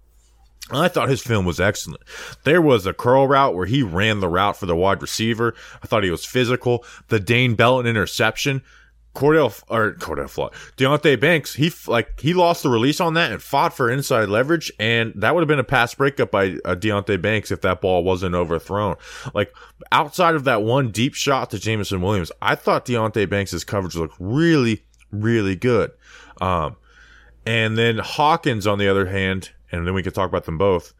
I 0.73 0.89
thought 0.89 1.09
his 1.09 1.23
film 1.23 1.45
was 1.45 1.59
excellent. 1.59 2.03
There 2.45 2.63
was 2.63 2.87
a 2.87 2.95
curl 2.95 3.27
route 3.27 3.55
where 3.55 3.67
he 3.67 3.83
ran 3.83 4.21
the 4.21 4.29
route 4.29 4.57
for 4.57 4.67
the 4.67 4.77
wide 4.77 5.03
receiver. 5.03 5.55
I 5.83 5.87
thought 5.87 6.05
he 6.05 6.11
was 6.11 6.25
physical. 6.25 6.85
The 7.09 7.19
Dane 7.19 7.55
Belton 7.55 7.89
interception. 7.89 8.63
Cordell 9.15 9.63
or 9.69 9.95
Cordell 9.95 10.31
Flott, 10.31 10.53
Deonte 10.77 11.19
Banks, 11.19 11.55
he 11.55 11.73
like 11.87 12.21
he 12.21 12.33
lost 12.33 12.63
the 12.63 12.69
release 12.69 13.01
on 13.01 13.15
that 13.15 13.33
and 13.33 13.43
fought 13.43 13.75
for 13.75 13.91
inside 13.91 14.29
leverage, 14.29 14.71
and 14.79 15.13
that 15.17 15.35
would 15.35 15.41
have 15.41 15.49
been 15.49 15.59
a 15.59 15.65
pass 15.65 15.95
breakup 15.95 16.31
by 16.31 16.59
uh, 16.65 16.77
Deonte 16.77 17.21
Banks 17.21 17.51
if 17.51 17.61
that 17.63 17.81
ball 17.81 18.05
wasn't 18.05 18.35
overthrown. 18.35 18.97
Like 19.35 19.53
outside 19.91 20.37
of 20.37 20.45
that 20.45 20.63
one 20.63 20.91
deep 20.91 21.15
shot 21.15 21.51
to 21.51 21.59
Jameson 21.59 22.01
Williams, 22.01 22.31
I 22.41 22.55
thought 22.55 22.87
Deonte 22.87 23.29
Banks' 23.29 23.65
coverage 23.65 23.97
looked 23.97 24.17
really, 24.21 24.85
really 25.11 25.57
good. 25.57 25.91
Um, 26.41 26.77
and 27.45 27.77
then 27.77 27.99
Hawkins, 27.99 28.67
on 28.67 28.79
the 28.79 28.89
other 28.89 29.07
hand, 29.07 29.51
and 29.73 29.87
then 29.87 29.95
we 29.95 30.03
could 30.03 30.15
talk 30.15 30.29
about 30.29 30.45
them 30.45 30.59
both, 30.59 30.95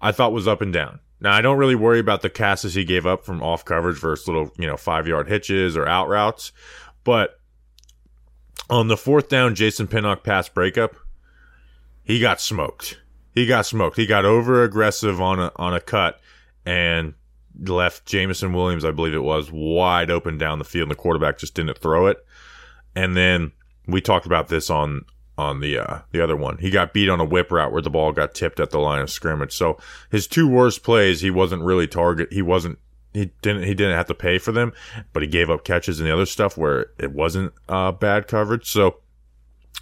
I 0.00 0.12
thought 0.12 0.32
was 0.32 0.46
up 0.48 0.60
and 0.60 0.72
down. 0.72 1.00
Now, 1.20 1.32
I 1.32 1.40
don't 1.40 1.56
really 1.56 1.74
worry 1.74 2.00
about 2.00 2.20
the 2.20 2.28
casses 2.28 2.74
he 2.74 2.84
gave 2.84 3.06
up 3.06 3.24
from 3.24 3.42
off 3.42 3.64
coverage 3.64 3.98
versus 3.98 4.26
little, 4.28 4.52
you 4.58 4.66
know, 4.66 4.76
five 4.76 5.08
yard 5.08 5.28
hitches 5.28 5.76
or 5.76 5.88
out 5.88 6.08
routes. 6.08 6.52
But 7.04 7.40
on 8.70 8.88
the 8.88 8.96
fourth 8.96 9.28
down, 9.28 9.54
Jason 9.54 9.86
Pinnock 9.86 10.24
pass 10.24 10.48
breakup, 10.48 10.96
he 12.02 12.20
got 12.20 12.40
smoked. 12.40 13.00
He 13.32 13.46
got 13.46 13.66
smoked. 13.66 13.96
He 13.96 14.06
got 14.06 14.24
over 14.24 14.62
aggressive 14.62 15.20
on 15.20 15.38
a, 15.38 15.52
on 15.56 15.74
a 15.74 15.80
cut 15.80 16.20
and 16.64 17.14
left 17.60 18.06
Jameson 18.06 18.52
Williams, 18.52 18.84
I 18.84 18.90
believe 18.90 19.14
it 19.14 19.22
was, 19.22 19.50
wide 19.52 20.10
open 20.10 20.38
down 20.38 20.58
the 20.58 20.64
field. 20.64 20.84
And 20.84 20.90
the 20.90 20.96
quarterback 20.96 21.38
just 21.38 21.54
didn't 21.54 21.78
throw 21.78 22.06
it. 22.06 22.24
and 22.94 23.16
then 23.16 23.52
we 23.86 24.00
talked 24.00 24.26
about 24.26 24.48
this 24.48 24.70
on 24.70 25.04
on 25.36 25.60
the 25.60 25.78
uh, 25.78 26.00
the 26.12 26.22
other 26.22 26.36
one. 26.36 26.58
He 26.58 26.70
got 26.70 26.92
beat 26.92 27.08
on 27.08 27.20
a 27.20 27.24
whip 27.24 27.50
route 27.50 27.72
where 27.72 27.82
the 27.82 27.90
ball 27.90 28.12
got 28.12 28.34
tipped 28.34 28.60
at 28.60 28.70
the 28.70 28.78
line 28.78 29.02
of 29.02 29.10
scrimmage. 29.10 29.52
So 29.52 29.78
his 30.10 30.26
two 30.26 30.48
worst 30.48 30.82
plays, 30.82 31.20
he 31.20 31.30
wasn't 31.30 31.62
really 31.62 31.86
target. 31.86 32.32
He 32.32 32.42
wasn't. 32.42 32.78
He 33.14 33.30
didn't. 33.40 33.62
He 33.62 33.74
didn't 33.74 33.96
have 33.96 34.06
to 34.06 34.14
pay 34.14 34.38
for 34.38 34.52
them, 34.52 34.72
but 35.12 35.22
he 35.22 35.28
gave 35.28 35.48
up 35.48 35.64
catches 35.64 36.00
and 36.00 36.08
the 36.08 36.12
other 36.12 36.26
stuff 36.26 36.58
where 36.58 36.88
it 36.98 37.12
wasn't 37.12 37.52
uh, 37.68 37.92
bad 37.92 38.26
coverage. 38.26 38.68
So 38.68 38.96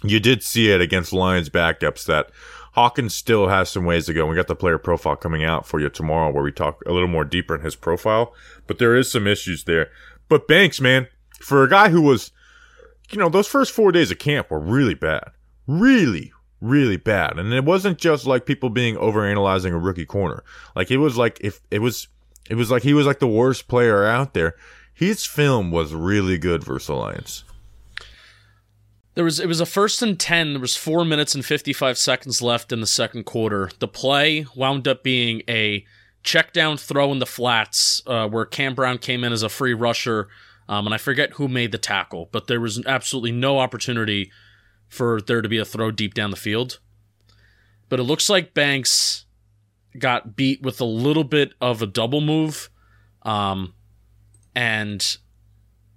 you 0.03 0.19
did 0.19 0.43
see 0.43 0.71
it 0.71 0.79
against 0.79 1.11
Lions 1.11 1.49
backups 1.49 2.05
that 2.05 2.29
Hawkins 2.73 3.13
still 3.13 3.47
has 3.47 3.69
some 3.69 3.85
ways 3.85 4.05
to 4.05 4.13
go. 4.13 4.25
We 4.25 4.35
got 4.35 4.47
the 4.47 4.55
player 4.55 4.77
profile 4.77 5.15
coming 5.15 5.43
out 5.43 5.65
for 5.65 5.79
you 5.79 5.89
tomorrow 5.89 6.31
where 6.31 6.43
we 6.43 6.51
talk 6.51 6.81
a 6.85 6.93
little 6.93 7.09
more 7.09 7.25
deeper 7.25 7.55
in 7.55 7.61
his 7.61 7.75
profile, 7.75 8.33
but 8.67 8.77
there 8.77 8.95
is 8.95 9.11
some 9.11 9.27
issues 9.27 9.65
there. 9.65 9.89
But 10.29 10.47
Banks, 10.47 10.79
man, 10.79 11.07
for 11.39 11.63
a 11.63 11.69
guy 11.69 11.89
who 11.89 12.01
was, 12.01 12.31
you 13.11 13.17
know, 13.17 13.29
those 13.29 13.47
first 13.47 13.71
four 13.71 13.91
days 13.91 14.11
of 14.11 14.19
camp 14.19 14.49
were 14.49 14.59
really 14.59 14.95
bad 14.95 15.31
really, 15.67 16.31
really 16.61 16.97
bad. 16.97 17.37
And 17.39 17.53
it 17.53 17.65
wasn't 17.65 17.97
just 17.97 18.25
like 18.25 18.45
people 18.45 18.69
being 18.69 18.95
overanalyzing 18.95 19.71
a 19.71 19.79
rookie 19.79 20.05
corner. 20.05 20.43
Like 20.75 20.91
it 20.91 20.97
was 20.97 21.17
like 21.17 21.39
if 21.41 21.61
it 21.71 21.79
was 21.79 22.07
it 22.49 22.55
was 22.55 22.69
like 22.71 22.83
he 22.83 22.93
was 22.93 23.05
like 23.05 23.19
the 23.19 23.27
worst 23.27 23.67
player 23.67 24.05
out 24.05 24.33
there. 24.33 24.55
His 24.93 25.25
film 25.25 25.71
was 25.71 25.93
really 25.93 26.37
good 26.37 26.63
versus 26.63 26.89
Alliance. 26.89 27.43
There 29.15 29.23
was 29.23 29.39
it 29.39 29.47
was 29.47 29.61
a 29.61 29.65
first 29.65 30.01
and 30.01 30.19
ten. 30.19 30.53
There 30.53 30.61
was 30.61 30.75
four 30.75 31.05
minutes 31.05 31.35
and 31.35 31.45
fifty 31.45 31.73
five 31.73 31.97
seconds 31.97 32.41
left 32.41 32.71
in 32.71 32.81
the 32.81 32.87
second 32.87 33.25
quarter. 33.25 33.69
The 33.79 33.87
play 33.87 34.45
wound 34.55 34.87
up 34.87 35.03
being 35.03 35.43
a 35.47 35.85
check 36.23 36.53
down 36.53 36.77
throw 36.77 37.11
in 37.11 37.19
the 37.19 37.25
flats, 37.25 38.01
uh, 38.07 38.27
where 38.27 38.45
Cam 38.45 38.73
Brown 38.73 38.97
came 38.97 39.23
in 39.23 39.33
as 39.33 39.43
a 39.43 39.49
free 39.49 39.73
rusher, 39.73 40.29
um, 40.67 40.85
and 40.87 40.93
I 40.93 40.97
forget 40.97 41.33
who 41.33 41.47
made 41.47 41.71
the 41.71 41.77
tackle, 41.77 42.29
but 42.31 42.47
there 42.47 42.61
was 42.61 42.83
absolutely 42.85 43.33
no 43.33 43.59
opportunity 43.59 44.31
for 44.87 45.19
there 45.21 45.41
to 45.41 45.49
be 45.49 45.57
a 45.57 45.65
throw 45.65 45.91
deep 45.91 46.13
down 46.13 46.31
the 46.31 46.37
field. 46.37 46.79
But 47.89 47.99
it 47.99 48.03
looks 48.03 48.29
like 48.29 48.53
Banks 48.53 49.25
got 49.97 50.35
beat 50.35 50.61
with 50.61 50.81
a 50.81 50.85
little 50.85 51.23
bit 51.23 51.53
of 51.61 51.81
a 51.81 51.87
double 51.87 52.21
move. 52.21 52.69
Um, 53.23 53.73
and 54.55 55.17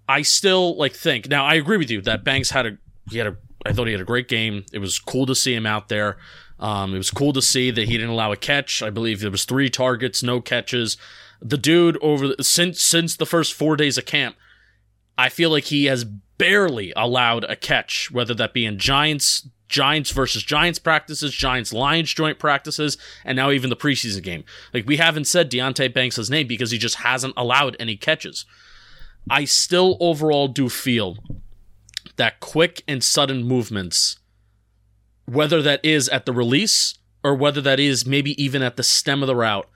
I 0.09 0.23
still 0.23 0.77
like 0.77 0.95
think 0.95 1.29
now 1.29 1.45
I 1.45 1.55
agree 1.55 1.77
with 1.77 1.91
you 1.91 2.01
that 2.03 2.25
Banks 2.25 2.51
had 2.51 2.67
a 2.67 2.79
he 3.11 3.19
had 3.19 3.27
a 3.27 3.37
I 3.65 3.73
thought 3.73 3.87
he 3.87 3.93
had 3.93 4.01
a 4.01 4.05
great 4.05 4.29
game. 4.29 4.65
It 4.73 4.79
was 4.79 4.99
cool 4.99 5.27
to 5.27 5.35
see 5.35 5.55
him 5.55 5.67
out 5.67 5.89
there. 5.89 6.19
Um, 6.59 6.95
it 6.95 6.99
was 6.99 7.11
cool 7.11 7.33
to 7.33 7.43
see 7.43 7.71
that 7.71 7.89
he 7.89 7.97
didn't 7.99 8.11
allow 8.11 8.33
a 8.33 8.37
catch. 8.37 8.83
I 8.83 8.91
believe 8.91 9.21
there 9.21 9.31
was 9.31 9.45
three 9.45 9.69
targets, 9.69 10.23
no 10.23 10.41
catches. 10.41 10.97
The 11.43 11.59
dude 11.59 11.99
over 12.01 12.29
the, 12.29 12.45
since 12.45 12.83
since 12.83 13.17
the 13.17 13.27
first 13.27 13.53
four 13.53 13.77
days 13.77 13.99
of 13.99 14.07
camp, 14.07 14.37
I 15.19 15.29
feel 15.29 15.51
like 15.51 15.65
he 15.65 15.87
has 15.87 16.05
barely 16.05 16.93
allowed 16.97 17.45
a 17.45 17.57
catch, 17.57 18.11
whether 18.11 18.35
that 18.35 18.55
be 18.55 18.65
in 18.65 18.79
Giants 18.79 19.49
Giants 19.69 20.11
versus 20.11 20.43
Giants 20.43 20.79
practices, 20.79 21.35
Giants 21.35 21.73
Lions 21.73 22.13
joint 22.13 22.39
practices, 22.39 22.97
and 23.25 23.37
now 23.37 23.51
even 23.51 23.71
the 23.71 23.77
preseason 23.77 24.23
game. 24.23 24.45
Like 24.73 24.87
we 24.87 24.97
haven't 24.97 25.27
said 25.27 25.51
Deonte 25.51 25.93
Banks' 25.93 26.31
name 26.31 26.47
because 26.47 26.71
he 26.71 26.79
just 26.79 26.97
hasn't 26.97 27.35
allowed 27.37 27.77
any 27.81 27.97
catches. 27.97 28.45
I 29.29 29.45
still 29.45 29.97
overall 30.01 30.49
do 30.49 30.69
feel 30.69 31.17
that 32.17 32.41
quick 32.41 32.83
and 32.87 33.03
sudden 33.03 33.45
movements, 33.45 34.19
whether 35.27 35.61
that 35.63 35.85
is 35.85 36.09
at 36.09 36.27
the 36.27 36.33
release 36.33 36.99
or 37.25 37.35
whether 37.35 37.61
that 37.61 37.81
is 37.81 38.07
maybe 38.07 38.41
even 38.43 38.63
at 38.63 38.77
the 38.77 38.83
stem 38.83 39.23
of 39.23 39.27
the 39.27 39.35
route, 39.35 39.69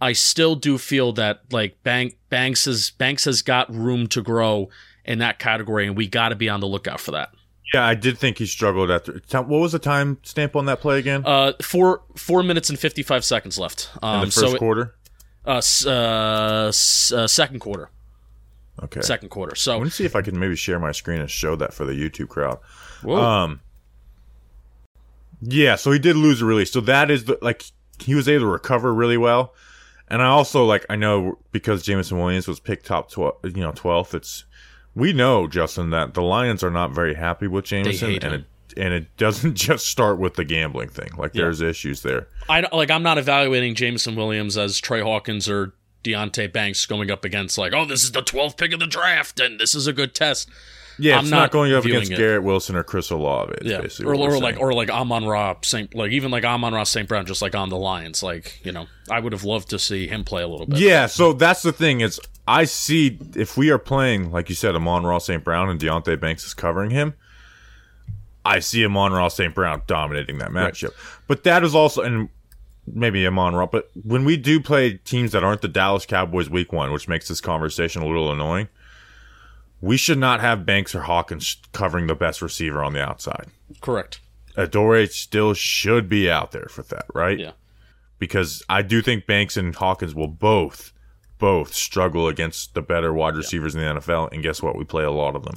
I 0.00 0.12
still 0.12 0.56
do 0.56 0.78
feel 0.78 1.12
that 1.12 1.40
like 1.50 1.82
Bank 1.82 2.18
Banks 2.28 2.66
has 2.66 2.90
Banks 2.90 3.24
has 3.24 3.40
got 3.40 3.72
room 3.72 4.08
to 4.08 4.20
grow 4.20 4.68
in 5.04 5.18
that 5.20 5.38
category, 5.38 5.86
and 5.86 5.96
we 5.96 6.06
got 6.06 6.28
to 6.30 6.36
be 6.36 6.48
on 6.48 6.60
the 6.60 6.66
lookout 6.66 7.00
for 7.00 7.12
that. 7.12 7.30
Yeah, 7.74 7.86
I 7.86 7.94
did 7.94 8.18
think 8.18 8.38
he 8.38 8.46
struggled 8.46 8.90
after. 8.90 9.20
What 9.32 9.48
was 9.48 9.72
the 9.72 9.78
time 9.78 10.18
stamp 10.22 10.56
on 10.56 10.66
that 10.66 10.80
play 10.80 10.98
again? 10.98 11.22
Uh, 11.24 11.52
four 11.62 12.02
four 12.16 12.42
minutes 12.42 12.68
and 12.70 12.78
fifty 12.78 13.02
five 13.02 13.24
seconds 13.24 13.58
left. 13.58 13.90
Um, 14.02 14.14
In 14.14 14.20
the 14.28 14.32
first 14.32 14.38
so 14.50 14.54
it- 14.54 14.58
quarter. 14.58 14.94
uh, 15.46 15.56
s- 15.56 15.86
uh, 15.86 16.66
s- 16.68 17.12
uh, 17.12 17.26
second 17.26 17.60
quarter. 17.60 17.90
Okay. 18.82 19.00
Second 19.00 19.28
quarter. 19.30 19.54
So 19.54 19.76
let 19.76 19.84
me 19.84 19.90
see 19.90 20.04
if 20.04 20.14
I 20.16 20.22
can 20.22 20.38
maybe 20.38 20.56
share 20.56 20.78
my 20.78 20.92
screen 20.92 21.20
and 21.20 21.30
show 21.30 21.56
that 21.56 21.72
for 21.74 21.84
the 21.84 21.92
YouTube 21.92 22.28
crowd. 22.28 22.58
whoa. 23.02 23.20
Um. 23.20 23.60
Yeah, 25.40 25.74
so 25.76 25.90
he 25.90 25.98
did 25.98 26.16
lose 26.16 26.40
a 26.40 26.44
release. 26.44 26.70
So 26.70 26.80
that 26.82 27.10
is 27.10 27.24
the 27.24 27.38
like 27.42 27.64
he 27.98 28.14
was 28.14 28.28
able 28.28 28.44
to 28.46 28.50
recover 28.50 28.94
really 28.94 29.16
well. 29.16 29.54
And 30.08 30.22
I 30.22 30.26
also 30.26 30.64
like 30.64 30.84
I 30.90 30.96
know 30.96 31.38
because 31.52 31.82
Jameson 31.82 32.18
Williams 32.18 32.46
was 32.46 32.60
picked 32.60 32.86
top 32.86 33.10
twelve, 33.10 33.36
you 33.44 33.62
know, 33.62 33.72
twelfth. 33.72 34.14
It's 34.14 34.44
we 34.94 35.12
know 35.12 35.46
Justin 35.46 35.90
that 35.90 36.14
the 36.14 36.22
Lions 36.22 36.62
are 36.62 36.70
not 36.70 36.92
very 36.92 37.14
happy 37.14 37.46
with 37.46 37.64
Jameson, 37.64 38.18
and 38.22 38.34
it 38.34 38.44
and 38.76 38.94
it 38.94 39.16
doesn't 39.16 39.54
just 39.56 39.86
start 39.86 40.18
with 40.18 40.34
the 40.34 40.44
gambling 40.44 40.88
thing. 40.88 41.10
Like 41.16 41.32
there's 41.32 41.60
issues 41.60 42.02
there. 42.02 42.28
I 42.48 42.66
like 42.72 42.90
I'm 42.90 43.02
not 43.02 43.18
evaluating 43.18 43.74
Jameson 43.74 44.16
Williams 44.16 44.56
as 44.56 44.78
Tre 44.78 45.00
Hawkins 45.00 45.48
or 45.48 45.74
Deonte 46.04 46.52
Banks 46.52 46.84
going 46.86 47.10
up 47.10 47.24
against 47.24 47.58
like, 47.58 47.72
oh, 47.72 47.84
this 47.84 48.02
is 48.02 48.12
the 48.12 48.22
12th 48.22 48.56
pick 48.56 48.72
of 48.72 48.80
the 48.80 48.86
draft 48.86 49.40
and 49.40 49.58
this 49.60 49.74
is 49.74 49.86
a 49.86 49.92
good 49.92 50.14
test. 50.14 50.48
Yeah, 50.98 51.16
I'm 51.16 51.24
it's 51.24 51.30
not 51.30 51.38
not, 51.38 51.50
going 51.52 51.72
up 51.72 51.84
against 51.84 52.12
it. 52.12 52.16
Garrett 52.16 52.42
Wilson 52.42 52.76
or 52.76 52.82
Chris 52.82 53.10
Olave. 53.10 53.54
Yeah, 53.62 53.80
basically 53.80 54.06
or, 54.18 54.30
or 54.30 54.38
like 54.38 54.60
or 54.60 54.74
like 54.74 54.90
Amon 54.90 55.24
Ra 55.24 55.56
Saint 55.62 55.94
like 55.94 56.12
even 56.12 56.30
like 56.30 56.44
Amon 56.44 56.74
Ra 56.74 56.84
Saint 56.84 57.08
Brown 57.08 57.24
just 57.24 57.40
like 57.40 57.54
on 57.54 57.70
the 57.70 57.78
Lions 57.78 58.22
like 58.22 58.60
you 58.62 58.72
know 58.72 58.86
I 59.10 59.18
would 59.18 59.32
have 59.32 59.44
loved 59.44 59.70
to 59.70 59.78
see 59.78 60.06
him 60.06 60.22
play 60.22 60.42
a 60.42 60.48
little 60.48 60.66
bit. 60.66 60.78
Yeah, 60.78 61.06
so 61.06 61.32
that's 61.32 61.62
the 61.62 61.72
thing 61.72 62.00
is 62.00 62.20
I 62.46 62.64
see 62.64 63.18
if 63.36 63.56
we 63.56 63.70
are 63.70 63.78
playing, 63.78 64.32
like 64.32 64.48
you 64.48 64.54
said, 64.54 64.74
Amon-Ra 64.74 65.18
St. 65.18 65.44
Brown 65.44 65.68
and 65.68 65.78
Deonte 65.80 66.18
Banks 66.20 66.44
is 66.44 66.54
covering 66.54 66.90
him. 66.90 67.14
I 68.44 68.58
see 68.58 68.84
Amon-Ra 68.84 69.28
St. 69.28 69.54
Brown 69.54 69.82
dominating 69.86 70.38
that 70.38 70.50
matchup. 70.50 70.90
But 71.28 71.44
that 71.44 71.62
is 71.62 71.74
also 71.74 72.02
and 72.02 72.28
maybe 72.86 73.24
Amon-Ra, 73.24 73.66
but 73.66 73.90
when 74.02 74.24
we 74.24 74.36
do 74.36 74.58
play 74.60 74.94
teams 75.04 75.30
that 75.32 75.44
aren't 75.44 75.62
the 75.62 75.68
Dallas 75.68 76.04
Cowboys 76.04 76.50
week 76.50 76.72
one, 76.72 76.90
which 76.92 77.06
makes 77.06 77.28
this 77.28 77.40
conversation 77.40 78.02
a 78.02 78.06
little 78.06 78.32
annoying, 78.32 78.68
we 79.80 79.96
should 79.96 80.18
not 80.18 80.40
have 80.40 80.66
Banks 80.66 80.92
or 80.94 81.02
Hawkins 81.02 81.56
covering 81.72 82.08
the 82.08 82.16
best 82.16 82.42
receiver 82.42 82.82
on 82.82 82.92
the 82.92 83.00
outside. 83.02 83.46
correct. 83.80 84.18
Adoree' 84.56 85.06
still 85.06 85.54
should 85.54 86.08
be 86.08 86.28
out 86.30 86.50
there 86.52 86.66
for 86.68 86.82
that, 86.82 87.06
right? 87.14 87.38
Yeah. 87.38 87.52
because 88.18 88.62
I 88.68 88.82
do 88.82 89.00
think 89.00 89.26
Banks 89.26 89.56
and 89.56 89.74
Hawkins 89.74 90.14
will 90.14 90.28
both 90.28 90.92
both 91.42 91.74
struggle 91.74 92.28
against 92.28 92.72
the 92.74 92.80
better 92.80 93.12
wide 93.12 93.34
receivers 93.34 93.74
in 93.74 93.80
the 93.80 94.00
NFL. 94.00 94.30
And 94.32 94.44
guess 94.44 94.62
what? 94.62 94.76
We 94.76 94.84
play 94.84 95.02
a 95.02 95.10
lot 95.10 95.34
of 95.34 95.42
them. 95.42 95.56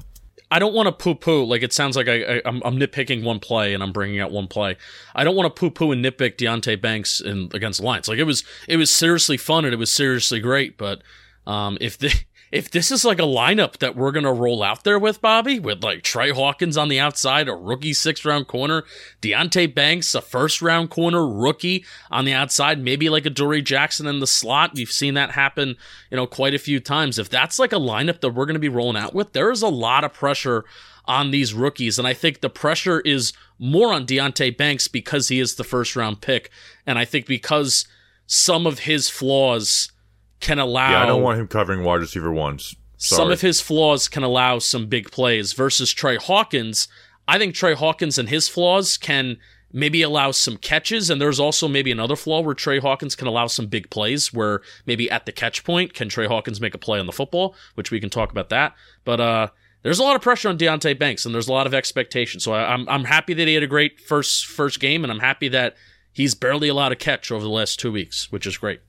I 0.49 0.57
don't 0.57 0.73
want 0.73 0.87
to 0.87 0.91
poo 0.91 1.13
poo. 1.13 1.45
Like 1.45 1.61
it 1.61 1.73
sounds 1.73 1.95
like 1.95 2.07
I, 2.07 2.23
I 2.23 2.41
I'm, 2.43 2.59
I'm 2.65 2.79
nitpicking 2.79 3.23
one 3.23 3.39
play 3.39 3.75
and 3.75 3.83
I'm 3.83 3.91
bringing 3.91 4.19
out 4.19 4.31
one 4.31 4.47
play. 4.47 4.77
I 5.13 5.23
don't 5.23 5.35
want 5.35 5.45
to 5.45 5.59
poo 5.59 5.69
poo 5.69 5.91
and 5.91 6.03
nitpick 6.03 6.37
Deonte 6.37 6.81
Banks 6.81 7.21
in 7.21 7.51
against 7.53 7.81
the 7.81 7.85
Lions. 7.85 8.07
Like 8.07 8.17
it 8.17 8.23
was 8.23 8.43
it 8.67 8.77
was 8.77 8.89
seriously 8.89 9.37
fun 9.37 9.63
and 9.63 9.75
it 9.75 9.77
was 9.77 9.93
seriously 9.93 10.39
great. 10.39 10.75
But 10.75 11.03
um, 11.45 11.77
if 11.79 11.99
the 11.99 12.11
if 12.55 12.71
this 12.71 12.89
is 12.89 13.03
like 13.03 13.19
a 13.19 13.23
lineup 13.23 13.79
that 13.79 13.97
we're 13.97 14.13
gonna 14.13 14.31
roll 14.31 14.63
out 14.63 14.85
there 14.85 14.97
with 14.97 15.19
Bobby, 15.19 15.59
with 15.59 15.83
like 15.83 16.03
Tre 16.03 16.31
Hawkins 16.31 16.77
on 16.77 16.87
the 16.87 17.01
outside, 17.01 17.49
a 17.49 17.53
rookie 17.53 17.93
sixth 17.93 18.23
round 18.23 18.47
corner, 18.47 18.85
Deonte 19.21 19.75
Banks, 19.75 20.15
a 20.15 20.21
first 20.21 20.61
round 20.61 20.89
corner 20.89 21.27
rookie 21.27 21.83
on 22.09 22.23
the 22.23 22.31
outside, 22.31 22.79
maybe 22.79 23.09
like 23.09 23.25
a 23.25 23.29
Dory 23.29 23.61
Jackson 23.61 24.07
in 24.07 24.21
the 24.21 24.25
slot. 24.25 24.71
We've 24.73 24.89
seen 24.89 25.15
that 25.15 25.31
happen, 25.31 25.75
you 26.09 26.15
know, 26.15 26.25
quite 26.25 26.53
a 26.53 26.57
few 26.57 26.79
times. 26.79 27.19
If 27.19 27.27
that's 27.27 27.59
like 27.59 27.73
a 27.73 27.75
lineup 27.75 28.21
that 28.21 28.29
we're 28.29 28.45
gonna 28.45 28.57
be 28.59 28.69
rolling 28.69 28.95
out 28.95 29.13
with, 29.13 29.33
there 29.33 29.51
is 29.51 29.61
a 29.61 29.67
lot 29.67 30.05
of 30.05 30.13
pressure 30.13 30.63
on 31.03 31.31
these 31.31 31.53
rookies, 31.53 31.99
and 31.99 32.07
I 32.07 32.13
think 32.13 32.39
the 32.39 32.49
pressure 32.49 33.01
is 33.01 33.33
more 33.59 33.91
on 33.93 34.05
Deonte 34.05 34.55
Banks 34.55 34.87
because 34.87 35.27
he 35.27 35.41
is 35.41 35.55
the 35.55 35.65
first 35.65 35.97
round 35.97 36.21
pick, 36.21 36.49
and 36.87 36.97
I 36.97 37.03
think 37.03 37.25
because 37.25 37.85
some 38.27 38.65
of 38.65 38.79
his 38.79 39.09
flaws 39.09 39.91
can 40.39 40.59
allow 40.59 40.91
Yeah, 40.91 41.03
I 41.03 41.05
don't 41.05 41.21
want 41.21 41.39
him 41.39 41.47
covering 41.47 41.83
wide 41.83 42.01
receiver 42.01 42.31
ones. 42.31 42.75
Sorry. 42.97 43.17
some 43.17 43.31
of 43.31 43.41
his 43.41 43.59
flaws 43.59 44.07
can 44.07 44.23
allow 44.23 44.59
some 44.59 44.87
big 44.87 45.11
plays 45.11 45.53
versus 45.53 45.91
Tre 45.91 46.15
Hawkins. 46.15 46.87
I 47.27 47.37
think 47.37 47.53
Tre 47.53 47.73
Hawkins 47.73 48.17
and 48.17 48.29
his 48.29 48.47
flaws 48.47 48.97
can 48.97 49.37
maybe 49.73 50.01
allow 50.01 50.31
some 50.31 50.55
catches, 50.55 51.09
and 51.09 51.19
there's 51.19 51.39
also 51.39 51.67
maybe 51.67 51.91
another 51.91 52.15
flaw 52.15 52.39
where 52.39 52.55
Tre 52.55 52.79
Hawkins 52.79 53.15
can 53.15 53.27
allow 53.27 53.47
some 53.47 53.67
big 53.67 53.89
plays 53.89 54.31
where 54.33 54.61
maybe 54.85 55.11
at 55.11 55.25
the 55.25 55.33
catch 55.33 55.65
point, 55.65 55.93
can 55.93 56.07
Tre 56.07 56.27
Hawkins 56.27 56.61
make 56.61 56.73
a 56.73 56.77
play 56.77 56.99
on 56.99 57.05
the 57.05 57.11
football, 57.11 57.53
which 57.75 57.91
we 57.91 57.99
can 57.99 58.09
talk 58.09 58.31
about 58.31 58.49
that. 58.49 58.73
But 59.03 59.19
uh 59.19 59.47
there's 59.83 59.99
a 59.99 60.03
lot 60.03 60.15
of 60.15 60.21
pressure 60.23 60.49
on 60.49 60.57
Deonte 60.57 60.97
Banks, 60.97 61.27
and 61.27 61.35
there's 61.35 61.47
a 61.47 61.53
lot 61.53 61.67
of 61.67 61.73
expectation. 61.75 62.39
So 62.39 62.53
I, 62.53 62.73
I'm 62.73 62.89
I'm 62.89 63.03
happy 63.03 63.35
that 63.35 63.47
he 63.47 63.53
had 63.53 63.61
a 63.61 63.67
great 63.67 63.99
first 63.99 64.47
first 64.47 64.79
game, 64.79 65.03
and 65.03 65.11
I'm 65.11 65.19
happy 65.19 65.47
that 65.49 65.75
he's 66.11 66.33
barely 66.33 66.69
allowed 66.69 66.91
a 66.91 66.95
catch 66.95 67.31
over 67.31 67.43
the 67.43 67.51
last 67.51 67.79
two 67.79 67.91
weeks, 67.91 68.31
which 68.31 68.47
is 68.47 68.57
great. 68.57 68.79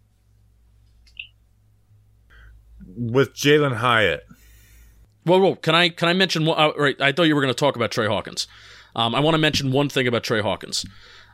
With 2.97 3.35
Jalin 3.35 3.77
Hyatt. 3.77 4.27
Whoa, 5.25 5.39
whoa! 5.39 5.55
Can 5.57 5.75
I 5.75 5.89
can 5.89 6.09
I 6.09 6.13
mention? 6.13 6.45
one- 6.47 6.59
Uh, 6.59 6.73
right, 6.77 7.01
I 7.01 7.13
thought 7.13 7.25
you 7.25 7.35
were 7.35 7.41
going 7.43 7.53
to 7.53 7.59
talk 7.59 7.77
about 7.77 7.91
Tre 7.91 8.07
Hawkins. 8.07 8.47
Um, 8.95 9.15
I 9.15 9.21
want 9.21 9.35
to 9.35 9.39
mention 9.39 9.73
one 9.73 9.89
thing 9.89 10.07
about 10.07 10.23
Tre 10.25 10.41
Hawkins. 10.41 10.87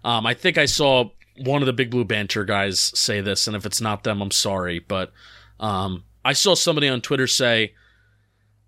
Um, 0.04 0.26
I 0.26 0.34
think 0.34 0.58
I 0.58 0.64
saw 0.64 1.10
one 1.36 1.62
of 1.62 1.66
the 1.66 1.72
Big 1.72 1.90
Blue 1.90 2.04
Banter 2.04 2.44
guys 2.44 2.80
say 2.98 3.20
this, 3.20 3.46
and 3.46 3.54
if 3.54 3.64
it's 3.64 3.80
not 3.80 4.02
them, 4.02 4.20
I'm 4.20 4.30
sorry, 4.32 4.78
but 4.80 5.12
um, 5.60 6.04
I 6.24 6.32
saw 6.32 6.54
somebody 6.54 6.88
on 6.88 7.00
Twitter 7.00 7.26
say, 7.26 7.74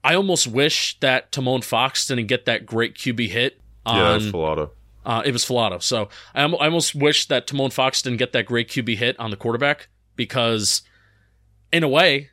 I 0.04 0.14
almost 0.14 0.46
wish 0.46 0.98
that 1.00 1.33
Tomon 1.33 1.64
Fox 1.64 2.07
didn't 2.07 2.26
get 2.26 2.44
that 2.44 2.66
great 2.66 2.94
QB 2.94 3.28
hit. 3.30 3.61
On, 3.87 3.96
yeah, 3.96 4.12
that's 4.12 4.24
Filato. 4.26 4.70
Uh, 5.04 5.22
it 5.24 5.33
was 5.33 5.44
Filato. 5.44 5.83
So 5.83 6.09
I, 6.35 6.44
I 6.44 6.66
almost 6.66 6.94
wish 6.94 7.26
that 7.28 7.46
Tomon 7.48 7.72
Fox 7.72 8.00
didn't 8.02 8.18
get 8.18 8.33
that 8.33 8.46
great 8.46 8.68
QB 8.68 8.96
hit 8.96 9.18
on 9.18 9.30
the 9.30 9.37
quarterback 9.37 9.88
because, 10.16 10.83
in 11.72 11.83
a 11.83 11.88
way, 11.88 12.30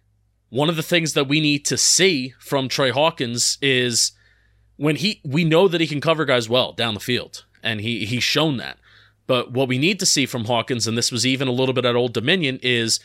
one 0.52 0.70
of 0.70 0.76
the 0.76 0.84
things 0.84 1.14
that 1.14 1.30
we 1.30 1.40
need 1.40 1.66
to 1.66 1.78
see 1.78 2.34
from 2.38 2.68
Tre 2.68 2.92
Hawkins 2.92 3.58
is 3.62 4.12
when 4.76 4.98
he 4.98 5.22
we 5.24 5.44
know 5.44 5.68
that 5.68 5.82
he 5.82 5.88
can 5.88 6.02
cover 6.02 6.26
guys 6.26 6.50
well 6.50 6.74
down 6.74 6.94
the 6.94 7.00
field, 7.00 7.46
and 7.64 7.82
he 7.82 8.06
he's 8.06 8.24
shown 8.24 8.58
that. 8.58 8.78
But 9.28 9.52
what 9.52 9.70
we 9.70 9.78
need 9.78 9.98
to 10.02 10.06
see 10.06 10.26
from 10.26 10.46
Hawkins, 10.46 10.86
and 10.88 10.98
this 10.98 11.12
was 11.12 11.26
even 11.26 11.48
a 11.48 11.54
little 11.54 11.74
bit 11.74 11.86
at 11.86 11.96
Old 11.96 12.14
Dominion, 12.14 12.60
is 12.62 13.00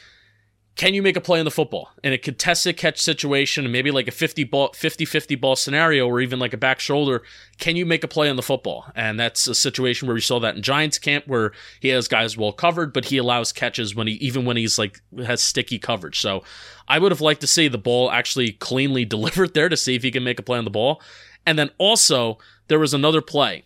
can 0.77 0.93
you 0.93 1.03
make 1.03 1.17
a 1.17 1.23
play 1.23 1.39
in 1.39 1.47
the 1.47 1.51
football? 1.51 1.91
In 2.05 2.13
a 2.13 2.19
contested 2.19 2.77
catch 2.77 3.01
situation 3.01 3.65
and 3.65 3.73
maybe 3.73 3.91
like 3.91 4.09
a 4.09 4.13
50 4.13 4.45
ball 4.45 4.69
50-50 4.71 5.41
ball 5.41 5.57
scenario 5.57 6.07
or 6.07 6.21
even 6.21 6.39
like 6.39 6.53
a 6.53 6.59
back 6.59 6.81
shoulder 6.81 7.23
can 7.59 7.77
you 7.77 7.87
make 7.87 8.05
a 8.05 8.09
play 8.09 8.29
on 8.29 8.37
the 8.37 8.43
football? 8.43 8.85
And 8.95 9.19
that's 9.19 9.49
a 9.49 9.55
situation 9.55 10.07
where 10.07 10.15
we 10.15 10.21
saw 10.21 10.39
that 10.41 10.55
in 10.55 10.63
giants 10.63 10.99
camp 10.99 11.27
where 11.27 11.53
he 11.81 11.89
has 11.89 12.09
guys 12.09 12.37
well 12.37 12.53
covered 12.53 12.93
but 12.93 13.07
he 13.07 13.17
allows 13.17 13.53
catches 13.53 13.95
when 13.95 14.07
he 14.07 14.15
even 14.15 14.45
when 14.45 14.59
he's 14.59 14.79
like 14.79 15.01
has 15.25 15.43
sticky 15.43 15.79
coverage. 15.79 16.21
So 16.21 16.45
i 16.89 16.99
would 16.99 17.11
have 17.11 17.23
liked 17.23 17.41
to 17.41 17.47
see 17.47 17.69
the 17.69 17.79
ball 17.79 18.11
actually 18.11 18.53
cleanly 18.53 19.05
delivered 19.07 19.55
there 19.55 19.71
to 19.71 19.77
see 19.77 19.95
if 19.95 20.03
he 20.03 20.11
can 20.11 20.25
make 20.25 20.39
a 20.39 20.43
play 20.43 20.59
on 20.59 20.65
the 20.65 20.71
ball. 20.71 21.01
And 21.47 21.59
then 21.59 21.71
also 21.79 22.37
there 22.69 22.79
was 22.79 22.93
another 22.93 23.23
play. 23.23 23.65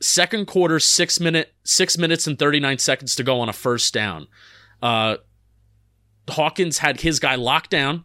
Second 0.00 0.46
quarter 0.46 0.78
six 0.78 1.18
minute 1.18 1.54
six 1.64 1.98
minutes 1.98 2.28
and 2.28 2.38
39 2.38 2.78
seconds 2.78 3.16
to 3.16 3.24
go 3.24 3.40
on 3.40 3.48
a 3.48 3.52
first 3.52 3.92
down. 3.92 4.28
Uh 4.80 5.16
Hawkins 6.30 6.78
had 6.78 7.00
his 7.00 7.18
guy 7.18 7.34
locked 7.34 7.70
down, 7.70 8.04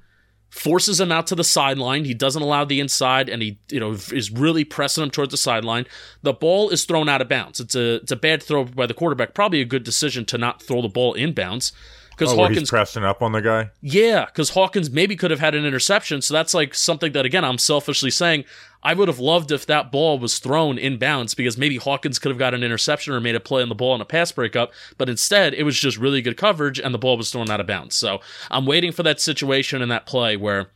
forces 0.50 1.00
him 1.00 1.12
out 1.12 1.28
to 1.28 1.36
the 1.36 1.44
sideline. 1.44 2.06
He 2.06 2.14
doesn't 2.14 2.42
allow 2.42 2.66
the 2.66 2.80
inside, 2.80 3.30
and 3.30 3.42
he 3.42 3.60
you 3.72 3.80
know 3.80 3.92
is 3.92 4.32
really 4.32 4.64
pressing 4.64 5.04
him 5.04 5.12
towards 5.12 5.32
the 5.32 5.38
sideline. 5.38 5.86
The 6.22 6.34
ball 6.34 6.70
is 6.70 6.86
thrown 6.86 7.10
out 7.10 7.22
of 7.22 7.30
bounds. 7.30 7.60
It's 7.60 7.76
a 7.76 7.96
it's 7.96 8.12
a 8.12 8.18
bad 8.18 8.44
throw 8.44 8.66
by 8.66 8.86
the 8.86 8.94
quarterback. 8.94 9.34
Probably 9.34 9.62
a 9.62 9.66
good 9.66 9.84
decision 9.84 10.26
to 10.26 10.38
not 10.38 10.62
throw 10.62 10.82
the 10.82 10.90
ball 10.90 11.14
inbounds 11.16 11.72
because 12.18 12.34
oh, 12.34 12.38
Hawkins 12.38 12.70
pressing 12.70 13.04
up 13.04 13.22
on 13.22 13.32
the 13.32 13.42
guy. 13.42 13.70
Yeah, 13.82 14.26
because 14.26 14.52
Hawkins 14.52 14.90
maybe 14.90 15.16
could 15.16 15.32
have 15.32 15.40
had 15.40 15.56
an 15.56 15.66
interception. 15.66 16.22
So 16.22 16.34
that's 16.34 16.54
like 16.54 16.74
something 16.74 17.12
that 17.14 17.26
again 17.26 17.44
I'm 17.44 17.58
selfishly 17.58 18.12
saying 18.12 18.46
I 18.84 18.94
would 18.94 19.08
have 19.08 19.20
loved 19.20 19.52
if 19.52 19.66
that 19.66 19.92
ball 19.92 20.20
was 20.20 20.40
thrown 20.40 20.78
inbounds 20.78 21.36
because 21.36 21.58
maybe 21.58 21.78
Hawkins 21.78 22.20
could 22.20 22.30
have 22.30 22.40
got 22.40 22.54
an 22.54 22.64
interception 22.64 23.14
or 23.14 23.20
made 23.20 23.36
a 23.36 23.40
play 23.40 23.62
on 23.62 23.70
the 23.70 23.76
ball 23.76 23.96
in 23.96 24.02
a 24.02 24.06
pass 24.06 24.32
breakup. 24.32 24.72
But 24.98 25.10
instead, 25.10 25.54
it 25.54 25.64
was 25.64 25.80
just 25.80 25.98
really 25.98 26.22
good 26.22 26.38
coverage 26.38 26.80
and 26.80 26.94
the 26.94 27.00
ball 27.00 27.18
was 27.18 27.32
thrown 27.32 27.50
out 27.50 27.60
of 27.60 27.68
bounds. 27.68 27.96
So 27.96 28.22
I'm 28.50 28.66
waiting 28.66 28.92
for 28.92 29.04
that 29.04 29.20
situation 29.20 29.82
in 29.82 29.90
that 29.90 30.06
play 30.06 30.38
where. 30.38 30.72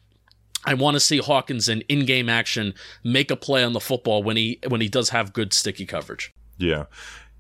I 0.66 0.74
want 0.74 0.96
to 0.96 1.00
see 1.00 1.20
Hawkins 1.20 1.70
in 1.70 1.82
in-game 1.88 2.28
action 2.28 2.74
make 3.02 3.32
a 3.32 3.38
play 3.38 3.64
on 3.64 3.72
the 3.72 3.80
football 3.80 4.24
when 4.24 4.36
he 4.36 4.60
when 4.68 4.82
he 4.82 4.90
does 4.90 5.08
have 5.08 5.32
good 5.32 5.54
sticky 5.54 5.86
coverage. 5.86 6.34
Yeah 6.58 6.84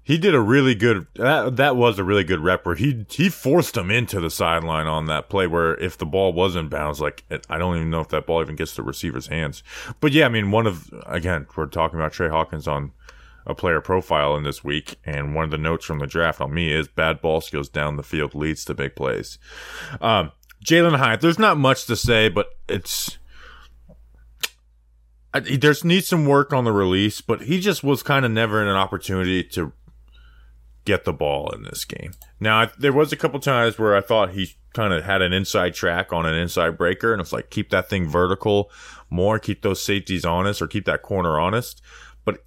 he 0.10 0.18
did 0.18 0.34
a 0.34 0.42
really 0.42 0.74
good 0.74 1.06
that, 1.14 1.56
that 1.58 1.76
was 1.76 2.00
a 2.00 2.04
really 2.04 2.24
good 2.24 2.40
rep 2.40 2.66
where 2.66 2.74
he 2.74 3.06
he 3.12 3.30
forced 3.30 3.78
him 3.78 3.92
into 3.92 4.20
the 4.20 4.32
sideline 4.32 4.88
on 4.88 5.06
that 5.06 5.30
play 5.30 5.46
where 5.46 5.76
if 5.76 6.00
the 6.00 6.06
ball 6.06 6.34
was 6.34 6.56
in 6.56 6.68
bounds 6.68 7.00
like 7.00 7.24
I 7.48 7.60
don't 7.60 7.76
even 7.76 7.92
know 7.92 8.02
if 8.02 8.08
that 8.08 8.26
ball 8.26 8.42
even 8.42 8.56
gets 8.56 8.72
to 8.72 8.78
the 8.78 8.88
receiver's 8.88 9.28
hands. 9.28 9.62
But 10.00 10.12
yeah, 10.12 10.26
I 10.26 10.30
mean 10.30 10.50
one 10.50 10.66
of 10.66 10.92
again, 11.06 11.46
we're 11.56 11.68
talking 11.68 12.00
about 12.00 12.12
Tre 12.12 12.28
Hawkins 12.28 12.68
on 12.68 12.92
a 13.46 13.54
player 13.54 13.82
profile 13.82 14.36
in 14.36 14.42
this 14.42 14.64
week 14.64 14.96
and 15.06 15.36
one 15.36 15.46
of 15.46 15.52
the 15.52 15.60
notes 15.60 15.86
from 15.86 16.00
the 16.00 16.08
draft 16.08 16.42
on 16.42 16.56
me 16.56 16.74
is 16.74 16.88
bad 16.88 17.22
ball 17.22 17.40
skills 17.40 17.70
down 17.70 17.96
the 17.96 18.02
field 18.02 18.34
leads 18.34 18.66
to 18.66 18.74
big 18.74 18.96
plays. 18.96 19.38
Um 20.02 20.32
Jalin 20.66 20.98
Hyatt, 20.98 21.22
there's 21.22 21.38
not 21.38 21.58
much 21.58 21.86
to 21.86 21.96
say, 21.96 22.30
but 22.30 22.48
it's 22.68 23.20
I, 25.34 25.42
there's 25.42 25.84
needs 25.84 26.08
some 26.08 26.26
work 26.26 26.54
on 26.54 26.64
the 26.64 26.72
release, 26.72 27.22
but 27.22 27.42
he 27.42 27.60
just 27.60 27.84
was 27.84 28.02
kind 28.02 28.26
of 28.26 28.32
never 28.32 28.62
in 28.62 28.68
an 28.68 28.76
opportunity 28.76 29.44
to 29.44 29.72
get 30.90 31.06
the 31.06 31.14
ball 31.14 31.52
in 31.52 31.62
this 31.62 31.86
game. 31.86 32.14
Now, 32.40 32.62
I, 32.62 32.70
there 32.80 32.92
was 32.92 33.14
a 33.14 33.16
couple 33.16 33.40
times 33.40 33.78
where 33.78 33.96
I 33.96 34.02
thought 34.02 34.32
he 34.32 34.56
kind 34.74 34.92
of 34.92 35.04
had 35.04 35.22
an 35.22 35.34
inside 35.34 35.76
track 35.76 36.12
on 36.12 36.26
an 36.26 36.34
inside 36.34 36.80
breaker, 36.80 37.14
and 37.14 37.22
it's 37.22 37.32
like 37.32 37.52
keep 37.52 37.70
that 37.70 37.90
thing 37.90 38.08
vertical 38.08 38.72
more, 39.12 39.38
keep 39.38 39.62
those 39.62 39.84
safeties 39.84 40.26
honest, 40.26 40.64
or 40.64 40.68
keep 40.68 40.86
that 40.86 41.04
corner 41.04 41.40
honest. 41.40 41.84
But 42.26 42.44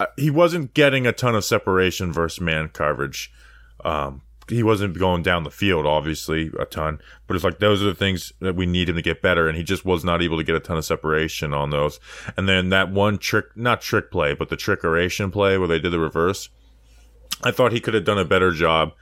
uh, 0.00 0.06
he 0.16 0.30
wasn't 0.30 0.74
getting 0.74 1.06
a 1.06 1.12
ton 1.12 1.36
of 1.36 1.44
separation 1.44 2.12
versus 2.12 2.40
man 2.40 2.70
coverage. 2.70 3.32
Um, 3.84 4.22
he 4.48 4.64
wasn't 4.64 4.98
going 4.98 5.22
down 5.22 5.44
the 5.44 5.50
field, 5.50 5.86
obviously, 5.86 6.50
a 6.58 6.64
ton. 6.64 7.00
But 7.28 7.36
it's 7.36 7.44
like 7.44 7.60
those 7.60 7.82
are 7.82 7.86
the 7.86 7.94
things 7.94 8.32
that 8.40 8.56
we 8.56 8.66
need 8.66 8.88
him 8.88 8.96
to 8.96 9.02
get 9.02 9.22
better, 9.22 9.46
and 9.48 9.56
he 9.56 9.62
just 9.62 9.84
was 9.84 10.04
not 10.04 10.22
able 10.22 10.38
to 10.38 10.44
get 10.44 10.56
a 10.56 10.60
ton 10.60 10.76
of 10.76 10.84
separation 10.84 11.54
on 11.54 11.70
those. 11.70 12.00
And 12.36 12.48
then 12.48 12.70
that 12.70 12.90
one 12.90 13.18
trick, 13.18 13.56
not 13.56 13.80
trick 13.80 14.10
play, 14.10 14.34
but 14.34 14.48
the 14.48 14.56
trickeration 14.56 15.30
play 15.30 15.56
where 15.56 15.68
they 15.68 15.78
did 15.78 15.92
the 15.92 16.00
reverse 16.00 16.48
I 17.42 17.50
thought 17.50 17.72
he 17.72 17.80
could 17.80 17.94
have 17.94 18.04
done 18.04 18.18
a 18.18 18.24
better 18.24 18.50
job 18.52 18.92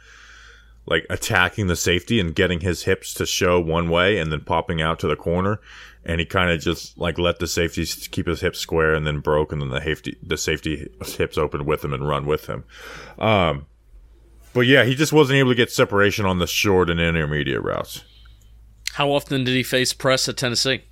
like 0.87 1.07
attacking 1.09 1.67
the 1.67 1.77
safety 1.77 2.21
and 2.21 2.35
getting 2.35 2.61
his 2.61 2.85
hips 2.85 3.15
to 3.15 3.27
show 3.27 3.61
one 3.61 3.89
way 3.89 4.19
and 4.19 4.31
then 4.31 4.41
popping 4.41 4.83
out 4.83 4.99
to 5.01 5.09
the 5.09 5.17
corner. 5.17 5.61
And 6.05 6.21
he 6.21 6.27
kind 6.27 6.51
of 6.51 6.61
just 6.61 6.99
like 6.99 7.19
let 7.19 7.39
the 7.39 7.47
safety 7.47 7.87
keep 7.87 8.27
his 8.27 8.41
hips 8.41 8.59
square 8.59 8.95
and 8.95 9.07
then 9.07 9.21
broke 9.21 9.53
and 9.53 9.63
then 9.63 9.71
the 9.71 9.81
safety, 9.81 10.19
the 10.23 10.37
safety 10.37 10.91
hips 11.17 11.39
opened 11.39 11.67
with 11.67 11.83
him 11.83 11.95
and 11.95 12.07
run 12.07 12.27
with 12.27 12.47
him. 12.47 12.65
Um, 13.19 13.67
but 14.53 14.63
yeah, 14.63 14.85
he 14.85 14.95
just 14.95 15.13
wasn't 15.13 15.39
able 15.39 15.53
to 15.53 15.57
get 15.57 15.73
separation 15.73 16.27
on 16.27 16.39
the 16.39 16.47
short 16.47 16.91
and 16.91 17.01
intermediate 17.01 17.63
routes. 17.63 18.05
How 18.93 19.11
often 19.11 19.45
did 19.45 19.55
he 19.55 19.63
face 19.63 19.93
press 19.93 20.29
at 20.29 20.37
Tennessee? 20.37 20.85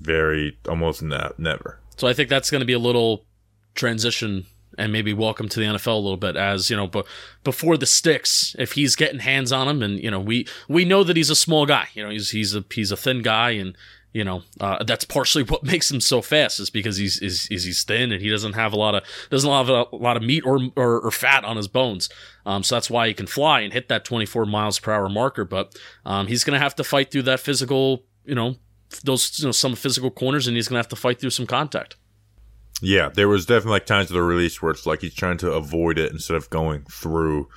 Very, 0.00 0.58
almost 0.68 1.02
ne- 1.02 1.30
never. 1.38 1.78
So 1.96 2.08
I 2.08 2.12
think 2.12 2.28
that's 2.28 2.50
going 2.50 2.60
to 2.60 2.66
be 2.66 2.72
a 2.72 2.78
little 2.78 3.24
transition 3.74 4.46
and 4.78 4.92
maybe 4.92 5.12
welcome 5.12 5.48
to 5.48 5.60
the 5.60 5.66
NFL 5.66 5.94
a 5.94 5.96
little 5.96 6.16
bit 6.16 6.36
as 6.36 6.70
you 6.70 6.76
know 6.76 6.86
but 6.86 7.06
before 7.42 7.76
the 7.76 7.86
sticks 7.86 8.54
if 8.58 8.72
he's 8.72 8.96
getting 8.96 9.20
hands 9.20 9.52
on 9.52 9.68
him 9.68 9.82
and 9.82 10.02
you 10.02 10.10
know 10.10 10.20
we 10.20 10.46
we 10.68 10.84
know 10.84 11.04
that 11.04 11.16
he's 11.16 11.30
a 11.30 11.36
small 11.36 11.66
guy 11.66 11.88
you 11.94 12.02
know 12.02 12.10
he's 12.10 12.30
he's 12.30 12.54
a 12.54 12.64
he's 12.72 12.90
a 12.90 12.96
thin 12.96 13.22
guy 13.22 13.50
and 13.50 13.76
you 14.14 14.24
know 14.24 14.42
uh, 14.60 14.82
that's 14.84 15.04
partially 15.04 15.42
what 15.52 15.62
makes 15.62 15.90
him 15.90 16.00
so 16.00 16.22
fast 16.22 16.58
is 16.58 16.70
because 16.70 16.96
he's 16.96 17.18
is, 17.20 17.46
is 17.50 17.64
he's 17.64 17.84
thin 17.84 18.10
and 18.12 18.22
he 18.22 18.30
doesn't 18.30 18.54
have 18.54 18.72
a 18.72 18.76
lot 18.76 18.94
of 18.94 19.04
doesn't 19.28 19.50
have 19.50 19.68
a, 19.68 19.84
lot 19.92 20.16
of 20.16 20.22
meat 20.22 20.44
or, 20.46 20.58
or, 20.76 21.00
or 21.00 21.10
fat 21.10 21.44
on 21.44 21.56
his 21.58 21.68
bones. 21.68 22.08
Um, 22.46 22.62
so 22.62 22.76
that's 22.76 22.88
why 22.88 23.08
he 23.08 23.14
can 23.14 23.26
fly 23.26 23.60
and 23.60 23.72
hit 23.72 23.88
that 23.88 24.04
24 24.04 24.46
miles 24.46 24.78
per 24.78 24.92
hour 24.92 25.08
marker 25.10 25.44
but 25.44 25.76
um, 26.06 26.28
he's 26.28 26.44
gonna 26.44 26.58
have 26.58 26.76
to 26.76 26.84
fight 26.84 27.10
through 27.10 27.22
that 27.22 27.40
physical 27.40 28.04
you 28.24 28.34
know 28.34 28.56
those 29.02 29.38
you 29.40 29.46
know 29.46 29.52
some 29.52 29.74
physical 29.74 30.10
corners 30.10 30.46
and 30.46 30.56
he's 30.56 30.68
gonna 30.68 30.78
have 30.78 30.88
to 30.88 30.96
fight 30.96 31.20
through 31.20 31.30
some 31.30 31.46
contact 31.46 31.96
yeah, 32.80 33.08
there 33.08 33.28
was 33.28 33.46
definitely 33.46 33.72
like 33.72 33.86
times 33.86 34.10
of 34.10 34.14
the 34.14 34.22
release 34.22 34.60
where 34.60 34.72
it's 34.72 34.86
like 34.86 35.00
he's 35.00 35.14
trying 35.14 35.38
to 35.38 35.52
avoid 35.52 35.98
it 35.98 36.12
instead 36.12 36.36
of 36.36 36.50
going 36.50 36.84
through 36.90 37.48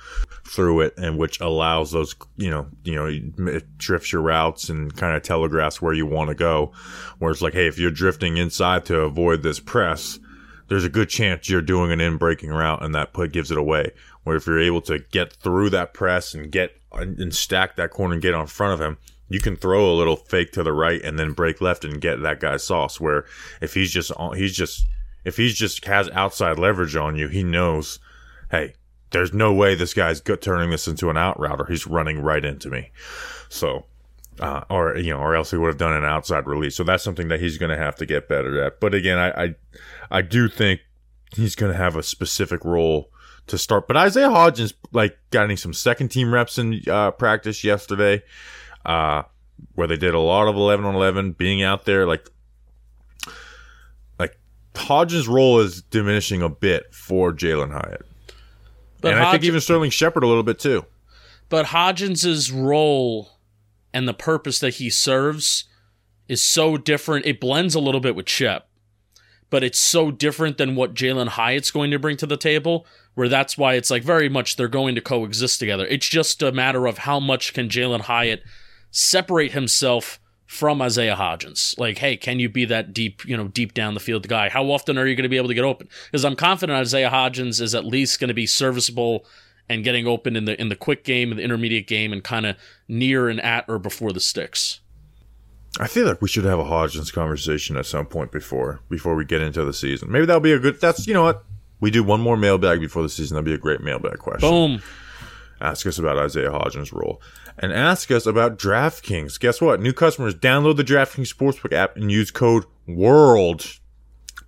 through 0.44 0.80
it, 0.80 0.94
and 0.96 1.18
which 1.18 1.40
allows 1.40 1.90
those 1.90 2.14
you 2.36 2.50
know 2.50 2.68
you 2.84 2.94
know 2.94 3.06
it 3.50 3.78
drifts 3.78 4.12
your 4.12 4.22
routes 4.22 4.68
and 4.68 4.96
kind 4.96 5.16
of 5.16 5.22
telegraphs 5.22 5.82
where 5.82 5.92
you 5.92 6.06
want 6.06 6.28
to 6.28 6.34
go. 6.34 6.72
Where 7.18 7.30
it's 7.32 7.42
like, 7.42 7.54
hey, 7.54 7.66
if 7.66 7.78
you're 7.78 7.90
drifting 7.90 8.36
inside 8.36 8.84
to 8.86 9.00
avoid 9.00 9.42
this 9.42 9.58
press, 9.58 10.18
there's 10.68 10.84
a 10.84 10.90
good 10.90 11.08
chance 11.08 11.48
you're 11.48 11.62
doing 11.62 11.90
an 11.90 12.00
in 12.00 12.16
breaking 12.16 12.50
route, 12.50 12.84
and 12.84 12.94
that 12.94 13.12
put 13.12 13.32
gives 13.32 13.50
it 13.50 13.58
away. 13.58 13.90
Where 14.22 14.36
if 14.36 14.46
you're 14.46 14.60
able 14.60 14.82
to 14.82 15.00
get 15.10 15.32
through 15.32 15.70
that 15.70 15.94
press 15.94 16.32
and 16.32 16.52
get 16.52 16.80
and 16.92 17.34
stack 17.34 17.76
that 17.76 17.90
corner 17.90 18.14
and 18.14 18.22
get 18.22 18.34
on 18.34 18.46
front 18.46 18.74
of 18.74 18.80
him, 18.80 18.98
you 19.28 19.40
can 19.40 19.56
throw 19.56 19.92
a 19.92 19.96
little 19.96 20.16
fake 20.16 20.52
to 20.52 20.62
the 20.62 20.72
right 20.72 21.02
and 21.02 21.18
then 21.18 21.32
break 21.32 21.60
left 21.60 21.84
and 21.84 22.00
get 22.00 22.22
that 22.22 22.40
guy's 22.40 22.62
sauce. 22.62 23.00
Where 23.00 23.24
if 23.60 23.74
he's 23.74 23.90
just 23.90 24.12
on 24.12 24.36
he's 24.36 24.54
just 24.54 24.86
if 25.28 25.36
he 25.36 25.50
just 25.50 25.84
has 25.84 26.08
outside 26.10 26.58
leverage 26.58 26.96
on 26.96 27.14
you, 27.16 27.28
he 27.28 27.44
knows, 27.44 28.00
hey, 28.50 28.74
there's 29.10 29.32
no 29.32 29.52
way 29.52 29.74
this 29.74 29.94
guy's 29.94 30.20
turning 30.20 30.70
this 30.70 30.88
into 30.88 31.10
an 31.10 31.16
out 31.16 31.38
router. 31.38 31.66
he's 31.66 31.86
running 31.86 32.20
right 32.20 32.44
into 32.44 32.68
me. 32.68 32.90
So, 33.48 33.84
uh, 34.40 34.64
or 34.70 34.96
you 34.96 35.12
know, 35.12 35.18
or 35.20 35.34
else 35.34 35.50
he 35.50 35.56
would 35.56 35.68
have 35.68 35.78
done 35.78 35.92
an 35.92 36.04
outside 36.04 36.46
release. 36.46 36.76
So 36.76 36.84
that's 36.84 37.04
something 37.04 37.28
that 37.28 37.40
he's 37.40 37.58
going 37.58 37.70
to 37.70 37.76
have 37.76 37.96
to 37.96 38.06
get 38.06 38.28
better 38.28 38.62
at. 38.62 38.80
But 38.80 38.94
again, 38.94 39.18
I, 39.18 39.44
I, 39.44 39.54
I 40.10 40.22
do 40.22 40.48
think 40.48 40.80
he's 41.34 41.54
going 41.54 41.72
to 41.72 41.78
have 41.78 41.96
a 41.96 42.02
specific 42.02 42.64
role 42.64 43.10
to 43.48 43.58
start. 43.58 43.86
But 43.88 43.96
Isaiah 43.96 44.28
Hodgins 44.28 44.74
like 44.92 45.18
getting 45.30 45.56
some 45.56 45.72
second 45.72 46.08
team 46.08 46.32
reps 46.32 46.58
in 46.58 46.82
uh, 46.88 47.10
practice 47.12 47.64
yesterday, 47.64 48.22
uh, 48.84 49.22
where 49.74 49.86
they 49.86 49.96
did 49.96 50.14
a 50.14 50.20
lot 50.20 50.48
of 50.48 50.54
eleven 50.54 50.86
on 50.86 50.94
eleven, 50.94 51.32
being 51.32 51.62
out 51.62 51.84
there 51.84 52.06
like 52.06 52.28
Hodgins' 54.78 55.28
role 55.28 55.60
is 55.60 55.82
diminishing 55.82 56.42
a 56.42 56.48
bit 56.48 56.94
for 56.94 57.32
Jalin 57.32 57.72
Hyatt. 57.72 58.06
But 59.00 59.14
and 59.14 59.22
I 59.22 59.30
think 59.30 59.44
even 59.44 59.60
Sterling 59.60 59.90
Shepard 59.90 60.24
a 60.24 60.26
little 60.26 60.42
bit 60.42 60.58
too. 60.58 60.84
But 61.48 61.66
Hodgins' 61.66 62.52
role 62.52 63.30
and 63.92 64.06
the 64.06 64.14
purpose 64.14 64.58
that 64.58 64.74
he 64.74 64.90
serves 64.90 65.64
is 66.28 66.42
so 66.42 66.76
different. 66.76 67.26
It 67.26 67.40
blends 67.40 67.74
a 67.74 67.80
little 67.80 68.00
bit 68.00 68.14
with 68.14 68.28
Shep, 68.28 68.68
but 69.50 69.64
it's 69.64 69.78
so 69.78 70.10
different 70.10 70.58
than 70.58 70.74
what 70.74 70.94
Jalin 70.94 71.28
Hyatt's 71.28 71.70
going 71.70 71.90
to 71.90 71.98
bring 71.98 72.16
to 72.18 72.26
the 72.26 72.36
table, 72.36 72.86
where 73.14 73.28
that's 73.28 73.56
why 73.56 73.74
it's 73.74 73.90
like 73.90 74.02
very 74.02 74.28
much 74.28 74.56
they're 74.56 74.68
going 74.68 74.94
to 74.94 75.00
coexist 75.00 75.58
together. 75.58 75.86
It's 75.86 76.08
just 76.08 76.42
a 76.42 76.52
matter 76.52 76.86
of 76.86 76.98
how 76.98 77.18
much 77.18 77.54
can 77.54 77.68
Jalin 77.68 78.02
Hyatt 78.02 78.42
separate 78.90 79.52
himself 79.52 80.20
from 80.48 80.80
Isaiah 80.80 81.14
Hodgins. 81.14 81.78
Like, 81.78 81.98
hey, 81.98 82.16
can 82.16 82.40
you 82.40 82.48
be 82.48 82.64
that 82.64 82.94
deep, 82.94 83.22
you 83.26 83.36
know, 83.36 83.48
deep 83.48 83.74
down 83.74 83.92
the 83.92 84.00
field 84.00 84.26
guy? 84.26 84.48
How 84.48 84.64
often 84.64 84.96
are 84.96 85.06
you 85.06 85.14
going 85.14 85.24
to 85.24 85.28
be 85.28 85.36
able 85.36 85.48
to 85.48 85.54
get 85.54 85.62
open? 85.62 85.88
Because 86.06 86.24
I'm 86.24 86.34
confident 86.34 86.78
Isaiah 86.78 87.10
Hodgins 87.10 87.60
is 87.60 87.74
at 87.74 87.84
least 87.84 88.18
going 88.18 88.28
to 88.28 88.34
be 88.34 88.46
serviceable 88.46 89.26
and 89.68 89.84
getting 89.84 90.06
open 90.06 90.36
in 90.36 90.46
the 90.46 90.58
in 90.58 90.70
the 90.70 90.74
quick 90.74 91.04
game, 91.04 91.30
in 91.30 91.36
the 91.36 91.42
intermediate 91.42 91.86
game, 91.86 92.14
and 92.14 92.24
kind 92.24 92.46
of 92.46 92.56
near 92.88 93.28
and 93.28 93.40
at 93.42 93.66
or 93.68 93.78
before 93.78 94.10
the 94.10 94.20
sticks. 94.20 94.80
I 95.78 95.86
feel 95.86 96.06
like 96.06 96.22
we 96.22 96.28
should 96.28 96.46
have 96.46 96.58
a 96.58 96.64
Hodgins 96.64 97.12
conversation 97.12 97.76
at 97.76 97.84
some 97.84 98.06
point 98.06 98.32
before 98.32 98.80
before 98.88 99.14
we 99.14 99.26
get 99.26 99.42
into 99.42 99.62
the 99.64 99.74
season. 99.74 100.10
Maybe 100.10 100.24
that'll 100.24 100.40
be 100.40 100.52
a 100.52 100.58
good. 100.58 100.80
That's 100.80 101.06
you 101.06 101.12
know 101.12 101.24
what 101.24 101.44
we 101.80 101.90
do 101.90 102.02
one 102.02 102.22
more 102.22 102.38
mailbag 102.38 102.80
before 102.80 103.02
the 103.02 103.10
season. 103.10 103.34
That'll 103.34 103.44
be 103.44 103.52
a 103.52 103.58
great 103.58 103.82
mailbag 103.82 104.18
question. 104.18 104.48
Boom. 104.48 104.82
Ask 105.60 105.86
us 105.86 105.98
about 105.98 106.18
Isaiah 106.18 106.50
Hodgins' 106.50 106.92
role 106.92 107.20
and 107.58 107.72
ask 107.72 108.10
us 108.10 108.26
about 108.26 108.58
DraftKings. 108.58 109.38
Guess 109.40 109.60
what? 109.60 109.80
New 109.80 109.92
customers 109.92 110.34
download 110.34 110.76
the 110.76 110.84
DraftKings 110.84 111.34
Sportsbook 111.34 111.72
app 111.72 111.96
and 111.96 112.10
use 112.10 112.30
code 112.30 112.64
WORLD 112.86 113.78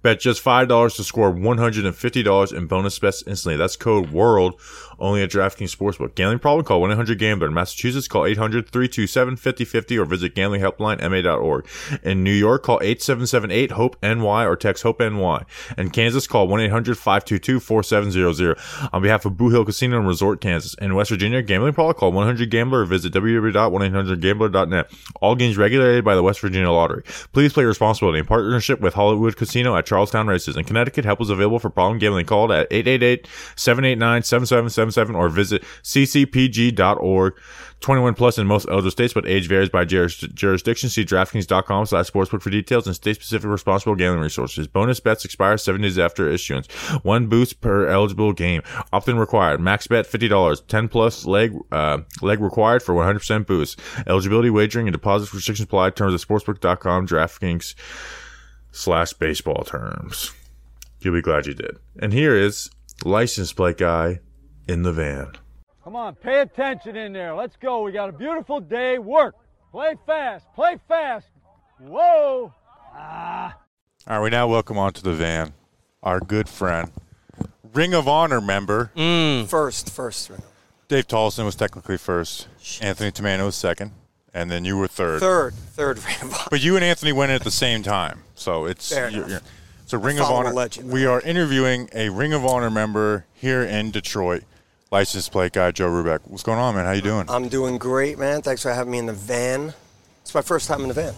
Bet 0.03 0.21
just 0.21 0.43
$5 0.43 0.97
to 0.97 1.05
score 1.05 1.33
$150 1.33 2.57
in 2.57 2.67
bonus 2.67 2.99
bets 2.99 3.23
instantly. 3.27 3.57
That's 3.57 3.77
code 3.77 4.11
WORLD 4.11 4.55
only 4.99 5.23
at 5.23 5.31
DraftKings 5.31 5.75
Sportsbook. 5.75 6.15
Gambling 6.15 6.41
problem? 6.41 6.65
Call 6.65 6.81
1-800-GAMBLER. 6.83 7.49
In 7.49 7.55
Massachusetts, 7.55 8.07
call 8.07 8.23
800-327-5050 8.23 9.99
or 9.99 10.05
visit 10.05 10.35
gamblinghelplinema.org. 10.35 11.67
In 12.03 12.23
New 12.23 12.33
York, 12.33 12.63
call 12.63 12.81
877-8-HOPE-NY 12.81 14.47
or 14.47 14.57
text 14.57 14.83
HOPE-NY. 14.83 15.45
In 15.79 15.91
Kansas, 15.91 16.27
call 16.27 16.49
1-800-522-4700. 16.49 18.91
On 18.93 19.03
behalf 19.03 19.25
of 19.25 19.37
Boot 19.37 19.51
Hill 19.51 19.65
Casino 19.65 19.99
and 19.99 20.07
Resort, 20.07 20.41
Kansas. 20.41 20.75
In 20.75 20.95
West 20.95 21.11
Virginia, 21.11 21.43
gambling 21.43 21.73
problem? 21.73 21.97
Call 21.97 22.13
1-800-GAMBLER 22.13 22.83
or 22.83 22.85
visit 22.85 23.13
www.1800gambler.net. 23.13 24.91
All 25.21 25.35
games 25.35 25.57
regulated 25.57 26.05
by 26.05 26.15
the 26.15 26.23
West 26.23 26.41
Virginia 26.41 26.71
Lottery. 26.71 27.03
Please 27.33 27.53
play 27.53 27.65
responsibly 27.65 28.19
in 28.19 28.27
partnership 28.27 28.81
with 28.81 28.95
Hollywood 28.95 29.37
Casino 29.37 29.77
at 29.77 29.87
Charlestown 29.91 30.27
Races. 30.29 30.57
In 30.57 30.65
Connecticut, 30.65 31.05
help 31.05 31.21
is 31.21 31.29
available 31.31 31.59
for 31.59 31.69
problem 31.69 31.99
gambling. 31.99 32.27
Call 32.27 32.53
at 32.53 32.71
888-789-7777 32.71 35.17
or 35.17 35.29
visit 35.29 35.65
ccpg.org. 35.83 37.35
21 37.81 38.15
plus 38.15 38.39
in 38.39 38.47
most 38.47 38.69
elder 38.71 38.91
states, 38.91 39.15
but 39.15 39.27
age 39.27 39.49
varies 39.49 39.71
by 39.71 39.85
jurisdiction. 39.85 40.89
See 40.89 41.05
DraftKings.com 41.05 41.87
slash 41.87 42.09
sportsbook 42.11 42.43
for 42.43 42.51
details 42.51 42.87
and 42.87 42.95
state-specific 42.95 43.51
responsible 43.51 43.97
gambling 43.97 44.23
resources. 44.23 44.69
Bonus 44.69 45.01
bets 45.01 45.25
expire 45.25 45.57
seven 45.57 45.81
days 45.81 45.99
after 45.99 46.31
issuance. 46.31 46.71
One 47.03 47.27
boost 47.27 47.61
per 47.61 47.89
eligible 47.89 48.33
game. 48.33 48.63
Often 48.93 49.19
required. 49.19 49.61
Max 49.61 49.87
bet 49.87 50.07
$50. 50.07 50.67
10 50.67 50.89
plus 50.89 51.25
leg, 51.25 51.57
uh, 51.73 51.99
leg 52.23 52.41
required 52.41 52.83
for 52.83 52.95
100% 52.95 53.47
boost. 53.47 53.81
Eligibility 54.07 54.51
wagering 54.51 54.87
and 54.87 54.93
deposit 54.93 55.33
restrictions 55.33 55.65
apply. 55.65 55.91
Terms 55.91 56.15
at 56.15 56.29
sportsbook.com. 56.29 57.09
DraftKings 57.09 57.75
slash 58.73 59.13
baseball 59.15 59.65
terms. 59.65 60.33
You'll 61.01 61.15
be 61.15 61.23
glad 61.23 61.47
you 61.47 61.55
did. 61.55 61.79
And 61.99 62.13
here 62.13 62.37
is 62.37 62.71
license 63.05 63.53
plate 63.53 63.79
guy 63.79 64.21
in 64.69 64.83
the 64.83 64.93
van. 64.93 65.33
Come 65.83 65.97
on, 65.97 66.15
pay 66.15 66.41
attention 66.41 66.97
in 66.97 67.13
there. 67.13 67.35
Let's 67.35 67.57
go. 67.57 67.83
We 67.83 67.93
got 67.93 68.09
a 68.09 68.13
beautiful 68.13 68.61
day. 68.61 68.99
Work. 68.99 69.35
Play 69.73 69.95
fast. 70.07 70.47
Play 70.55 70.77
fast. 70.89 71.27
Whoa. 71.79 72.53
Ah. 72.95 73.57
All 74.07 74.17
right, 74.19 74.23
we 74.25 74.31
now 74.31 74.49
welcome 74.49 74.79
onto 74.79 75.01
the 75.01 75.15
van 75.15 75.53
our 76.03 76.21
good 76.21 76.49
friend, 76.49 76.91
Ring 77.73 77.95
of 77.95 78.09
Honor 78.09 78.41
member. 78.41 78.91
First, 79.47 79.91
first. 79.91 80.31
Dave 80.89 81.07
Tolson 81.07 81.45
was 81.45 81.55
technically 81.55 81.99
first. 81.99 82.49
Anthony 82.81 83.13
Tomano 83.13 83.45
was 83.45 83.57
second, 83.57 83.93
and 84.35 84.51
then 84.51 84.65
you 84.65 84.77
were 84.77 84.89
third. 84.89 85.21
Third, 85.21 85.55
third 85.55 86.05
Ring 86.05 86.17
of 86.23 86.33
Honor. 86.35 86.45
But 86.51 86.61
you 86.63 86.77
and 86.77 86.85
Anthony 86.85 87.13
went 87.13 87.31
in 87.31 87.37
at 87.37 87.45
the 87.45 87.51
same 87.51 87.83
time, 87.83 88.23
so 88.35 88.65
it's 88.67 88.89
Fair 88.93 89.09
you're- 89.09 89.29
you're- 89.29 89.41
so 89.87 89.99
Ring 89.99 90.19
of 90.19 90.27
Honor. 90.27 90.53
legend. 90.53 90.91
We 90.91 91.05
are 91.07 91.21
interviewing 91.21 91.89
a 91.95 92.11
Ring 92.11 92.33
of 92.33 92.45
Honor 92.47 92.71
member 92.71 93.25
here 93.35 93.63
in 93.63 93.91
Detroit, 93.91 94.45
license 94.93 95.29
plate 95.29 95.53
guy 95.53 95.73
Joe 95.73 95.89
Rubeck. 95.89 96.21
What's 96.25 96.45
going 96.45 96.59
on, 96.59 96.77
man? 96.77 96.87
How 96.87 96.93
you 96.93 97.03
doing? 97.03 97.25
I'm 97.29 97.49
doing 97.49 97.77
great, 97.77 98.17
man. 98.19 98.41
Thanks 98.43 98.63
for 98.63 98.73
having 98.73 98.93
me 98.93 98.99
in 98.99 99.07
the 99.07 99.13
van. 99.13 99.75
It's 100.23 100.33
my 100.35 100.43
first 100.43 100.69
time 100.69 100.83
in 100.83 100.89
the 100.89 100.95
van. 100.95 101.15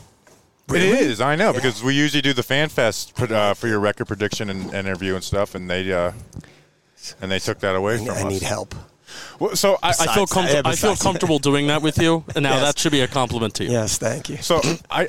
It 0.70 0.80
is, 0.80 1.20
I 1.20 1.36
know, 1.36 1.52
because 1.52 1.82
we 1.82 1.92
usually 1.92 2.22
do 2.22 2.32
the 2.32 2.42
Fan 2.42 2.70
Fest 2.70 3.20
uh, 3.20 3.52
for 3.52 3.68
your 3.68 3.78
record 3.78 4.06
prediction 4.06 4.48
and 4.48 4.62
and 4.66 4.86
interview 4.86 5.14
and 5.16 5.22
stuff, 5.22 5.54
and 5.54 5.68
they 5.68 5.92
uh, 5.92 6.12
and 7.20 7.30
they 7.30 7.40
took 7.40 7.58
that 7.60 7.74
away 7.76 7.94
I, 7.94 7.98
from 7.98 8.08
I 8.08 8.12
us. 8.12 8.24
I 8.24 8.28
need 8.28 8.42
help. 8.42 8.74
Well, 9.42 9.56
so 9.56 9.78
I, 9.82 9.88
I 9.88 9.92
feel 9.92 10.06
Besides- 10.26 10.32
comfortable. 10.32 10.70
I 10.70 10.74
feel 10.76 10.96
comfortable 10.96 11.38
doing 11.38 11.66
that 11.66 11.82
with 11.82 11.98
you, 11.98 12.24
and 12.36 12.42
now 12.44 12.54
Yes. 12.54 12.62
that 12.62 12.78
should 12.78 12.92
be 12.92 13.00
a 13.00 13.08
compliment 13.08 13.54
to 13.56 13.64
you. 13.64 13.70
Yes, 13.72 13.98
thank 13.98 14.28
you. 14.28 14.36
So 14.38 14.60
I, 14.90 15.08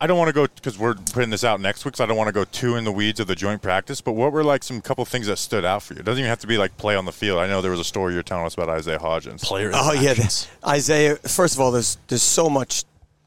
I 0.00 0.06
don't 0.06 0.16
want 0.18 0.28
to 0.28 0.32
go 0.32 0.46
because 0.46 0.78
we're 0.78 0.94
putting 0.94 1.30
this 1.30 1.44
out 1.44 1.60
next 1.60 1.84
week, 1.84 1.96
so 1.96 2.02
I 2.02 2.06
don't 2.06 2.16
want 2.16 2.28
to 2.28 2.32
go 2.32 2.44
too 2.44 2.76
in 2.76 2.84
the 2.84 2.90
weeds 2.92 3.20
of 3.20 3.26
the 3.26 3.34
joint 3.34 3.60
practice. 3.62 4.00
But 4.00 4.12
what 4.12 4.32
were 4.32 4.42
like 4.42 4.62
some 4.64 4.80
couple 4.80 5.04
things 5.04 5.26
that 5.26 5.36
stood 5.36 5.64
out 5.64 5.82
for 5.82 5.94
you? 5.94 6.00
It 6.00 6.04
doesn't 6.06 6.18
even 6.18 6.28
have 6.30 6.40
to 6.40 6.46
be 6.46 6.56
like 6.58 6.76
play 6.78 6.96
on 6.96 7.04
the 7.04 7.12
field. 7.12 7.38
I 7.38 7.46
know 7.46 7.60
there 7.60 7.70
was 7.70 7.78
a 7.80 7.84
story 7.84 8.14
you're 8.14 8.22
telling 8.22 8.46
us 8.46 8.54
about 8.54 8.68
Isaiah 8.70 8.98
Hodgins. 8.98 9.42
Player. 9.42 9.70
Oh 9.74 9.92
yeah, 9.92 10.12
interactions. 10.12 10.48
Isaiah. 10.66 11.16
First 11.16 11.54
of 11.54 11.60
all, 11.60 11.70
there's 11.72 11.98
there's 12.08 12.22
so 12.22 12.48
much 12.48 12.84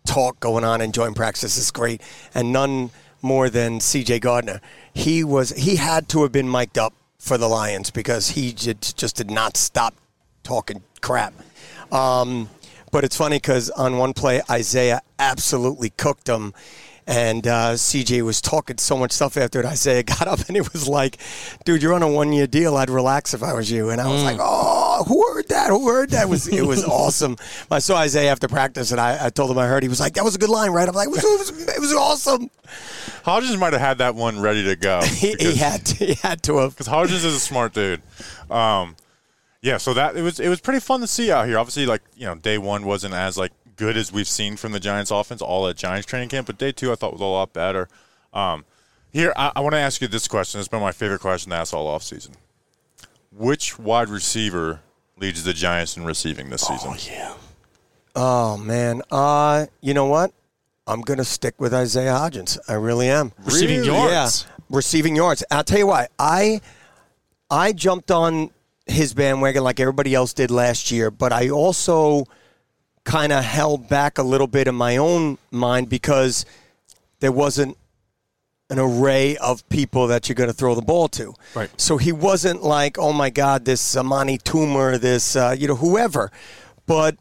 talk 0.08 0.40
going 0.40 0.64
on 0.64 0.82
in 0.82 0.92
joint 0.92 1.16
practice. 1.16 1.42
This 1.44 1.58
is 1.58 1.72
great, 1.72 2.02
and 2.34 2.52
none 2.52 2.90
more 3.22 3.50
than 3.50 3.80
C.J. 3.80 4.20
Gardner. 4.20 4.60
He 4.94 5.24
was 5.24 5.52
he 5.52 5.76
had 5.78 6.10
to 6.10 6.24
have 6.24 6.32
been 6.32 6.50
mic'd 6.50 6.78
up 6.78 6.94
for 7.20 7.38
the 7.38 7.48
Lions 7.48 7.90
because 7.90 8.32
he 8.32 8.54
j- 8.54 8.74
just 8.80 9.16
did 9.16 9.32
not 9.32 9.56
stop 9.58 9.94
talking 10.46 10.84
crap. 11.02 11.34
Um, 11.92 12.50
but 12.92 13.04
it's 13.04 13.18
funny 13.18 13.38
because 13.38 13.70
on 13.72 13.98
one 13.98 14.14
play, 14.14 14.42
Isaiah 14.50 15.02
absolutely 15.20 15.90
cooked 15.90 16.30
him. 16.30 16.54
And 17.08 17.46
uh, 17.46 17.74
CJ 17.74 18.24
was 18.24 18.42
talking 18.42 18.80
so 18.80 18.98
much 18.98 19.12
stuff 19.12 19.38
after 19.38 19.60
it. 19.60 19.66
Isaiah 19.66 20.02
got 20.18 20.28
up 20.28 20.48
and 20.48 20.58
it 20.58 20.72
was 20.74 20.88
like, 20.88 21.18
dude, 21.64 21.84
you're 21.84 21.94
on 21.94 22.02
a 22.02 22.08
one 22.10 22.34
year 22.34 22.48
deal. 22.48 22.78
I'd 22.78 22.90
relax 22.90 23.34
if 23.34 23.44
I 23.44 23.54
was 23.54 23.70
you. 23.70 23.90
And 23.90 24.02
I 24.02 24.08
was 24.12 24.24
like, 24.24 24.38
oh, 24.40 25.04
who 25.08 25.24
heard 25.34 25.48
that? 25.50 25.70
Who 25.70 25.88
heard 25.88 26.10
that? 26.12 26.24
It 26.24 26.30
was, 26.30 26.48
it 26.48 26.66
was 26.66 26.84
awesome. 26.84 27.36
I 27.72 27.80
saw 27.80 27.98
Isaiah 27.98 28.32
after 28.32 28.48
practice 28.48 28.92
and 28.92 29.00
I, 29.00 29.26
I 29.26 29.30
told 29.30 29.52
him 29.52 29.58
I 29.58 29.68
heard. 29.68 29.84
He 29.84 29.90
was 29.90 30.00
like, 30.00 30.14
that 30.14 30.24
was 30.24 30.36
a 30.36 30.40
good 30.40 30.50
line, 30.50 30.72
right? 30.72 30.88
I'm 30.88 30.96
like, 30.96 31.10
it 31.10 31.12
was, 31.12 31.24
it 31.24 31.56
was, 31.56 31.68
it 31.76 31.80
was 31.82 31.94
awesome. 31.94 32.50
Hodges 33.24 33.58
might 33.58 33.74
have 33.74 33.82
had 33.82 33.98
that 34.00 34.16
one 34.16 34.40
ready 34.40 34.64
to 34.66 34.76
go. 34.76 35.02
He, 35.06 35.36
he, 35.40 35.56
had 35.56 35.86
to, 35.86 36.06
he 36.06 36.14
had 36.16 36.42
to 36.44 36.58
have. 36.58 36.72
because 36.72 36.88
Hodges 36.88 37.24
is 37.24 37.36
a 37.36 37.40
smart 37.40 37.74
dude. 37.74 38.02
Um, 38.50 38.96
yeah, 39.66 39.78
so 39.78 39.96
that 39.96 40.16
it 40.16 40.22
was 40.22 40.40
it 40.40 40.48
was 40.48 40.62
pretty 40.62 40.80
fun 40.80 41.02
to 41.02 41.08
see 41.08 41.32
out 41.32 41.48
here. 41.48 41.58
Obviously, 41.58 41.88
like 41.88 42.04
you 42.16 42.28
know, 42.28 42.36
day 42.36 42.60
one 42.60 42.86
wasn't 42.86 43.16
as 43.16 43.36
like 43.36 43.52
good 43.78 43.98
as 43.98 44.12
we've 44.14 44.28
seen 44.28 44.58
from 44.58 44.74
the 44.74 44.80
Giants 44.80 45.10
offense 45.10 45.42
all 45.42 45.68
at 45.68 45.76
Giants 45.76 46.06
training 46.06 46.30
camp, 46.30 46.46
but 46.46 46.60
day 46.60 46.72
two 46.72 46.92
I 46.92 46.96
thought 46.96 47.12
was 47.14 47.22
a 47.22 47.26
lot 47.26 47.52
better. 47.52 47.90
Um, 48.32 48.64
here, 49.12 49.34
I, 49.36 49.52
I 49.56 49.62
want 49.62 49.74
to 49.74 49.80
ask 49.80 50.02
you 50.02 50.08
this 50.08 50.28
question. 50.28 50.60
It's 50.60 50.70
been 50.70 50.82
my 50.82 50.92
favorite 50.92 51.22
question 51.22 51.50
to 51.50 51.56
ask 51.58 51.74
all 51.74 51.88
offseason. 51.98 52.34
Which 53.32 53.80
wide 53.80 54.10
receiver 54.10 54.82
leads 55.18 55.44
the 55.44 55.54
Giants 55.54 55.98
in 55.98 56.06
receiving 56.06 56.52
this 56.52 56.62
season? 56.62 56.92
Oh, 56.94 56.98
yeah. 57.10 57.34
Oh 58.16 58.58
man. 58.58 59.02
Uh, 59.10 59.66
you 59.82 59.96
know 59.96 60.06
what? 60.06 60.32
I'm 60.86 61.02
going 61.02 61.18
to 61.18 61.26
stick 61.26 61.56
with 61.60 61.74
Isaiah 61.74 62.12
Hodgins. 62.14 62.60
I 62.68 62.74
really 62.74 63.10
am. 63.10 63.32
Receiving 63.44 63.80
Really? 63.80 63.88
yards. 64.12 64.46
Yeah, 64.48 64.56
receiving 64.70 65.16
yards. 65.16 65.44
I'll 65.50 65.64
tell 65.64 65.80
you 65.80 65.88
why. 65.88 66.08
I 66.20 66.62
I 67.50 67.72
jumped 67.74 68.12
on 68.12 68.52
his 68.86 69.14
bandwagon 69.14 69.64
like 69.64 69.80
everybody 69.80 70.14
else 70.14 70.34
did 70.34 70.52
last 70.52 70.92
year, 70.92 71.10
but 71.12 71.34
I 71.34 71.50
also 71.50 72.26
kind 73.04 73.32
of 73.32 73.44
held 73.44 73.88
back 73.88 74.18
a 74.18 74.24
little 74.24 74.48
bit 74.48 74.68
in 74.68 74.76
my 74.76 74.98
own 74.98 75.38
mind 75.52 75.90
because 75.90 76.46
there 77.20 77.32
wasn't 77.32 77.78
an 78.70 78.80
array 78.80 79.38
of 79.38 79.68
people 79.70 80.08
that 80.08 80.28
you're 80.28 80.36
going 80.36 80.50
to 80.50 80.54
throw 80.54 80.74
the 80.74 80.82
ball 80.82 81.08
to. 81.08 81.34
Right. 81.54 81.70
So 81.80 81.98
he 81.98 82.12
wasn't 82.12 82.64
like, 82.64 82.98
oh 82.98 83.14
my 83.14 83.30
God, 83.30 83.66
this 83.66 83.96
Amani 83.96 84.38
Toomer, 84.40 85.00
this 85.00 85.36
uh, 85.36 85.56
you 85.58 85.68
know 85.68 85.76
whoever. 85.76 86.32
But 86.86 87.18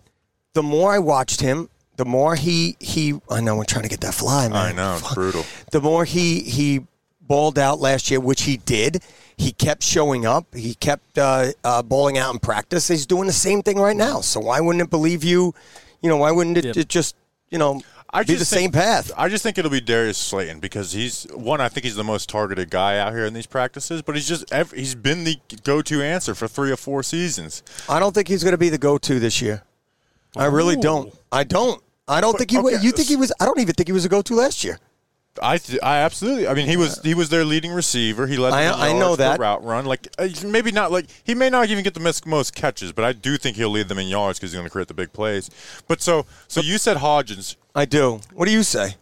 the 0.55 0.63
more 0.63 0.93
I 0.93 0.99
watched 0.99 1.41
him, 1.41 1.69
the 1.97 2.05
more 2.05 2.35
he 2.35 2.77
he. 2.81 3.21
I 3.31 3.41
know 3.41 3.57
we're 3.57 3.65
trying 3.65 3.85
to 3.85 3.89
get 3.89 4.01
that 4.01 4.15
fly, 4.15 4.49
man. 4.49 4.57
I 4.57 4.73
know 4.73 4.97
it's 4.97 5.15
brutal. 5.15 5.45
The 5.71 5.81
more 5.81 6.05
he 6.05 6.41
he 6.41 6.87
balled 7.21 7.59
out 7.59 7.79
last 7.79 8.11
year, 8.11 8.21
which 8.21 8.43
he 8.43 8.57
did. 8.57 9.03
He 9.37 9.53
kept 9.53 9.83
showing 9.83 10.25
up. 10.27 10.55
He 10.55 10.75
kept 10.75 11.19
uh, 11.19 11.53
uh, 11.65 11.83
bowling 11.83 12.19
out 12.19 12.33
in 12.33 12.39
practice. 12.41 12.89
He's 12.89 13.07
doing 13.07 13.27
the 13.27 13.33
same 13.33 13.63
thing 13.63 13.79
right 13.79 13.97
now. 13.97 14.21
So 14.21 14.41
why 14.41 14.61
wouldn't 14.61 14.83
it 14.83 14.91
believe 14.91 15.25
you? 15.25 15.55
You 16.03 16.09
know, 16.09 16.17
why 16.19 16.31
wouldn't 16.31 16.57
it, 16.59 16.65
Yep. 16.67 16.77
it 16.77 16.89
just 16.89 17.17
you 17.51 17.59
know 17.59 17.81
I 18.11 18.23
be 18.23 18.35
the 18.35 18.39
just 18.41 18.51
same 18.51 18.71
path? 18.71 19.11
I 19.17 19.29
just 19.29 19.43
think 19.43 19.59
it'll 19.59 19.71
be 19.71 19.81
Darius 19.81 20.19
Slayton 20.19 20.61
because 20.61 20.93
he's 20.93 21.25
one. 21.35 21.61
I 21.61 21.69
think 21.69 21.85
he's 21.85 21.97
the 21.97 22.05
most 22.05 22.29
targeted 22.29 22.71
guy 22.71 22.99
out 22.99 23.13
here 23.13 23.25
in 23.27 23.35
these 23.35 23.47
practices, 23.47 24.03
but 24.03 24.15
he's 24.15 24.29
just 24.29 24.45
he's 24.73 24.95
been 24.95 25.25
the 25.25 25.39
go-to 25.65 26.01
answer 26.01 26.35
for 26.35 26.47
three 26.47 26.71
or 26.71 26.77
four 26.77 27.03
seasons. 27.03 27.63
I 27.89 27.99
don't 27.99 28.15
think 28.15 28.29
he's 28.29 28.45
going 28.45 28.53
to 28.53 28.59
be 28.59 28.69
the 28.69 28.79
go-to 28.79 29.19
this 29.19 29.43
year. 29.43 29.63
I 30.37 30.47
really 30.47 30.77
don't. 30.77 31.13
I 31.33 31.45
don't. 31.45 31.83
I 32.07 32.21
don't 32.21 32.37
think 32.37 32.51
he. 32.51 32.59
was. 32.59 32.85
You 32.85 32.93
think 32.93 33.09
he 33.09 33.17
was? 33.17 33.33
I 33.41 33.47
don't 33.47 33.59
even 33.59 33.75
think 33.75 33.89
he 33.89 33.93
was 33.93 34.05
a 34.05 34.09
go-to 34.09 34.35
last 34.35 34.63
year. 34.63 34.79
I 35.43 35.59
th- 35.59 35.81
I 35.83 35.99
absolutely. 35.99 36.47
I 36.47 36.55
mean, 36.55 36.67
he 36.69 36.77
was 36.77 37.01
he 37.03 37.15
was 37.15 37.29
their 37.29 37.45
leading 37.45 37.73
receiver. 37.73 38.27
He 38.27 38.37
led. 38.37 38.53
I- 38.53 38.65
them 38.65 38.75
in 38.75 38.81
I 38.81 38.93
know 38.93 38.99
yards 39.09 39.17
per 39.17 39.23
that. 39.25 39.41
route 39.41 39.65
run. 39.65 39.85
Like 39.85 40.09
uh, 40.19 40.29
maybe 40.45 40.71
not 40.71 40.93
like 40.93 41.07
he 41.25 41.35
may 41.35 41.51
not 41.51 41.69
even 41.71 41.83
get 41.83 41.95
the 41.95 42.01
most, 42.01 42.25
most 42.27 42.55
catches, 42.55 42.93
but 42.93 43.05
I 43.05 43.13
do 43.13 43.37
think 43.37 43.57
he'll 43.57 43.71
lead 43.71 43.89
them 43.89 43.99
in 43.99 44.07
yards 44.09 44.39
because 44.39 44.53
he's 44.53 44.57
going 44.59 44.67
to 44.67 44.71
create 44.71 44.89
the 44.89 44.95
big 44.95 45.13
plays. 45.13 45.51
But 45.89 46.01
so 46.01 46.27
so 46.49 46.61
you 46.61 46.79
said 46.79 46.99
Hodgins. 46.99 47.57
I 47.75 47.85
do. 47.85 48.21
What 48.33 48.47
do 48.47 48.53
you 48.53 48.63
say? 48.63 48.95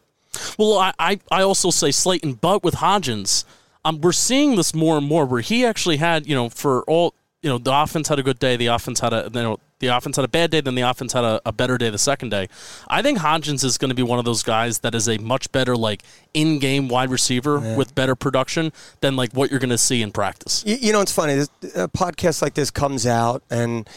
Well, 0.58 0.78
I, 0.78 0.92
I, 0.98 1.20
I 1.30 1.42
also 1.42 1.68
say 1.70 1.90
Slayton, 1.90 2.34
but 2.34 2.64
with 2.64 2.76
Hodgins, 2.76 3.44
um, 3.84 4.00
we're 4.00 4.12
seeing 4.12 4.56
this 4.56 4.74
more 4.74 4.96
and 4.96 5.06
more 5.06 5.26
where 5.26 5.42
he 5.42 5.66
actually 5.66 5.98
had, 5.98 6.26
you 6.26 6.34
know, 6.34 6.48
for 6.48 6.82
all, 6.84 7.12
you 7.42 7.50
know, 7.50 7.58
the 7.58 7.72
offense 7.72 8.08
had 8.08 8.18
a 8.18 8.22
good 8.22 8.38
day, 8.38 8.56
the 8.56 8.68
offense 8.68 9.00
had 9.00 9.12
a, 9.12 9.24
you 9.24 9.42
know, 9.42 9.58
the 9.80 9.88
offense 9.88 10.14
had 10.14 10.24
a 10.24 10.28
bad 10.28 10.52
day, 10.52 10.60
then 10.60 10.76
the 10.76 10.82
offense 10.82 11.12
had 11.12 11.24
a, 11.24 11.40
a 11.44 11.50
better 11.50 11.76
day 11.76 11.90
the 11.90 11.98
second 11.98 12.28
day. 12.28 12.48
I 12.88 13.02
think 13.02 13.18
Hodgins 13.18 13.64
is 13.64 13.78
going 13.78 13.88
to 13.88 13.96
be 13.96 14.02
one 14.04 14.20
of 14.20 14.24
those 14.24 14.44
guys 14.44 14.78
that 14.80 14.94
is 14.94 15.08
a 15.08 15.18
much 15.18 15.50
better, 15.50 15.76
like, 15.76 16.04
in 16.32 16.60
game 16.60 16.88
wide 16.88 17.10
receiver 17.10 17.58
with 17.76 17.94
better 17.94 18.14
production 18.14 18.72
than, 19.00 19.16
like, 19.16 19.32
what 19.32 19.50
you're 19.50 19.58
going 19.58 19.70
to 19.70 19.78
see 19.78 20.00
in 20.00 20.12
practice. 20.12 20.62
You, 20.64 20.76
you 20.76 20.92
know, 20.92 21.00
it's 21.00 21.10
funny. 21.10 21.34
This, 21.34 21.50
a 21.74 21.88
podcast 21.88 22.42
like 22.42 22.54
this 22.54 22.70
comes 22.70 23.06
out, 23.06 23.42
and 23.50 23.88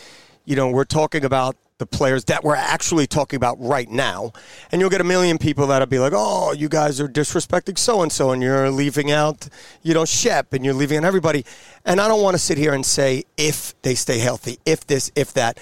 you 0.46 0.56
know, 0.56 0.70
we're 0.70 0.86
talking 0.86 1.24
about 1.24 1.56
the 1.78 1.86
players 1.86 2.24
that 2.26 2.44
we're 2.44 2.56
actually 2.56 3.06
talking 3.06 3.36
about 3.36 3.58
right 3.60 3.90
now, 3.90 4.32
and 4.72 4.80
you'll 4.80 4.90
get 4.90 5.02
a 5.02 5.06
million 5.06 5.38
people 5.38 5.68
that'll 5.68 5.86
be 5.88 6.00
like, 6.00 6.14
"Oh, 6.16 6.54
you 6.54 6.70
guys 6.70 7.02
are 7.02 7.08
disrespecting 7.08 7.78
so 7.78 8.02
and 8.02 8.12
so, 8.12 8.32
and 8.32 8.42
you're 8.42 8.70
leaving 8.70 9.12
out, 9.12 9.50
you 9.84 9.94
know, 9.94 10.06
Shep, 10.06 10.54
and 10.54 10.64
you're 10.64 10.74
leaving 10.74 11.00
out 11.00 11.04
everybody." 11.04 11.46
And 11.84 12.00
I 12.00 12.08
don't 12.08 12.22
want 12.22 12.36
to 12.36 12.40
sit 12.40 12.58
here 12.58 12.74
and 12.74 12.86
say 12.86 13.26
if 13.38 13.74
they 13.82 13.94
stay 13.96 14.20
healthy, 14.20 14.58
if 14.66 14.88
this, 14.88 15.12
if 15.16 15.34
that. 15.34 15.60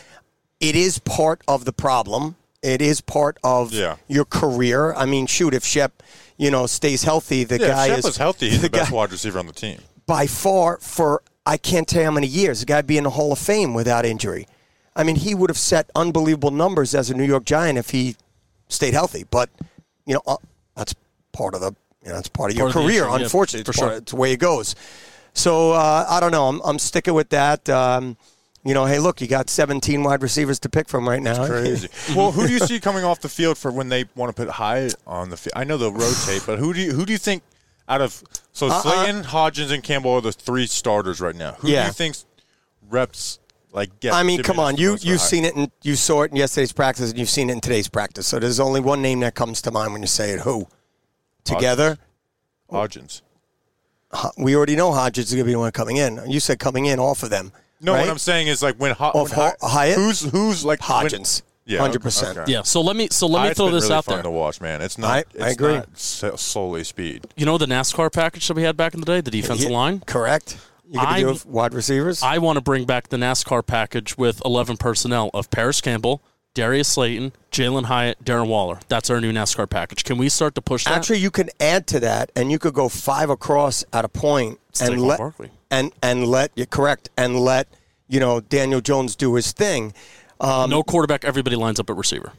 It 0.59 0.75
is 0.77 0.97
part 0.99 1.41
of 1.47 1.65
the 1.65 1.73
problem. 1.73 2.37
It 2.61 2.81
is 2.81 3.01
part 3.01 3.37
of 3.43 3.73
Yeah. 3.73 3.97
your 4.07 4.23
career. 4.23 4.93
I 4.93 5.05
mean, 5.05 5.25
shoot, 5.27 5.53
if 5.53 5.65
Shep, 5.65 6.01
you 6.37 6.49
know, 6.51 6.67
stays 6.67 7.03
healthy, 7.03 7.43
the 7.43 7.59
Yeah, 7.59 7.67
guy 7.67 7.83
if 7.85 7.89
Shep 7.89 7.97
is 7.99 8.05
was 8.05 8.17
healthy. 8.17 8.49
He's 8.49 8.61
the, 8.61 8.69
best 8.69 8.89
guy- 8.91 8.95
wide 8.95 9.11
receiver 9.11 9.39
on 9.39 9.47
the 9.47 9.51
team. 9.53 9.79
by 10.05 10.25
far 10.27 10.77
for 10.79 11.21
I 11.45 11.57
can't 11.57 11.85
tell 11.87 12.01
you 12.01 12.05
how 12.05 12.11
many 12.11 12.27
years. 12.27 12.61
The 12.61 12.65
guy 12.65 12.81
be 12.81 12.97
in 12.97 13.03
the 13.03 13.09
Hall 13.09 13.33
of 13.33 13.39
Fame 13.39 13.73
without 13.73 14.05
injury. 14.05 14.47
I 14.95 15.03
mean, 15.03 15.15
he 15.15 15.33
would 15.33 15.49
have 15.49 15.57
set 15.57 15.89
unbelievable 15.95 16.51
numbers 16.51 16.93
as 16.93 17.09
a 17.09 17.13
New 17.15 17.25
York 17.25 17.45
Giant 17.45 17.77
if 17.77 17.89
he 17.89 18.15
stayed 18.67 18.93
healthy. 18.93 19.25
But 19.29 19.49
you 20.05 20.13
know, 20.15 20.21
uh, 20.27 20.37
that's 20.75 20.93
part 21.31 21.55
of 21.55 21.61
the 21.61 21.73
you 22.03 22.09
know, 22.09 22.15
that's 22.15 22.29
part 22.29 22.51
of 22.51 22.57
your 22.57 22.67
of 22.67 22.73
career. 22.73 23.03
issue, 23.03 23.17
yeah, 23.17 23.23
unfortunately, 23.23 23.61
it's, 23.61 23.69
for 23.69 23.79
part 23.79 23.91
sure. 23.91 23.97
it's 23.99 24.11
the 24.11 24.17
way 24.17 24.33
it 24.33 24.39
goes. 24.39 24.75
So 25.33 25.71
uh, 25.71 26.05
I 26.07 26.19
don't 26.19 26.31
know. 26.31 26.47
I'm, 26.47 26.61
I'm 26.63 26.79
sticking 26.79 27.13
with 27.13 27.29
that. 27.29 27.67
Um, 27.69 28.17
you 28.65 28.73
know, 28.73 28.85
hey, 28.85 28.99
look, 28.99 29.19
you 29.19 29.27
got 29.27 29.49
17 29.49 30.03
wide 30.03 30.21
receivers 30.21 30.59
to 30.59 30.69
pick 30.69 30.87
from 30.87 31.07
right 31.07 31.21
now. 31.21 31.45
Crazy. 31.45 31.89
well, 32.15 32.31
who 32.31 32.47
do 32.47 32.53
you 32.53 32.59
see 32.59 32.79
coming 32.79 33.03
off 33.03 33.19
the 33.19 33.29
field 33.29 33.57
for 33.57 33.71
when 33.71 33.89
they 33.89 34.05
want 34.15 34.33
to 34.33 34.45
put 34.45 34.51
Hyatt 34.53 34.95
on 35.05 35.29
the 35.29 35.37
field? 35.37 35.53
I 35.55 35.65
know 35.65 35.77
they'll 35.77 35.91
rotate, 35.91 36.43
but 36.45 36.59
who 36.59 36.73
do 36.73 36.79
you 36.79 36.93
who 36.93 37.05
do 37.05 37.11
you 37.11 37.17
think 37.17 37.43
out 37.89 38.01
of 38.01 38.23
so 38.53 38.67
Uh-uh. 38.67 38.81
Slayton, 38.81 39.23
Hodgins, 39.23 39.71
and 39.71 39.83
Campbell 39.83 40.11
are 40.11 40.21
the 40.21 40.31
three 40.31 40.67
starters 40.67 41.19
right 41.19 41.35
now? 41.35 41.53
Who 41.59 41.67
do 41.67 41.73
you 41.73 41.91
think 41.91 42.15
reps 42.89 43.39
like 43.73 43.99
get? 43.99 44.13
I 44.13 44.23
mean, 44.23 44.41
come 44.43 44.59
on, 44.59 44.77
you 44.77 44.91
you've 45.01 45.19
Hyatt? 45.19 45.21
seen 45.21 45.43
it 45.45 45.55
and 45.55 45.69
you 45.81 45.95
saw 45.95 46.21
it 46.21 46.31
in 46.31 46.37
yesterday's 46.37 46.71
practice, 46.71 47.09
and 47.09 47.19
you've 47.19 47.29
seen 47.29 47.49
it 47.49 47.53
in 47.53 47.59
today's 47.61 47.89
practice. 47.89 48.25
So 48.27 48.39
there's 48.39 48.59
only 48.59 48.79
one 48.79 49.01
name 49.01 49.19
that 49.21 49.35
comes 49.35 49.61
to 49.63 49.71
mind 49.71 49.91
when 49.91 50.01
you 50.01 50.07
say 50.07 50.31
it. 50.31 50.39
Who? 50.41 50.67
Together, 51.43 51.97
Hodgins. 52.71 53.21
we 54.37 54.55
already 54.55 54.75
know 54.75 54.91
Hodges 54.93 55.25
is 55.27 55.31
going 55.33 55.43
to 55.43 55.45
be 55.45 55.51
the 55.53 55.59
one 55.59 55.71
coming 55.71 55.97
in. 55.97 56.21
You 56.29 56.39
said 56.39 56.59
coming 56.59 56.85
in 56.85 56.99
off 56.99 57.23
of 57.23 57.29
them. 57.29 57.51
No, 57.81 57.93
right? 57.93 58.01
what 58.01 58.09
I'm 58.09 58.17
saying 58.17 58.47
is 58.47 58.63
like 58.63 58.75
when, 58.77 58.93
Ho- 58.95 59.05
off 59.07 59.35
when 59.35 59.49
Ho- 59.59 59.67
Hyatt. 59.67 59.95
Who's 59.97 60.21
who's 60.21 60.63
like 60.63 60.79
when- 60.87 61.11
yeah, 61.65 61.79
100%. 61.79 62.47
Yeah, 62.49 62.61
so 62.63 62.81
let 62.81 62.95
me 62.97 63.07
so 63.09 63.25
let 63.25 63.39
me 63.39 63.43
Hyatt's 63.45 63.57
throw 63.57 63.71
this 63.71 63.83
really 63.83 63.95
out 63.95 64.05
fun 64.05 64.15
there. 64.15 64.23
to 64.23 64.31
watch, 64.31 64.59
man. 64.61 64.81
It's 64.81 64.97
not. 64.97 65.09
I- 65.11 65.19
it's 65.33 65.43
I 65.43 65.49
agree. 65.49 65.73
Not 65.75 66.39
solely 66.39 66.83
speed. 66.83 67.25
You 67.37 67.45
know 67.45 67.57
the 67.57 67.65
NASCAR 67.65 68.11
package 68.11 68.47
that 68.47 68.53
we 68.55 68.63
had 68.63 68.75
back 68.77 68.93
in 68.93 68.99
the 68.99 69.05
day, 69.05 69.21
the 69.21 69.31
defensive 69.31 69.69
Yeah, 69.69 69.75
line? 69.77 69.99
Correct. 70.01 70.57
You 70.93 70.99
I- 70.99 71.21
do 71.21 71.35
wide 71.45 71.73
receivers? 71.73 72.21
I 72.21 72.37
want 72.37 72.57
to 72.57 72.61
bring 72.61 72.85
back 72.85 73.09
the 73.09 73.17
NASCAR 73.17 73.65
package 73.65 74.15
with 74.15 74.41
11 74.45 74.77
personnel 74.77 75.31
of 75.33 75.49
Parris 75.49 75.81
Campbell, 75.81 76.21
Darius 76.53 76.87
Slayton, 76.87 77.31
Jalin 77.51 77.85
Hyatt, 77.85 78.23
Darren 78.23 78.47
Waller. 78.47 78.79
That's 78.89 79.09
our 79.09 79.19
new 79.19 79.33
NASCAR 79.33 79.67
package. 79.67 80.03
Can 80.03 80.19
we 80.19 80.29
start 80.29 80.53
to 80.53 80.61
push 80.61 80.85
that? 80.85 80.93
Actually, 80.93 81.17
you 81.17 81.31
can 81.31 81.49
add 81.59 81.87
to 81.87 81.99
that, 82.01 82.31
and 82.35 82.51
you 82.51 82.59
could 82.59 82.75
go 82.75 82.89
five 82.89 83.31
across 83.31 83.83
at 83.91 84.05
a 84.05 84.09
point, 84.09 84.59
and 84.79 85.01
let 85.01 85.17
Barkley. 85.17 85.49
and 85.71 85.91
and 86.03 86.27
let 86.27 86.51
you 86.55 86.67
correct 86.67 87.09
and 87.17 87.39
let 87.39 87.67
you 88.07 88.19
know 88.19 88.39
Daniel 88.39 88.81
Jones 88.81 89.15
do 89.15 89.33
his 89.33 89.51
thing. 89.51 89.93
Um, 90.39 90.69
no 90.69 90.83
quarterback, 90.83 91.25
everybody 91.25 91.55
lines 91.55 91.79
up 91.79 91.89
at 91.89 91.95
receiver. 91.95 92.33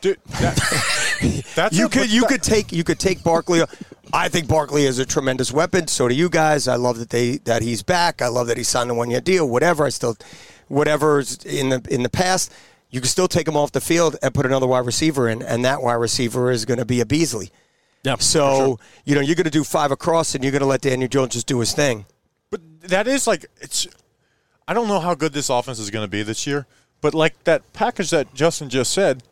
Dude, 0.00 0.18
that, 0.40 0.56
that's 1.54 1.76
you 1.76 1.86
a- 1.86 1.88
could 1.88 2.10
you 2.12 2.20
that- 2.22 2.28
could 2.28 2.42
take 2.42 2.72
you 2.72 2.84
could 2.84 2.98
take 2.98 3.22
Barkley. 3.22 3.62
I 4.12 4.28
think 4.28 4.46
Barkley 4.46 4.84
is 4.84 4.98
a 4.98 5.04
tremendous 5.06 5.50
weapon. 5.52 5.88
So 5.88 6.06
do 6.08 6.14
you 6.14 6.28
guys. 6.28 6.68
I 6.68 6.76
love 6.76 6.98
that 6.98 7.10
they 7.10 7.38
that 7.38 7.62
he's 7.62 7.82
back. 7.82 8.22
I 8.22 8.28
love 8.28 8.46
that 8.46 8.56
he 8.56 8.62
signed 8.62 8.90
a 8.90 8.94
one 8.94 9.10
year 9.10 9.20
deal. 9.20 9.48
Whatever. 9.48 9.84
I 9.86 9.88
still 9.88 10.16
whatever's 10.68 11.44
in 11.44 11.70
the 11.70 11.82
in 11.90 12.02
the 12.02 12.08
past. 12.08 12.52
You 12.90 13.00
can 13.00 13.08
still 13.08 13.28
take 13.28 13.48
him 13.48 13.56
off 13.56 13.72
the 13.72 13.80
field 13.80 14.16
and 14.22 14.32
put 14.32 14.46
another 14.46 14.66
wide 14.66 14.86
receiver 14.86 15.28
in, 15.28 15.42
and 15.42 15.64
that 15.64 15.82
wide 15.82 15.94
receiver 15.94 16.50
is 16.50 16.64
going 16.64 16.78
to 16.78 16.84
be 16.84 17.00
a 17.00 17.06
Beasley. 17.06 17.50
Yeah. 18.04 18.16
So 18.18 18.78
you 19.04 19.14
know 19.14 19.20
you're 19.20 19.34
going 19.34 19.44
to 19.44 19.50
do 19.50 19.64
five 19.64 19.90
across, 19.90 20.34
and 20.34 20.44
you're 20.44 20.52
going 20.52 20.60
to 20.60 20.66
let 20.66 20.82
Daniel 20.82 21.08
Jones 21.08 21.32
just 21.32 21.46
do 21.48 21.58
his 21.58 21.72
thing. 21.72 22.06
But 22.50 22.60
that 22.82 23.08
is 23.08 23.26
like 23.26 23.46
it's. 23.60 23.86
I 24.68 24.74
don't 24.74 24.88
know 24.88 25.00
how 25.00 25.14
good 25.14 25.32
this 25.32 25.48
offense 25.50 25.78
is 25.78 25.90
going 25.90 26.04
to 26.04 26.10
be 26.10 26.22
this 26.22 26.46
year, 26.46 26.66
but 27.00 27.14
like 27.14 27.42
that 27.44 27.72
package 27.72 28.10
that 28.10 28.34
Justin 28.34 28.68
just 28.68 28.92
said, 28.92 29.22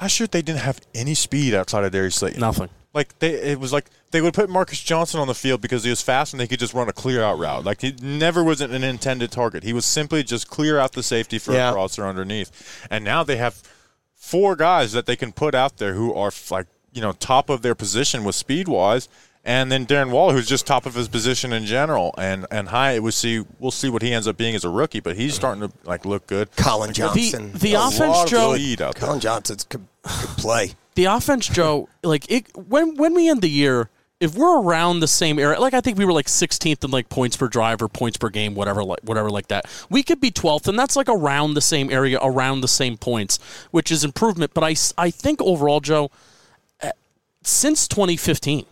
last 0.00 0.18
year 0.20 0.26
they 0.26 0.42
didn't 0.42 0.60
have 0.60 0.80
any 0.94 1.14
speed 1.14 1.54
outside 1.54 1.84
of 1.84 1.92
Darius 1.92 2.16
Slayton. 2.16 2.40
Nothing. 2.40 2.68
Like 2.92 3.16
they, 3.20 3.34
it 3.34 3.60
was 3.60 3.72
like 3.72 3.86
they 4.10 4.20
would 4.20 4.34
put 4.34 4.50
Marcus 4.50 4.80
Johnson 4.80 5.20
on 5.20 5.28
the 5.28 5.34
field 5.34 5.60
because 5.60 5.84
he 5.84 5.90
was 5.90 6.02
fast 6.02 6.32
and 6.32 6.40
they 6.40 6.48
could 6.48 6.58
just 6.58 6.74
run 6.74 6.88
a 6.88 6.92
clear 6.92 7.22
out 7.22 7.38
route. 7.38 7.64
Like 7.64 7.80
he 7.82 7.94
never 8.02 8.42
was 8.42 8.60
an 8.60 8.72
intended 8.82 9.30
target. 9.30 9.62
He 9.62 9.72
was 9.72 9.84
simply 9.84 10.24
just 10.24 10.48
clear 10.50 10.78
out 10.78 10.92
the 10.92 11.02
safety 11.02 11.38
for 11.38 11.52
Yeah. 11.52 11.70
a 11.70 11.72
crosser 11.72 12.04
underneath. 12.04 12.86
And 12.90 13.04
now 13.04 13.22
they 13.22 13.36
have 13.36 13.62
four 14.16 14.56
guys 14.56 14.92
that 14.92 15.06
they 15.06 15.16
can 15.16 15.30
put 15.32 15.54
out 15.54 15.76
there 15.76 15.94
who 15.94 16.12
are 16.14 16.32
like 16.50 16.66
you 16.92 17.00
know 17.00 17.12
top 17.12 17.48
of 17.48 17.62
their 17.62 17.76
position 17.76 18.24
with 18.24 18.34
speed 18.34 18.66
wise. 18.66 19.08
And 19.44 19.72
then 19.72 19.86
Darren 19.86 20.10
Waller, 20.10 20.34
who's 20.34 20.46
just 20.48 20.66
top 20.66 20.84
of 20.84 20.94
his 20.94 21.08
position 21.08 21.52
in 21.52 21.64
general, 21.64 22.14
and 22.18 22.46
and 22.50 22.68
Hyatt, 22.68 23.02
we 23.02 23.10
see 23.10 23.42
we'll 23.58 23.70
see 23.70 23.88
what 23.88 24.02
he 24.02 24.12
ends 24.12 24.28
up 24.28 24.36
being 24.36 24.54
as 24.54 24.64
a 24.66 24.68
rookie, 24.68 25.00
but 25.00 25.16
he's 25.16 25.34
starting 25.34 25.66
to 25.66 25.72
like 25.84 26.04
look 26.04 26.26
good. 26.26 26.54
Collin 26.56 26.92
Johnson. 26.92 27.52
the 27.54 27.72
A 27.74 27.86
offense, 27.86 28.00
lot 28.00 28.24
of 28.26 28.30
Joe- 28.30 28.54
speed 28.54 28.82
out. 28.82 28.96
Collin 28.96 29.20
Johnson's 29.20 29.64
could, 29.64 29.86
could 30.02 30.28
play. 30.36 30.72
The 30.94 31.06
offense, 31.06 31.48
Joe, 31.48 31.88
like 32.02 32.30
it 32.30 32.54
when 32.54 32.96
when 32.96 33.14
we 33.14 33.30
end 33.30 33.40
the 33.40 33.48
year, 33.48 33.88
if 34.20 34.34
we're 34.34 34.60
around 34.60 35.00
the 35.00 35.08
same 35.08 35.38
area, 35.38 35.58
like 35.58 35.72
I 35.72 35.80
think 35.80 35.96
we 35.96 36.04
were 36.04 36.12
like 36.12 36.26
16th 36.26 36.84
in 36.84 36.90
like 36.90 37.08
points 37.08 37.38
per 37.38 37.48
drive 37.48 37.80
or 37.80 37.88
points 37.88 38.18
per 38.18 38.28
game, 38.28 38.54
whatever, 38.54 38.84
like 38.84 39.00
whatever, 39.04 39.30
like 39.30 39.48
that. 39.48 39.64
We 39.88 40.02
could 40.02 40.20
be 40.20 40.30
12th, 40.30 40.68
and 40.68 40.78
that's 40.78 40.96
like 40.96 41.08
around 41.08 41.54
the 41.54 41.62
same 41.62 41.90
area, 41.90 42.18
around 42.20 42.60
the 42.60 42.68
same 42.68 42.98
points, 42.98 43.38
which 43.70 43.90
is 43.90 44.04
improvement. 44.04 44.52
But 44.52 44.64
I 44.64 44.74
I 44.98 45.10
think 45.10 45.40
overall, 45.40 45.80
Joe, 45.80 46.10
eh, 46.82 46.90
since 47.42 47.88
2015, 47.88 48.66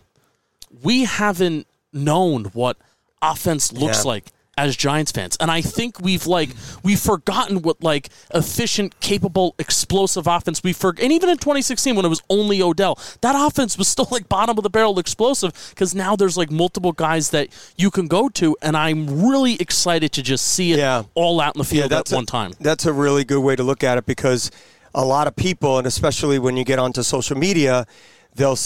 we 0.83 1.03
haven't 1.05 1.67
known 1.93 2.45
what 2.53 2.77
offense 3.21 3.71
looks 3.73 4.05
Yeah. 4.05 4.11
like 4.11 4.31
as 4.57 4.75
Giants 4.75 5.09
fans. 5.13 5.37
And 5.39 5.49
I 5.49 5.61
think 5.61 6.01
we've 6.01 6.27
like 6.27 6.49
we've 6.83 6.99
forgotten 6.99 7.61
what 7.61 7.81
like 7.81 8.09
efficient, 8.35 8.99
capable, 8.99 9.55
explosive 9.57 10.27
offense 10.27 10.61
we 10.61 10.73
for 10.73 10.93
and 11.01 11.13
even 11.13 11.29
in 11.29 11.37
2016 11.37 11.95
when 11.95 12.03
it 12.05 12.09
was 12.09 12.21
only 12.29 12.61
Odell, 12.61 12.99
that 13.21 13.35
offense 13.37 13.77
was 13.77 13.87
still 13.87 14.07
like 14.11 14.27
bottom 14.27 14.57
of 14.57 14.63
the 14.63 14.69
barrel 14.69 14.99
explosive 14.99 15.53
because 15.69 15.95
now 15.95 16.15
there's 16.17 16.35
like 16.37 16.51
multiple 16.51 16.91
guys 16.91 17.29
that 17.29 17.47
you 17.77 17.89
can 17.89 18.07
go 18.07 18.27
to 18.29 18.57
and 18.61 18.75
I'm 18.75 19.29
really 19.29 19.53
excited 19.61 20.11
to 20.13 20.21
just 20.21 20.45
see 20.45 20.73
it 20.73 20.79
Yeah. 20.79 21.03
all 21.15 21.39
out 21.39 21.55
in 21.55 21.59
the 21.59 21.65
field 21.65 21.93
at 21.93 22.11
a, 22.11 22.15
one 22.15 22.25
time. 22.25 22.51
That's 22.59 22.85
a 22.85 22.91
really 22.91 23.23
good 23.23 23.39
way 23.41 23.55
to 23.55 23.63
look 23.63 23.81
at 23.83 23.97
it 23.97 24.05
because 24.05 24.51
a 24.93 25.05
lot 25.05 25.25
of 25.27 25.35
people, 25.37 25.77
and 25.77 25.87
especially 25.87 26.37
when 26.37 26.57
you 26.57 26.65
get 26.65 26.79
onto 26.79 27.01
social 27.03 27.37
media, 27.37 27.87
they'll 28.35 28.57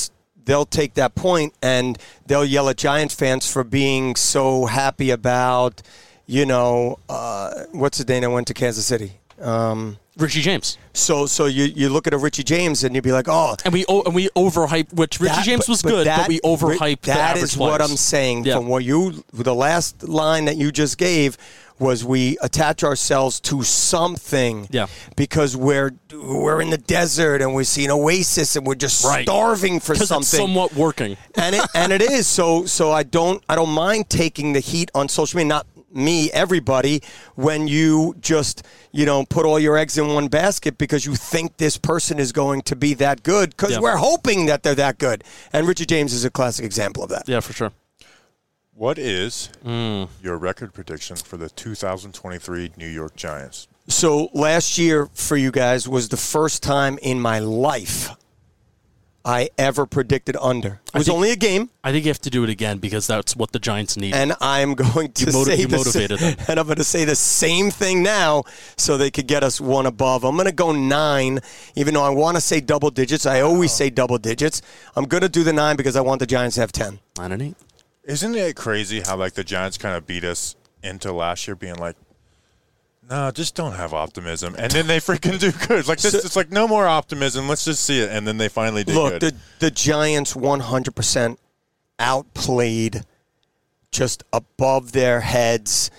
they'll 0.45 0.65
take 0.65 0.93
that 0.95 1.15
point 1.15 1.53
and 1.61 1.97
they'll 2.25 2.45
yell 2.45 2.69
at 2.69 2.77
Giants 2.77 3.13
fans 3.15 3.49
for 3.51 3.63
being 3.63 4.15
so 4.15 4.65
happy 4.65 5.09
about, 5.11 5.81
you 6.25 6.45
know, 6.45 6.99
uh, 7.09 7.63
what's 7.71 7.97
the 7.97 8.03
day 8.03 8.19
that 8.19 8.29
went 8.29 8.47
to 8.47 8.53
Kansas 8.53 8.85
City. 8.85 9.13
Um, 9.41 9.97
Richie 10.15 10.41
James. 10.41 10.77
so 10.93 11.25
so 11.25 11.47
you, 11.47 11.63
you 11.63 11.89
look 11.89 12.05
at 12.05 12.13
a 12.13 12.17
Richie 12.19 12.43
James 12.43 12.83
and 12.83 12.93
you'd 12.93 13.03
be 13.03 13.11
like, 13.11 13.25
oh, 13.27 13.55
And 13.65 13.73
we 13.73 13.83
and 13.89 14.13
we 14.13 14.29
overhype 14.35 14.93
which 14.93 15.19
Richie 15.19 15.33
that- 15.35 15.45
James 15.45 15.67
was 15.67 15.81
good, 15.81 15.91
but, 15.91 16.03
that- 16.05 16.27
we 16.27 16.39
overhyped 16.41 17.01
That 17.01 17.37
is 17.37 17.57
what. 17.57 17.81
I'm 17.81 17.97
saying. 17.97 18.45
Yeah. 18.45 18.57
From 18.57 18.67
what 18.67 18.83
you, 18.83 19.23
the 19.33 19.55
last 19.55 20.03
line 20.07 20.45
that 20.45 20.55
you 20.57 20.71
just 20.71 20.99
gave 20.99 21.35
was 21.83 22.03
we 22.05 22.37
attach 22.41 22.83
ourselves 22.83 23.39
to 23.41 23.61
something. 23.63 24.67
Yeah. 24.71 24.87
Because 25.15 25.55
we're 25.55 25.91
we're 26.11 26.61
in 26.61 26.69
the 26.69 26.77
desert 26.77 27.41
and 27.41 27.53
we 27.53 27.63
see 27.63 27.85
an 27.85 27.91
oasis 27.91 28.55
and 28.55 28.65
we're 28.65 28.75
just 28.87 29.03
Right. 29.05 29.23
starving 29.25 29.79
for 29.79 29.93
something. 29.95 30.21
it's 30.21 30.29
somewhat 30.29 30.73
working. 30.75 31.17
and 31.35 31.55
it 31.55 31.63
and 31.75 31.91
it 31.91 32.01
is 32.01 32.25
so 32.27 32.65
so 32.65 32.91
I 32.91 33.03
don't 33.03 33.43
I 33.49 33.55
don't 33.55 33.69
mind 33.85 34.09
taking 34.09 34.53
the 34.53 34.59
heat 34.61 34.89
on 34.95 35.09
social 35.09 35.37
media. 35.37 35.49
Not 35.49 35.67
me, 36.09 36.31
everybody, 36.31 37.03
when 37.35 37.67
you 37.67 38.15
just, 38.19 38.65
you 38.91 39.05
know, 39.05 39.23
put 39.29 39.45
all 39.45 39.59
your 39.59 39.77
eggs 39.77 39.95
in 39.95 40.07
one 40.07 40.27
basket 40.27 40.75
because 40.79 41.05
you 41.05 41.13
think 41.15 41.57
this 41.57 41.77
person 41.77 42.17
is 42.17 42.31
going 42.31 42.63
to 42.63 42.75
be 42.75 42.95
that 42.95 43.21
good 43.21 43.51
because 43.51 43.73
Yeah. 43.73 43.79
we're 43.79 43.97
hoping 43.97 44.47
that 44.47 44.63
they're 44.63 44.73
that 44.87 44.97
good. 44.97 45.23
And 45.53 45.67
Richard 45.67 45.89
James 45.89 46.11
is 46.11 46.25
a 46.25 46.31
classic 46.31 46.65
example 46.65 47.03
of 47.03 47.09
that. 47.11 47.23
Yeah, 47.27 47.41
for 47.41 47.53
sure. 47.53 47.71
What 48.75 48.97
is 48.97 49.49
Mm. 49.65 50.09
your 50.21 50.37
record 50.37 50.73
prediction 50.73 51.15
for 51.15 51.37
the 51.37 51.49
2023 51.49 52.71
New 52.77 52.87
York 52.87 53.15
Giants? 53.15 53.67
So 53.87 54.29
last 54.33 54.77
year 54.77 55.09
for 55.13 55.37
you 55.37 55.51
guys 55.51 55.87
was 55.87 56.09
the 56.09 56.17
first 56.17 56.63
time 56.63 56.97
in 57.01 57.19
my 57.19 57.39
life 57.39 58.09
I 59.25 59.49
ever 59.57 59.85
predicted 59.85 60.35
under. 60.41 60.81
It 60.93 60.97
was 60.97 61.05
think- 61.05 61.15
only 61.15 61.31
a 61.31 61.35
game. 61.37 61.69
I 61.83 61.91
think 61.91 62.03
you 62.03 62.09
have 62.09 62.19
to 62.21 62.29
do 62.29 62.43
it 62.43 62.49
again 62.49 62.79
because 62.79 63.07
that's 63.07 63.35
what 63.37 63.51
the 63.53 63.59
Giants 63.59 63.95
need. 63.95 64.13
and 64.15 64.33
I'm 64.41 64.73
going 64.73 65.11
to 65.13 65.25
You 65.27 65.31
motiv- 65.31 65.53
say 65.53 65.59
you 65.61 65.67
the 65.67 65.77
motivated 65.77 66.19
them. 66.19 66.35
and 66.49 66.59
I'm 66.59 66.65
going 66.65 66.77
to 66.77 66.83
say 66.83 67.05
the 67.05 67.15
same 67.15 67.69
thing 67.71 68.01
now, 68.03 68.43
so 68.75 68.97
they 68.97 69.11
could 69.11 69.27
get 69.27 69.43
us 69.43 69.61
one 69.61 69.85
above. 69.85 70.25
I'm 70.25 70.35
going 70.35 70.47
to 70.47 70.51
go 70.51 70.71
nine, 70.73 71.39
even 71.75 71.93
though 71.93 72.03
I 72.03 72.09
want 72.09 72.35
to 72.37 72.41
say 72.41 72.59
double 72.59 72.89
digits. 72.89 73.25
I 73.25 73.41
always 73.41 73.71
say 73.71 73.89
double 73.89 74.17
digits. 74.17 74.61
I'm 74.95 75.05
going 75.05 75.21
to 75.23 75.29
do 75.29 75.43
the 75.43 75.53
nine 75.53 75.75
because 75.77 75.95
I 75.95 76.01
want 76.01 76.19
the 76.19 76.25
Giants 76.27 76.55
to 76.55 76.61
have 76.61 76.71
ten. 76.73 76.99
Nine 77.17 77.31
and 77.31 77.41
eight. 77.41 77.55
Isn't 78.05 78.35
it 78.35 78.55
crazy 78.55 79.01
how 79.01 79.15
like 79.17 79.33
the 79.33 79.43
Giants 79.43 79.77
kind 79.77 79.95
of 79.95 80.05
beat 80.05 80.23
us 80.23 80.55
into 80.83 81.13
last 81.13 81.47
year 81.47 81.55
being 81.55 81.75
like, 81.75 81.95
no, 83.09 83.31
just 83.31 83.53
don't 83.55 83.73
have 83.73 83.93
optimism, 83.93 84.55
and 84.57 84.71
then 84.71 84.87
they 84.87 84.97
freaking 84.99 85.37
do 85.39 85.51
good. 85.67 85.87
Like 85.87 85.99
this, 85.99 86.13
So- 86.13 86.19
it's 86.19 86.35
like 86.37 86.51
no 86.51 86.67
more 86.67 86.87
optimism. 86.87 87.47
Let's 87.49 87.65
just 87.65 87.83
see 87.83 87.99
it, 87.99 88.09
and 88.09 88.25
then 88.27 88.37
they 88.37 88.47
finally 88.49 88.83
did 88.85 88.95
Look, 88.95 89.19
good. 89.19 89.21
the 89.21 89.35
the 89.59 89.71
Giants 89.71 90.33
100% 90.35 91.37
outplayed, 91.99 93.03
just 93.91 94.23
above 94.31 94.93
their 94.93 95.19
heads, 95.21 95.91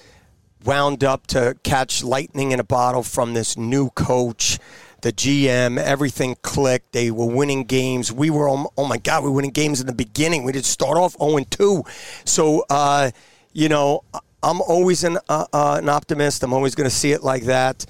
wound 0.65 1.05
up 1.05 1.27
to 1.29 1.57
catch 1.63 2.03
lightning 2.03 2.53
in 2.53 2.61
a 2.61 2.65
bottle 2.65 3.03
from 3.03 3.35
this 3.35 3.57
new 3.57 3.91
coach. 3.91 4.59
The 5.05 5.13
GM, 5.13 5.77
everything 5.77 6.35
clicked. 6.41 6.93
They 6.93 7.11
were 7.11 7.27
winning 7.27 7.65
games. 7.65 8.11
We 8.11 8.31
were, 8.31 8.49
oh 8.49 8.73
oh 8.79 8.87
my 8.87 8.97
God, 8.97 9.23
we 9.23 9.29
were 9.29 9.37
winning 9.37 9.51
games 9.51 9.79
in 9.79 9.87
the 9.87 9.93
beginning. 9.93 10.45
We 10.45 10.53
did 10.53 10.65
start 10.65 10.97
off 10.97 11.15
0 11.19 11.41
2. 11.51 11.85
So, 12.25 12.65
uh, 12.71 13.11
you 13.53 13.69
know, 13.69 14.03
I'm 14.43 14.63
always 14.63 15.05
an, 15.05 15.19
uh, 15.29 15.45
uh, 15.53 15.79
an 15.83 15.91
optimist. 15.91 16.43
I'm 16.43 16.55
always 16.55 16.75
going 16.75 16.89
to 16.89 16.95
see 16.95 17.13
it 17.13 17.23
like 17.23 17.43
that. 17.43 17.85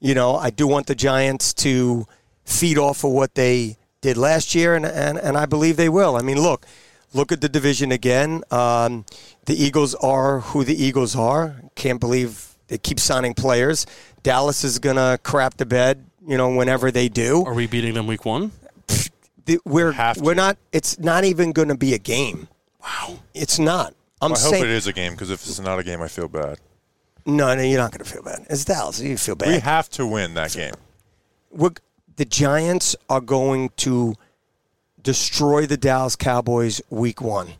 You 0.00 0.14
know, 0.14 0.34
I 0.34 0.50
do 0.50 0.66
want 0.66 0.88
the 0.88 0.96
Giants 0.96 1.54
to 1.54 2.04
feed 2.44 2.78
off 2.78 3.04
of 3.04 3.12
what 3.12 3.36
they 3.36 3.76
did 4.00 4.16
last 4.16 4.52
year, 4.52 4.74
and, 4.74 4.84
and, 4.84 5.18
and 5.18 5.36
I 5.36 5.46
believe 5.46 5.76
they 5.76 5.88
will. 5.88 6.16
I 6.16 6.22
mean, 6.22 6.42
look, 6.42 6.66
look 7.14 7.30
at 7.30 7.40
the 7.40 7.48
division 7.48 7.92
again. 7.92 8.42
Um, 8.50 9.04
the 9.44 9.54
Eagles 9.54 9.94
are 9.94 10.40
who 10.40 10.64
the 10.64 10.74
Eagles 10.74 11.14
are. 11.14 11.62
Can't 11.76 12.00
believe 12.00 12.56
they 12.66 12.78
keep 12.78 12.98
signing 12.98 13.34
players. 13.34 13.86
Dallas 14.24 14.64
is 14.64 14.80
going 14.80 14.96
to 14.96 15.20
crap 15.22 15.58
the 15.58 15.66
bed, 15.66 16.04
you 16.26 16.36
know, 16.36 16.54
whenever 16.54 16.90
they 16.90 17.08
do. 17.08 17.44
Are 17.44 17.54
we 17.54 17.66
beating 17.66 17.94
them 17.94 18.06
week 18.06 18.24
one? 18.24 18.52
We're 19.64 19.92
Have 19.92 20.18
we're 20.18 20.34
not. 20.34 20.58
It's 20.72 20.98
not 20.98 21.24
even 21.24 21.52
going 21.52 21.68
to 21.68 21.76
be 21.76 21.94
a 21.94 21.98
game. 21.98 22.48
Wow, 22.82 23.20
it's 23.32 23.58
not. 23.58 23.94
I'm 24.20 24.32
I 24.32 24.38
hope 24.38 24.50
saying 24.50 24.64
it 24.64 24.70
is 24.70 24.86
a 24.88 24.92
game 24.92 25.12
because 25.12 25.30
if 25.30 25.40
it's 25.46 25.60
not 25.60 25.78
a 25.78 25.84
game, 25.84 26.02
I 26.02 26.08
feel 26.08 26.26
bad. 26.26 26.58
no, 27.26 27.54
no. 27.54 27.62
You're 27.62 27.78
not 27.78 27.92
going 27.92 28.04
to 28.04 28.10
feel 28.10 28.22
bad. 28.22 28.44
It's 28.50 28.64
Dallas. 28.64 29.00
You 29.00 29.16
feel 29.16 29.36
bad. 29.36 29.48
We 29.48 29.60
have 29.60 29.88
to 29.90 30.06
win 30.06 30.34
that 30.34 30.52
game. 30.52 30.74
we're, 31.50 31.70
the 32.16 32.24
Giants 32.24 32.96
are 33.08 33.20
going 33.20 33.70
to 33.76 34.14
destroy 35.02 35.66
the 35.66 35.76
Dallas 35.76 36.16
Cowboys 36.16 36.80
week 36.90 37.20
one. 37.20 37.50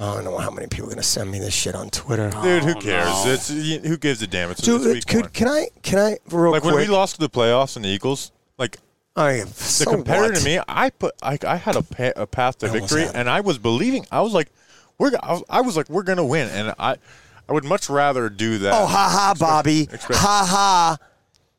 I 0.00 0.14
don't 0.14 0.24
know 0.24 0.38
how 0.38 0.50
many 0.50 0.68
people 0.68 0.84
are 0.86 0.90
going 0.94 0.98
to 0.98 1.02
send 1.02 1.30
me 1.30 1.40
this 1.40 1.52
shit 1.54 1.74
on 1.74 1.90
Twitter. 1.90 2.30
Dude, 2.42 2.62
who 2.62 2.74
oh, 2.76 2.80
cares? 2.80 3.26
It's 3.26 3.50
y- 3.50 3.80
who 3.88 3.96
gives 3.96 4.22
a 4.22 4.28
damn? 4.28 4.50
It's, 4.50 4.60
Dude, 4.60 4.82
it's 4.82 4.94
week 4.94 5.06
could, 5.06 5.22
one. 5.22 5.30
can 5.30 5.48
I 5.48 5.68
can 5.82 5.98
I 5.98 6.18
real 6.30 6.52
Like 6.52 6.62
quick? 6.62 6.74
when 6.74 6.84
we 6.84 6.86
lost 6.86 7.16
to 7.16 7.20
the 7.20 7.28
playoffs 7.28 7.74
and 7.74 7.84
the 7.84 7.88
Eagles, 7.88 8.30
like 8.58 8.76
oh, 9.16 9.28
yeah, 9.28 9.44
the 9.44 9.50
so 9.52 9.90
competitor 9.90 10.32
what? 10.34 10.38
to 10.38 10.44
me, 10.44 10.60
I 10.68 10.90
put 10.90 11.14
I, 11.20 11.36
I 11.44 11.56
had 11.56 11.74
a, 11.74 11.82
pa- 11.82 12.12
a 12.14 12.26
path 12.28 12.58
to 12.58 12.66
I 12.66 12.68
almost 12.70 12.92
victory, 12.92 13.06
had 13.06 13.16
it. 13.16 13.18
and 13.18 13.28
I 13.28 13.40
was 13.40 13.58
believing. 13.58 14.06
I 14.12 14.20
was 14.20 14.32
like, 14.32 14.48
we're. 14.98 15.10
go- 15.10 15.18
I 15.20 15.32
was, 15.32 15.42
I 15.50 15.60
was 15.62 15.76
like, 15.76 15.88
we're 15.90 16.04
gonna 16.04 16.24
win, 16.24 16.48
and 16.50 16.74
I 16.78 16.96
I 17.48 17.52
would 17.52 17.64
much 17.64 17.90
rather 17.90 18.28
do 18.28 18.58
that. 18.58 18.74
Oh, 18.74 18.86
ha 18.86 19.08
ha, 19.10 19.34
Bobby. 19.36 19.82
expect- 19.90 20.14
Ha 20.20 20.46
ha. 20.48 20.98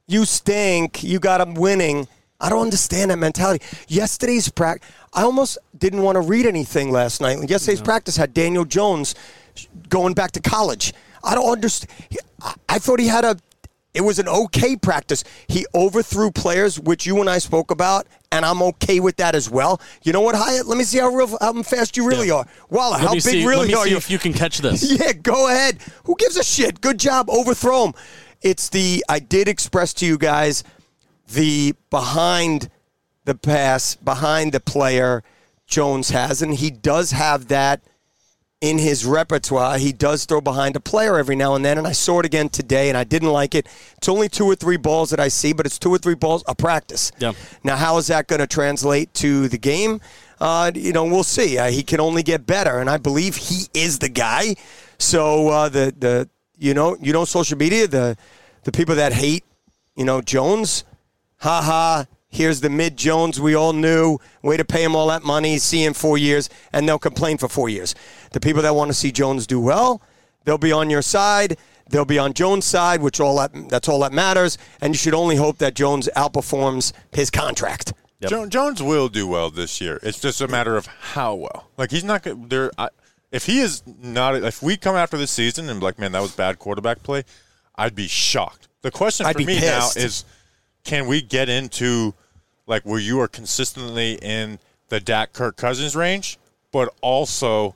You 0.08 0.24
stink. 0.26 1.04
You 1.04 1.20
got 1.20 1.40
them 1.40 1.56
winning. 1.56 2.08
I 2.40 2.50
don't 2.50 2.62
understand 2.62 3.12
that 3.12 3.18
mentality. 3.18 3.64
Yesterday's 3.88 4.50
practice, 4.50 4.90
I 5.14 5.24
almost 5.24 5.58
didn't 5.78 6.02
want 6.04 6.16
to 6.16 6.22
read 6.22 6.46
anything 6.46 6.92
last 6.92 7.20
night. 7.22 7.50
Yesterday's 7.50 7.82
practice 7.82 8.16
had 8.18 8.34
Daniel 8.34 8.66
Jones 8.66 9.16
going 9.90 10.14
back 10.14 10.32
to 10.32 10.40
college. 10.40 10.94
I 11.24 11.36
don't 11.36 11.52
understand. 11.52 11.92
I- 12.70 12.80
thought 12.80 13.00
he 13.00 13.08
had 13.08 13.26
a. 13.26 13.38
It 13.94 14.02
was 14.02 14.20
an 14.20 14.28
okay 14.30 14.76
practice. 14.76 15.24
He 15.48 15.66
overthrew 15.74 16.30
players, 16.32 16.80
which 16.80 17.08
you 17.08 17.20
and 17.20 17.30
I 17.30 17.40
spoke 17.40 17.72
about, 17.72 18.06
and 18.32 18.46
I'm 18.46 18.62
okay 18.62 19.00
with 19.00 19.18
that 19.18 19.34
as 19.34 19.50
well. 19.50 19.82
You 20.04 20.14
know 20.14 20.22
what, 20.22 20.36
Hyatt? 20.36 20.68
Let 20.68 20.78
me 20.78 20.84
see 20.84 21.00
how 21.00 21.10
real, 21.10 21.36
how 21.42 21.62
fast 21.64 21.98
you 21.98 22.08
really 22.08 22.28
Yeah. 22.28 22.36
are. 22.36 22.46
Waller, 22.70 22.98
Let 22.98 23.02
how 23.02 23.14
big 23.14 23.22
see, 23.24 23.46
really 23.48 23.74
are 23.74 23.88
you? 23.88 23.98
if 23.98 24.10
you 24.12 24.20
can 24.20 24.32
catch 24.32 24.58
this. 24.68 24.84
Yeah, 24.92 25.12
go 25.14 25.48
ahead. 25.50 25.80
Who 26.04 26.16
gives 26.18 26.38
a 26.38 26.44
shit? 26.44 26.80
Good 26.82 27.00
job. 27.00 27.30
Overthrow 27.32 27.86
him. 27.88 27.94
It's 28.44 28.70
the, 28.70 29.04
I 29.10 29.18
did 29.20 29.48
express 29.48 29.94
to 29.96 30.06
you 30.06 30.20
guys 30.20 30.64
the 31.32 31.76
behind 31.90 32.70
the 33.26 33.36
pass, 33.36 33.96
behind 33.96 34.52
the 34.52 34.60
player 34.60 35.24
Jones 35.68 36.10
has, 36.10 36.42
and 36.42 36.56
he 36.56 36.72
does 36.72 37.12
have 37.12 37.48
that 37.50 37.82
in 38.62 38.78
his 38.78 39.06
repertoire. 39.06 39.78
He 39.78 39.94
does 39.94 40.26
throw 40.26 40.42
behind 40.42 40.76
a 40.76 40.80
player 40.80 41.18
every 41.18 41.36
now 41.36 41.56
and 41.56 41.64
then, 41.64 41.78
and 41.78 41.88
I 41.88 41.92
saw 41.94 42.20
it 42.20 42.26
again 42.26 42.50
today, 42.50 42.90
and 42.90 42.98
I 42.98 43.04
didn't 43.04 43.30
like 43.30 43.56
it. 43.56 43.68
It's 43.98 44.10
only 44.10 44.28
two 44.30 44.46
or 44.46 44.56
three 44.56 44.78
balls 44.78 45.12
that 45.12 45.20
I 45.20 45.28
see, 45.28 45.54
but 45.54 45.66
it's 45.66 45.80
two 45.80 45.92
or 45.92 45.98
three 45.98 46.16
balls 46.16 46.44
a 46.48 46.56
practice. 46.56 47.12
Yeah. 47.20 47.34
Now, 47.64 47.78
how 47.78 47.98
is 47.98 48.08
that 48.08 48.28
going 48.28 48.42
to 48.42 48.48
translate 48.48 49.14
to 49.16 49.48
the 49.48 49.58
game? 49.58 50.02
Uh, 50.42 50.72
you 50.74 50.92
know, 50.94 51.06
we'll 51.06 51.24
see. 51.24 51.58
Uh, 51.58 51.70
he 51.70 51.84
can 51.84 52.00
only 52.00 52.24
get 52.24 52.46
better, 52.46 52.80
and 52.80 52.90
I 52.90 52.98
believe 52.98 53.36
he 53.36 53.68
is 53.74 54.00
the 54.00 54.10
guy. 54.10 54.56
So 54.98 55.50
uh, 55.50 55.70
the 55.70 55.94
the 55.98 56.30
you 56.58 56.74
know 56.74 56.98
you 57.02 57.14
know 57.14 57.26
social 57.26 57.58
media 57.58 57.88
the 57.88 58.18
the 58.64 58.72
people 58.72 58.96
that 58.96 59.14
hate 59.14 59.44
you 59.96 60.06
know 60.06 60.22
Jones, 60.22 60.84
ha 61.40 61.62
ha. 61.62 62.06
Here's 62.32 62.62
the 62.62 62.70
mid 62.70 62.96
Jones 62.96 63.40
we 63.42 63.56
all 63.56 63.74
knew. 63.74 64.20
Way 64.44 64.58
to 64.58 64.66
pay 64.66 64.84
him 64.84 64.96
all 64.96 65.08
that 65.08 65.24
money. 65.24 65.58
See 65.58 65.84
him 65.84 65.94
four 65.94 66.18
years, 66.18 66.50
and 66.72 66.88
they'll 66.88 67.00
complain 67.00 67.38
for 67.40 67.48
four 67.50 67.70
years. 67.70 67.96
The 68.34 68.40
people 68.40 68.62
that 68.62 68.76
want 68.76 68.90
to 68.90 68.94
see 68.94 69.12
Jones 69.12 69.48
do 69.48 69.60
well, 69.60 70.02
they'll 70.46 70.60
be 70.60 70.72
on 70.72 70.90
your 70.90 71.02
side. 71.02 71.58
They'll 71.90 72.06
be 72.06 72.20
on 72.20 72.34
Jones' 72.34 72.66
side, 72.66 73.02
which 73.02 73.20
all 73.20 73.38
that 73.40 73.52
that's 73.70 73.90
all 73.90 74.00
that 74.02 74.14
matters. 74.14 74.60
And 74.80 74.94
you 74.94 74.98
should 75.00 75.16
only 75.16 75.38
hope 75.38 75.58
that 75.58 75.74
Jones 75.74 76.08
outperforms 76.16 76.94
his 77.12 77.32
contract. 77.32 77.94
Jo- 78.28 78.46
Jones 78.46 78.84
will 78.84 79.08
do 79.10 79.26
well 79.28 79.50
this 79.50 79.82
year. 79.82 80.00
It's 80.04 80.20
just 80.20 80.40
a 80.42 80.48
matter 80.48 80.78
of 80.78 80.86
how 80.86 81.34
well. 81.34 81.70
Like 81.78 81.90
he's 81.90 82.04
not 82.04 82.22
going 82.24 82.48
there. 82.50 82.70
I- 82.78 82.90
If 83.32 83.46
he 83.48 83.60
is 83.60 83.82
not, 83.88 84.36
if 84.36 84.62
we 84.62 84.78
come 84.78 84.96
after 84.96 85.18
this 85.18 85.32
season 85.32 85.68
and 85.70 85.80
be 85.80 85.86
like, 85.86 85.98
man, 85.98 86.12
that 86.12 86.22
was 86.22 86.32
bad 86.36 86.60
quarterback 86.60 87.02
play, 87.02 87.24
I'd 87.76 87.96
be 87.96 88.08
shocked. 88.08 88.68
The 88.84 88.92
question 88.92 89.26
I'd 89.26 89.34
for 89.34 89.40
me 89.40 89.58
pissed. 89.58 89.96
now 89.98 90.02
is, 90.04 90.26
can 90.90 91.06
we 91.06 91.22
get 91.22 91.50
into 91.50 92.16
like 92.66 92.82
where 92.84 93.00
you 93.00 93.20
are 93.22 93.28
consistently 93.28 94.14
in 94.24 94.58
the 94.88 95.00
Dak 95.00 95.34
Kirk 95.34 95.56
Cousins 95.56 95.96
range, 95.96 96.40
but 96.72 96.92
also 97.02 97.76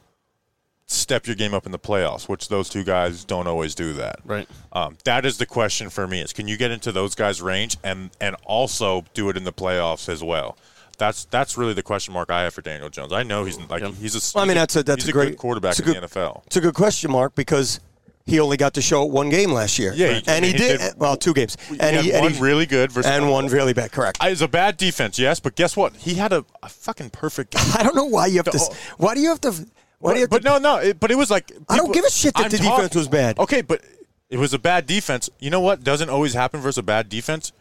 step 0.88 1.28
your 1.28 1.36
game 1.36 1.54
up 1.54 1.68
in 1.68 1.72
the 1.72 1.78
playoffs, 1.78 2.28
which 2.28 2.48
those 2.48 2.70
two 2.70 2.84
guys 2.84 3.24
don't 3.24 3.46
always 3.46 3.76
do 3.76 3.94
that. 3.94 4.20
Right. 4.26 4.50
Um, 4.72 4.98
that 5.04 5.26
is 5.26 5.38
the 5.38 5.46
question 5.46 5.92
for 5.92 6.08
me: 6.08 6.22
is 6.22 6.34
can 6.34 6.48
you 6.48 6.58
get 6.58 6.72
into 6.72 6.92
those 6.92 7.14
guys' 7.14 7.40
range 7.40 7.78
and 7.84 8.10
and 8.20 8.36
also 8.46 9.06
do 9.14 9.30
it 9.30 9.38
in 9.38 9.44
the 9.44 9.54
playoffs 9.54 10.10
as 10.10 10.24
well? 10.24 10.58
That's 10.98 11.26
that's 11.26 11.56
really 11.56 11.76
the 11.76 11.84
question 11.84 12.16
mark 12.16 12.32
I 12.32 12.42
have 12.42 12.56
for 12.56 12.64
Daniel 12.64 12.90
Jones. 12.90 13.14
I 13.14 13.22
know 13.22 13.46
he's 13.46 13.60
like 13.70 13.84
he's 13.96 14.16
a. 14.16 14.36
Well, 14.36 14.44
I 14.44 14.48
mean, 14.48 14.58
that's 14.58 14.76
a 14.76 14.82
that's 14.82 15.04
he's 15.04 15.10
a 15.10 15.14
great 15.14 15.38
quarterback 15.38 15.72
it's 15.78 15.82
a 15.82 15.84
in 15.84 15.94
good- 15.94 16.10
the 16.10 16.20
NFL. 16.20 16.48
It's 16.48 16.58
a 16.58 16.62
good 16.62 16.74
question 16.74 17.12
mark 17.12 17.36
because 17.36 17.80
he 18.26 18.40
only 18.40 18.56
got 18.58 18.74
to 18.76 18.82
show 18.82 19.04
it 19.04 19.12
one 19.12 19.30
game 19.30 19.52
last 19.52 19.78
year. 19.78 19.94
Yeah, 19.94 20.14
he- 20.14 20.24
and 20.28 20.46
he, 20.46 20.52
he 20.52 20.58
did, 20.58 20.80
did- 20.80 20.94
well 20.98 21.16
two 21.18 21.34
games, 21.34 21.58
and 21.80 21.98
he, 21.98 22.14
and 22.14 22.24
one 22.24 22.34
he- 22.34 22.42
really 22.42 22.66
good 22.66 22.92
versus 22.92 23.12
and 23.12 23.30
one 23.30 23.48
really 23.48 23.74
bad. 23.74 23.92
Correct. 23.92 24.18
I- 24.22 24.30
It's 24.30 24.42
a 24.42 24.48
bad 24.48 24.78
defense, 24.78 25.20
yes, 25.20 25.40
but 25.40 25.56
guess 25.56 25.76
what? 25.76 25.96
He 25.98 26.16
had 26.16 26.32
a, 26.34 26.46
a 26.62 26.70
fucking 26.70 27.10
perfect 27.10 27.52
game. 27.54 27.64
I 27.76 27.84
don't 27.84 27.96
know 27.96 28.06
why 28.06 28.28
you 28.28 28.38
have 28.38 28.46
to. 28.46 28.52
The- 28.52 28.76
Why 28.98 29.14
do 29.16 29.22
you 29.22 29.30
have 29.30 29.42
to? 29.42 29.54
Why 30.00 30.14
do 30.14 30.20
you 30.20 30.24
have 30.24 30.30
but 30.30 30.42
to? 30.44 30.50
no, 30.50 30.58
no. 30.58 30.78
It, 30.78 31.00
but 31.00 31.12
it 31.12 31.16
was 31.16 31.30
like 31.32 31.52
I 31.70 31.78
don't 31.78 31.94
give 31.94 32.04
a 32.06 32.10
shit 32.12 32.34
that 32.36 32.46
I'm 32.46 32.50
the 32.52 32.58
defense 32.58 32.96
was 32.96 33.08
bad. 33.08 33.40
Okay, 33.40 33.62
but 33.62 33.82
it 34.30 34.38
was 34.38 34.54
a 34.54 34.60
bad 34.60 34.86
defense. 34.86 35.30
You 35.40 35.50
know 35.50 35.62
what 35.62 35.84
doesn't 35.84 36.10
always 36.10 36.34
happen 36.34 36.60
versus 36.62 36.78
a 36.80 36.84
bad 36.84 37.08
defense? 37.10 37.52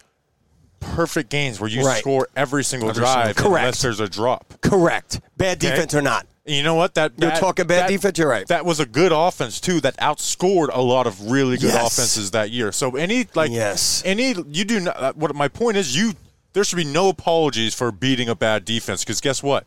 Perfect 0.80 1.30
games 1.30 1.60
where 1.60 1.70
you 1.70 1.84
Right. 1.86 2.00
score 2.00 2.26
every 2.34 2.64
single 2.64 2.90
Every 2.90 3.02
drive 3.02 3.26
single- 3.36 3.44
Correct. 3.50 3.62
unless 3.62 3.82
there's 3.82 4.00
a 4.00 4.08
drop. 4.08 4.54
Correct. 4.60 5.20
Bad 5.36 5.58
Okay. 5.64 5.70
defense 5.70 5.94
or 5.94 6.02
not. 6.02 6.26
And 6.44 6.56
you 6.56 6.62
know 6.64 6.74
what? 6.74 6.94
That 6.94 7.12
You're 7.18 7.30
that- 7.30 7.38
talking 7.40 7.66
bad 7.66 7.84
that- 7.84 7.88
defense, 7.88 8.18
you're 8.18 8.28
right. 8.28 8.46
That 8.48 8.64
was 8.64 8.80
a 8.80 8.86
good 8.86 9.12
offense 9.12 9.60
too. 9.60 9.80
That 9.80 9.96
outscored 9.98 10.70
a 10.72 10.80
lot 10.80 11.06
of 11.06 11.30
really 11.30 11.56
good 11.56 11.72
Yes. 11.72 11.92
offenses 11.92 12.32
that 12.32 12.50
year. 12.50 12.72
So 12.72 12.96
any 12.96 13.28
like 13.34 13.50
Yes. 13.52 14.02
any 14.04 14.34
you 14.50 14.64
do 14.64 14.80
not. 14.80 14.96
Uh, 14.96 15.12
what 15.14 15.34
my 15.34 15.48
point 15.48 15.76
is, 15.76 15.96
you 15.96 16.14
there 16.52 16.64
should 16.64 16.76
be 16.76 16.84
no 16.84 17.08
apologies 17.08 17.74
for 17.74 17.92
beating 17.92 18.28
a 18.28 18.34
bad 18.34 18.64
defense 18.64 19.04
because 19.04 19.20
guess 19.20 19.42
what? 19.42 19.64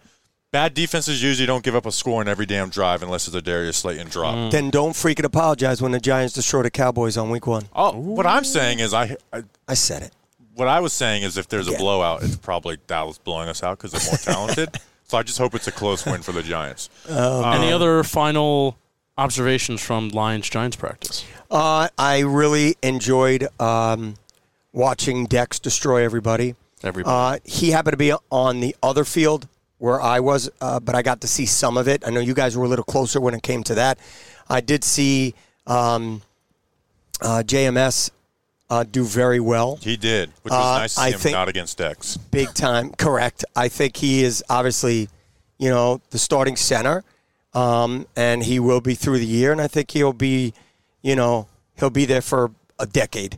bad 0.51 0.73
defenses 0.73 1.21
usually 1.21 1.45
don't 1.45 1.65
give 1.65 1.75
up 1.75 1.85
a 1.85 1.91
score 1.91 2.21
in 2.21 2.29
every 2.29 2.45
damn 2.45 2.69
drive 2.69 3.03
unless 3.03 3.27
it's 3.27 3.35
a 3.35 3.41
Darius 3.41 3.75
Slayton 3.75 4.07
drop. 4.07 4.35
Mm. 4.35 4.51
Then 4.51 4.69
don't 4.69 4.93
freaking 4.93 5.25
apologize 5.25 5.81
when 5.81 5.91
the 5.91 5.99
Giants 5.99 6.33
destroy 6.33 6.61
the 6.63 6.69
Cowboys 6.71 7.17
on 7.17 7.29
week 7.29 7.45
one. 7.45 7.67
Oh, 7.75 7.91
what 7.97 8.25
I'm 8.25 8.45
saying 8.45 8.79
is 8.79 8.93
I, 8.93 9.17
I 9.33 9.43
I 9.67 9.73
said 9.73 10.01
it. 10.03 10.13
what 10.53 10.69
I 10.69 10.79
was 10.79 10.93
saying 10.93 11.23
is 11.23 11.35
if 11.37 11.49
there's 11.49 11.67
a 11.67 11.73
blowout, 11.73 12.23
it's 12.23 12.37
probably 12.37 12.77
Dallas 12.87 13.17
blowing 13.17 13.49
us 13.49 13.63
out 13.63 13.79
because 13.79 13.91
they're 13.91 14.09
more 14.09 14.17
talented. 14.17 14.69
so 15.07 15.17
I 15.17 15.23
just 15.23 15.37
hope 15.37 15.55
it's 15.55 15.67
a 15.67 15.71
close 15.71 16.05
win 16.05 16.21
for 16.21 16.31
the 16.31 16.43
Giants. 16.43 16.89
Any 17.09 17.71
other 17.71 18.03
final 18.03 18.77
observations 19.17 19.81
from 19.81 20.09
Lions 20.09 20.49
Giants 20.49 20.75
practice? 20.75 21.25
Uh, 21.49 21.89
I 21.97 22.19
really 22.19 22.75
enjoyed 22.81 23.47
um, 23.59 24.15
watching 24.73 25.25
Dex 25.25 25.59
destroy 25.59 26.03
everybody. 26.03 26.55
Everybody. 26.83 27.13
Uh, 27.13 27.39
he 27.43 27.71
happened 27.71 27.93
to 27.93 27.97
be 27.97 28.13
on 28.31 28.59
the 28.59 28.75
other 28.83 29.05
field 29.05 29.47
where 29.77 30.01
I 30.01 30.19
was, 30.19 30.49
uh, 30.61 30.79
but 30.79 30.95
I 30.95 31.01
got 31.01 31.21
to 31.21 31.27
see 31.27 31.45
some 31.45 31.77
of 31.77 31.87
it. 31.87 32.03
I 32.05 32.09
know 32.09 32.19
you 32.19 32.33
guys 32.33 32.57
were 32.57 32.65
a 32.65 32.67
little 32.67 32.85
closer 32.85 33.19
when 33.19 33.33
it 33.33 33.43
came 33.43 33.63
to 33.63 33.75
that. 33.75 33.99
I 34.49 34.61
did 34.61 34.83
see 34.83 35.33
um, 35.67 36.21
uh, 37.21 37.43
JMS 37.45 38.11
uh, 38.69 38.83
do 38.83 39.03
very 39.03 39.39
well. 39.39 39.77
He 39.81 39.95
did, 39.97 40.31
which 40.41 40.51
was 40.51 40.59
Uh, 40.75 40.79
nice 40.79 40.95
to 40.95 40.99
see 41.01 41.05
I 41.07 41.11
him 41.11 41.19
think- 41.19 41.33
not 41.35 41.47
against 41.49 41.77
Dex. 41.77 42.17
big 42.17 42.53
time. 42.53 42.91
Correct. 42.97 43.45
I 43.55 43.67
think 43.67 43.97
he 43.97 44.23
is 44.23 44.43
obviously, 44.49 45.09
you 45.57 45.69
know, 45.69 46.01
the 46.09 46.17
starting 46.19 46.55
center, 46.55 47.03
um, 47.53 48.07
and 48.15 48.43
he 48.43 48.59
will 48.59 48.81
be 48.81 48.95
through 48.95 49.19
the 49.19 49.25
year. 49.25 49.51
And 49.51 49.61
I 49.61 49.67
think 49.67 49.91
he'll 49.91 50.13
be, 50.13 50.53
you 51.01 51.15
know, 51.15 51.47
he'll 51.77 51.89
be 51.89 52.05
there 52.05 52.21
for 52.21 52.51
a 52.79 52.85
decade. 52.85 53.37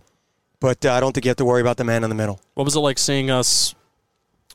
But 0.59 0.85
uh, 0.85 0.93
I 0.93 0.99
don't 0.99 1.11
think 1.13 1.25
you 1.25 1.29
have 1.29 1.37
to 1.37 1.45
worry 1.45 1.61
about 1.61 1.77
the 1.77 1.83
man 1.83 2.03
in 2.03 2.09
the 2.09 2.15
middle. 2.15 2.39
what 2.55 2.63
was 2.63 2.75
it 2.75 2.79
like 2.79 2.97
seeing 2.97 3.29
us 3.29 3.75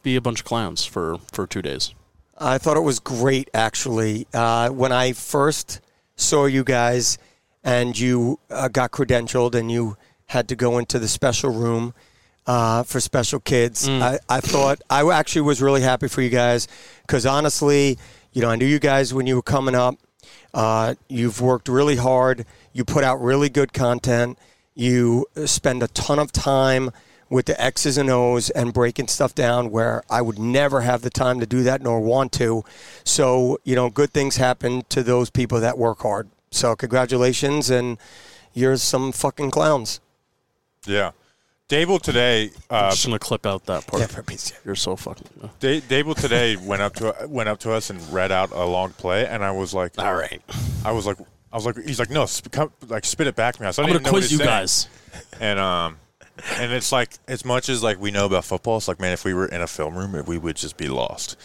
be 0.03 0.17
a 0.17 0.21
bunch 0.21 0.41
of 0.41 0.45
clowns 0.45 0.85
for, 0.85 1.19
for 1.33 1.47
two 1.47 1.63
days? 1.63 1.95
I 2.39 2.59
thought 2.59 2.77
it 2.77 2.81
was 2.81 2.99
great, 2.99 3.49
actually. 3.55 4.27
Uh, 4.35 4.71
when 4.71 4.91
I 4.91 5.13
first 5.13 5.81
saw 6.17 6.47
you 6.47 6.65
guys 6.65 7.19
and 7.63 7.97
you 7.97 8.41
uh, 8.51 8.67
got 8.67 8.91
credentialed 8.91 9.55
and 9.55 9.71
you 9.71 9.97
had 10.33 10.49
to 10.49 10.57
go 10.57 10.79
into 10.79 10.99
the 10.99 11.09
special 11.09 11.51
room 11.51 11.95
uh, 12.47 12.83
for 12.83 13.01
special 13.01 13.39
kids, 13.39 13.87
I, 13.89 14.19
I 14.29 14.41
thought 14.41 14.81
I 14.91 15.09
actually 15.13 15.43
was 15.43 15.63
really 15.63 15.83
happy 15.83 16.09
for 16.09 16.23
you 16.23 16.31
guys 16.31 16.67
because 17.07 17.25
honestly, 17.25 17.99
you 18.33 18.43
know, 18.43 18.51
I 18.51 18.57
knew 18.57 18.67
you 18.67 18.81
guys 18.81 19.15
when 19.15 19.27
you 19.27 19.37
were 19.37 19.43
coming 19.43 19.75
up. 19.75 19.97
Uh, 20.55 20.95
you've 21.09 21.41
worked 21.41 21.69
really 21.69 21.97
hard. 21.97 22.45
You 22.73 22.85
put 22.85 23.05
out 23.05 23.21
really 23.21 23.49
good 23.49 23.73
content. 23.73 24.39
You 24.75 25.27
spend 25.45 25.83
a 25.83 25.89
ton 25.89 26.19
of 26.19 26.33
time 26.33 26.91
with 27.29 27.47
the 27.47 27.63
X's 27.63 27.97
and 27.97 28.11
O's 28.11 28.51
and 28.51 28.73
breaking 28.73 29.09
stuff 29.09 29.35
down 29.35 29.71
where 29.71 30.03
I 30.11 30.21
would 30.21 30.39
never 30.39 30.83
have 30.83 31.01
the 31.03 31.11
time 31.11 31.41
to 31.41 31.47
do 31.47 31.63
that 31.63 31.81
nor 31.81 32.01
want 32.01 32.33
to. 32.33 32.65
So, 33.05 33.59
you 33.65 33.75
know, 33.75 33.89
good 33.89 34.13
things 34.13 34.37
happen 34.37 34.83
to 34.91 35.03
those 35.03 35.31
people 35.31 35.61
that 35.61 35.79
work 35.79 36.01
hard. 36.01 36.29
So, 36.51 36.77
congratulations, 36.77 37.71
and 37.71 37.97
you're 38.53 38.77
some 38.77 39.13
fucking 39.13 39.51
clowns. 39.51 40.01
Yeah. 40.87 41.13
Daboll 41.69 42.03
today, 42.03 42.51
I'm 42.69 42.85
uh, 42.87 42.91
just 42.91 43.07
gonna 43.07 43.19
clip 43.19 43.47
out 43.47 43.65
that 43.67 43.87
part. 43.87 44.01
Yeah, 44.03 44.07
for 44.07 44.25
You're 44.65 44.75
so 44.75 44.95
fucking. 44.95 45.27
Da- 45.59 45.81
Daboll 45.81 46.15
today 46.15 46.57
went 46.57 46.83
up 46.83 46.95
to 46.97 47.15
went 47.29 47.49
up 47.49 47.61
to 47.61 47.73
us 47.73 47.89
and 47.89 48.13
read 48.13 48.31
out 48.31 48.51
a 48.51 48.65
long 48.65 48.91
play, 48.91 49.27
and 49.27 49.43
I 49.43 49.53
was 49.53 49.73
like, 49.73 49.99
All 49.99 50.15
right, 50.15 50.43
I 50.85 50.93
was 50.93 51.07
like, 51.07 51.17
I 51.51 51.57
was 51.57 51.65
like, 51.65 51.77
he's 51.79 51.99
like, 51.99 52.11
no, 52.11 52.27
sp- 52.29 52.53
come, 52.53 52.73
like 52.89 53.07
spit 53.07 53.27
it 53.27 53.37
back 53.37 53.55
to 53.55 53.63
me. 53.63 53.67
I 53.67 53.71
was 53.71 53.79
like, 53.79 53.87
I'm 53.87 53.91
I 53.91 53.93
gonna 53.95 53.99
didn't 54.01 54.07
know 54.07 54.13
what 54.13 54.21
quiz 54.21 54.33
you 54.33 54.39
saying. 54.39 54.49
guys. 54.51 54.89
And 55.41 55.59
um, 55.59 55.97
and 56.57 56.73
it's 56.73 56.93
like 56.93 57.11
as 57.27 57.43
much 57.45 57.71
as 57.71 57.83
like 57.83 57.99
we 57.99 58.11
know 58.11 58.27
about 58.27 58.45
football, 58.45 58.77
it's 58.77 58.89
like 58.89 59.01
man, 59.01 59.13
if 59.15 59.25
we 59.25 59.33
were 59.33 59.47
in 59.47 59.63
a 59.63 59.67
film 59.67 59.97
room, 59.97 60.23
we 60.27 60.37
would 60.37 60.57
just 60.57 60.77
be 60.77 60.89
lost. 60.89 61.37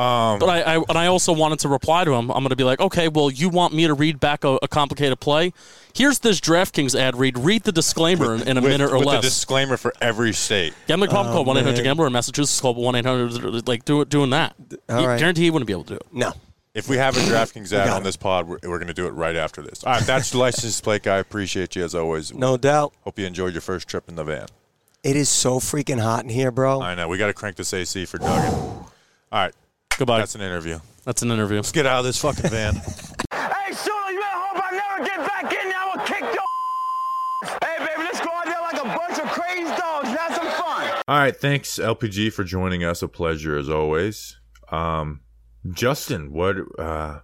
Um, 0.00 0.38
but 0.38 0.48
I, 0.48 0.76
I 0.76 0.84
and 0.88 0.96
I 0.96 1.06
also 1.08 1.34
wanted 1.34 1.58
to 1.58 1.68
reply 1.68 2.04
to 2.04 2.12
him. 2.12 2.30
I'm 2.30 2.38
going 2.38 2.48
to 2.48 2.56
be 2.56 2.64
like, 2.64 2.80
okay, 2.80 3.08
well, 3.08 3.30
you 3.30 3.50
want 3.50 3.74
me 3.74 3.86
to 3.86 3.92
read 3.92 4.18
back 4.18 4.44
a, 4.44 4.58
a 4.62 4.68
complicated 4.68 5.20
play? 5.20 5.52
Here's 5.94 6.20
this 6.20 6.40
DraftKings 6.40 6.98
ad 6.98 7.16
read. 7.16 7.36
Read 7.36 7.64
the 7.64 7.72
disclaimer 7.72 8.34
in, 8.34 8.48
in 8.48 8.56
a 8.56 8.62
with, 8.62 8.70
minute 8.70 8.90
or 8.90 8.98
with 8.98 9.08
less. 9.08 9.18
a 9.18 9.22
disclaimer 9.22 9.76
for 9.76 9.92
every 10.00 10.32
state. 10.32 10.72
Gambling 10.86 11.10
problem 11.10 11.34
call 11.34 11.42
oh, 11.42 11.46
one 11.46 11.58
eight 11.58 11.64
hundred 11.64 11.82
gambler 11.82 12.06
in 12.06 12.14
Massachusetts 12.14 12.58
call 12.60 12.74
one 12.74 12.94
eight 12.94 13.04
hundred 13.04 13.68
like 13.68 13.84
do, 13.84 14.02
doing 14.06 14.30
that. 14.30 14.54
All 14.88 15.00
He- 15.00 15.06
right. 15.06 15.18
Guarantee 15.18 15.42
he 15.42 15.50
wouldn't 15.50 15.66
be 15.66 15.74
able 15.74 15.84
to 15.84 15.94
do 15.94 15.96
it. 15.96 16.06
No. 16.12 16.32
If 16.72 16.88
we 16.88 16.96
have 16.96 17.16
a 17.16 17.20
DraftKings 17.20 17.72
ad 17.72 17.88
on 17.90 18.02
this 18.02 18.16
pod, 18.16 18.46
we're, 18.46 18.58
we're 18.62 18.78
going 18.78 18.86
to 18.86 18.94
do 18.94 19.06
it 19.06 19.10
right 19.10 19.36
after 19.36 19.60
this. 19.60 19.82
All 19.84 19.92
right, 19.92 20.02
that's 20.04 20.30
the 20.30 20.38
license 20.38 20.80
plate 20.80 21.02
guy. 21.02 21.18
Appreciate 21.18 21.74
you 21.74 21.84
as 21.84 21.96
always. 21.96 22.32
No 22.32 22.56
doubt. 22.56 22.94
Hope 23.02 23.18
you 23.18 23.26
enjoyed 23.26 23.52
your 23.52 23.60
first 23.60 23.88
trip 23.88 24.08
in 24.08 24.14
the 24.14 24.22
van. 24.22 24.46
It 25.02 25.16
is 25.16 25.28
so 25.28 25.58
freaking 25.58 26.00
hot 26.00 26.22
in 26.22 26.30
here, 26.30 26.52
bro. 26.52 26.80
I 26.80 26.94
know 26.94 27.08
we 27.08 27.18
got 27.18 27.26
to 27.26 27.34
crank 27.34 27.56
this 27.56 27.74
AC 27.74 28.06
for 28.06 28.18
Duggan. 28.18 28.54
All 28.54 28.86
right, 29.32 29.54
Goodbye. 30.00 30.16
that's 30.18 30.32
That's, 30.32 30.42
an 30.42 30.48
interview. 30.50 30.78
That's 31.04 31.20
an 31.20 31.30
interview. 31.30 31.56
Let's 31.56 31.72
get 31.72 31.84
out 31.84 31.98
of 31.98 32.04
this 32.06 32.18
fucking 32.18 32.48
van. 32.50 32.74
Hey, 33.32 33.72
Sula, 33.74 34.10
you 34.10 34.18
better 34.18 34.34
hope 34.34 34.64
I 34.64 34.70
never 34.72 35.04
get 35.04 35.18
back 35.18 35.44
in 35.44 35.68
there. 35.68 35.78
I 35.78 35.92
will 35.94 36.04
kick 36.04 36.20
your 36.22 37.58
Hey, 37.68 37.78
baby, 37.78 38.02
let's 38.02 38.20
go 38.20 38.30
out 38.32 38.46
there 38.46 38.60
like 38.60 38.80
a 38.80 38.98
bunch 38.98 39.18
of 39.20 39.28
crazy 39.30 39.62
dogs. 39.76 40.08
Have 40.08 40.34
some 40.34 40.50
fun. 40.52 41.02
All 41.06 41.18
right, 41.18 41.36
thanks 41.36 41.78
LPG 41.78 42.32
for 42.32 42.42
joining 42.44 42.82
us. 42.82 43.02
A 43.02 43.08
pleasure 43.08 43.56
as 43.58 43.68
always. 43.68 44.38
Um, 44.70 45.20
Justin, 45.70 46.32
what 46.32 46.56
uh, 46.78 47.20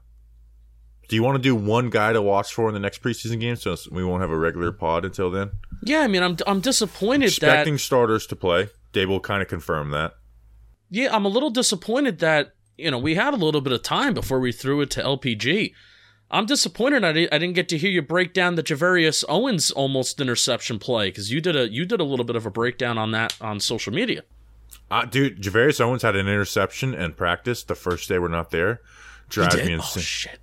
do 1.08 1.16
you 1.16 1.22
want 1.22 1.36
to 1.36 1.42
do? 1.42 1.54
One 1.56 1.88
guy 1.90 2.12
to 2.12 2.20
watch 2.20 2.52
for 2.52 2.68
in 2.68 2.74
the 2.74 2.80
next 2.80 3.02
preseason 3.02 3.40
game, 3.40 3.56
so 3.56 3.74
we 3.90 4.04
won't 4.04 4.20
have 4.20 4.30
a 4.30 4.36
regular 4.38 4.70
pod 4.70 5.04
until 5.06 5.30
then. 5.30 5.50
Yeah, 5.82 6.00
I 6.00 6.06
mean, 6.08 6.22
I'm 6.22 6.36
I'm 6.46 6.60
disappointed 6.60 7.30
that 7.30 7.36
Expecting 7.36 7.78
starters 7.78 8.26
to 8.28 8.36
play. 8.36 8.68
Daboll 8.92 9.22
kind 9.22 9.40
of 9.42 9.48
confirmed 9.48 9.92
that. 9.94 10.12
yeah, 10.90 11.14
I'm 11.14 11.24
a 11.24 11.28
little 11.28 11.50
disappointed 11.50 12.18
that 12.20 12.52
you 12.76 12.90
know 12.90 12.98
we 12.98 13.14
had 13.14 13.34
a 13.34 13.36
little 13.36 13.60
bit 13.60 13.72
of 13.72 13.82
time 13.82 14.14
before 14.14 14.40
we 14.40 14.52
threw 14.52 14.80
it 14.80 14.90
to 14.90 15.02
LPG. 15.02 15.72
I'm 16.28 16.46
disappointed 16.46 17.04
I 17.04 17.12
didn't, 17.12 17.32
I 17.32 17.38
didn't 17.38 17.54
get 17.54 17.68
to 17.68 17.78
hear 17.78 17.90
you 17.90 18.02
break 18.02 18.32
down 18.32 18.56
the 18.56 18.62
Gervarrius 18.62 19.24
Owens 19.28 19.70
almost 19.70 20.20
interception 20.20 20.78
play 20.80 21.08
because 21.08 21.30
you 21.30 21.40
did 21.40 21.54
a 21.54 21.68
you 21.68 21.84
did 21.84 22.00
a 22.00 22.04
little 22.04 22.24
bit 22.24 22.36
of 22.36 22.46
a 22.46 22.50
breakdown 22.50 22.98
on 22.98 23.12
that 23.12 23.36
on 23.40 23.60
social 23.60 23.92
media. 23.92 24.22
Uh, 24.90 25.04
dude, 25.04 25.40
Gervarrius 25.40 25.80
Owens 25.80 26.02
had 26.02 26.16
an 26.16 26.28
interception 26.28 26.94
in 26.94 27.12
practice 27.12 27.62
the 27.62 27.74
first 27.74 28.08
day 28.08 28.18
we're 28.18 28.28
not 28.28 28.50
there. 28.50 28.80
Drives 29.28 29.56
me 29.56 29.76
Oh 29.76 30.00
shit! 30.00 30.40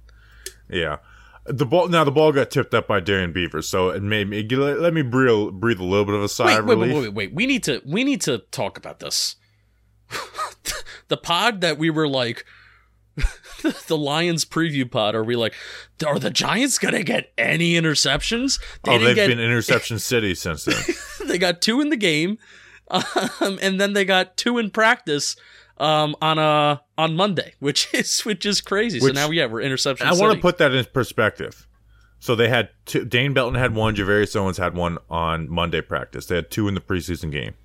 Yeah. 0.69 0.97
The 1.45 1.65
ball 1.65 1.89
now 1.89 2.05
the 2.05 2.11
ball 2.11 2.31
got 2.31 2.51
tipped 2.51 2.73
up 2.73 2.87
by 2.87 3.01
Darrian 3.01 3.33
Beavers, 3.33 3.67
so 3.67 3.89
it 3.89 4.01
made 4.01 4.29
me 4.29 4.47
let, 4.47 4.93
me 4.93 5.01
breathe 5.01 5.53
breathe 5.53 5.79
a 5.79 5.83
little 5.83 6.05
bit 6.05 6.15
of 6.15 6.23
a 6.23 6.29
sigh 6.29 6.45
Wait, 6.45 6.59
of 6.59 6.65
wait, 6.65 6.77
wait, 6.77 6.93
wait, 6.93 7.01
wait, 7.01 7.13
wait. 7.13 7.33
We 7.33 7.45
need 7.45 7.63
to 7.63 7.81
we 7.85 8.05
need 8.05 8.21
to 8.21 8.39
talk 8.51 8.77
about 8.77 8.99
this. 8.99 9.35
The 11.09 11.17
pod 11.17 11.61
that 11.61 11.77
we 11.77 11.89
were 11.89 12.07
like 12.07 12.45
the 13.87 13.97
Lions 13.97 14.45
preview 14.45 14.89
pod. 14.89 15.15
Are 15.15 15.23
we 15.23 15.35
like, 15.35 15.53
are 16.05 16.19
the 16.19 16.29
Giants 16.29 16.79
gonna 16.79 17.03
get 17.03 17.31
any 17.37 17.73
interceptions? 17.73 18.59
They 18.83 18.95
oh, 18.95 18.99
they've 18.99 19.15
get- 19.15 19.27
been 19.27 19.39
interception 19.39 19.99
city 19.99 20.35
since 20.35 20.65
then. 20.65 20.81
they 21.27 21.37
got 21.37 21.61
two 21.61 21.81
in 21.81 21.89
the 21.89 21.97
game, 21.97 22.37
um, 22.89 23.59
and 23.61 23.79
then 23.79 23.93
they 23.93 24.05
got 24.05 24.37
two 24.37 24.57
in 24.57 24.71
practice 24.71 25.35
um, 25.77 26.15
on 26.21 26.39
uh 26.39 26.77
on 26.97 27.15
Monday, 27.15 27.53
which 27.59 27.93
is 27.93 28.21
which 28.21 28.45
is 28.45 28.61
crazy. 28.61 28.99
Which- 28.99 29.15
so 29.15 29.21
now 29.27 29.31
yeah, 29.31 29.45
we're 29.45 29.61
interception. 29.61 30.07
I 30.07 30.13
want 30.13 30.33
to 30.33 30.41
put 30.41 30.57
that 30.57 30.73
in 30.73 30.85
perspective. 30.85 31.67
So 32.19 32.35
they 32.35 32.47
had 32.47 32.69
two, 32.85 33.03
Dane 33.03 33.33
Belton 33.33 33.59
had 33.59 33.75
one, 33.75 33.97
Gervarrius 33.97 34.33
Owens 34.33 34.57
had 34.57 34.75
one 34.75 34.97
on 35.09 35.49
Monday 35.49 35.81
practice. 35.81 36.25
They 36.27 36.35
had 36.35 36.49
two 36.49 36.69
in 36.69 36.73
the 36.73 36.79
preseason 36.79 37.33
game. 37.33 37.55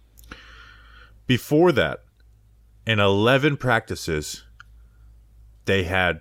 Before 1.28 1.70
that, 1.70 2.01
in 2.89 2.99
11 3.01 3.57
practices, 3.59 4.45
they 5.66 5.82
had 5.84 6.20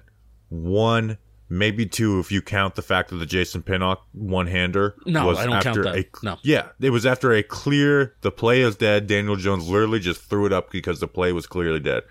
one, 0.49 1.17
maybe 1.49 1.85
two, 1.85 2.19
if 2.19 2.31
you 2.31 2.41
count 2.41 2.75
the 2.75 2.81
fact 2.81 3.09
that 3.09 3.15
the 3.17 3.25
Jason 3.25 3.63
Pinnock 3.63 4.05
one 4.11 4.47
hander 4.47 4.95
No, 5.05 5.27
was 5.27 5.37
I 5.37 5.45
don't 5.45 5.63
count 5.63 5.83
that. 5.83 5.95
a 5.95 6.05
No. 6.25 6.37
yeah, 6.43 6.69
it 6.79 6.89
was 6.89 7.05
after 7.05 7.31
a 7.33 7.41
clear 7.41 8.15
the 8.21 8.31
play 8.31 8.61
is 8.61 8.75
dead. 8.75 9.07
Daniel 9.07 9.35
Jones 9.37 9.67
literally 9.69 9.99
just 9.99 10.21
threw 10.21 10.45
it 10.45 10.53
up 10.53 10.69
because 10.71 10.99
the 10.99 11.07
play 11.07 11.31
was 11.31 11.47
clearly 11.47 11.79
dead. 11.79 12.03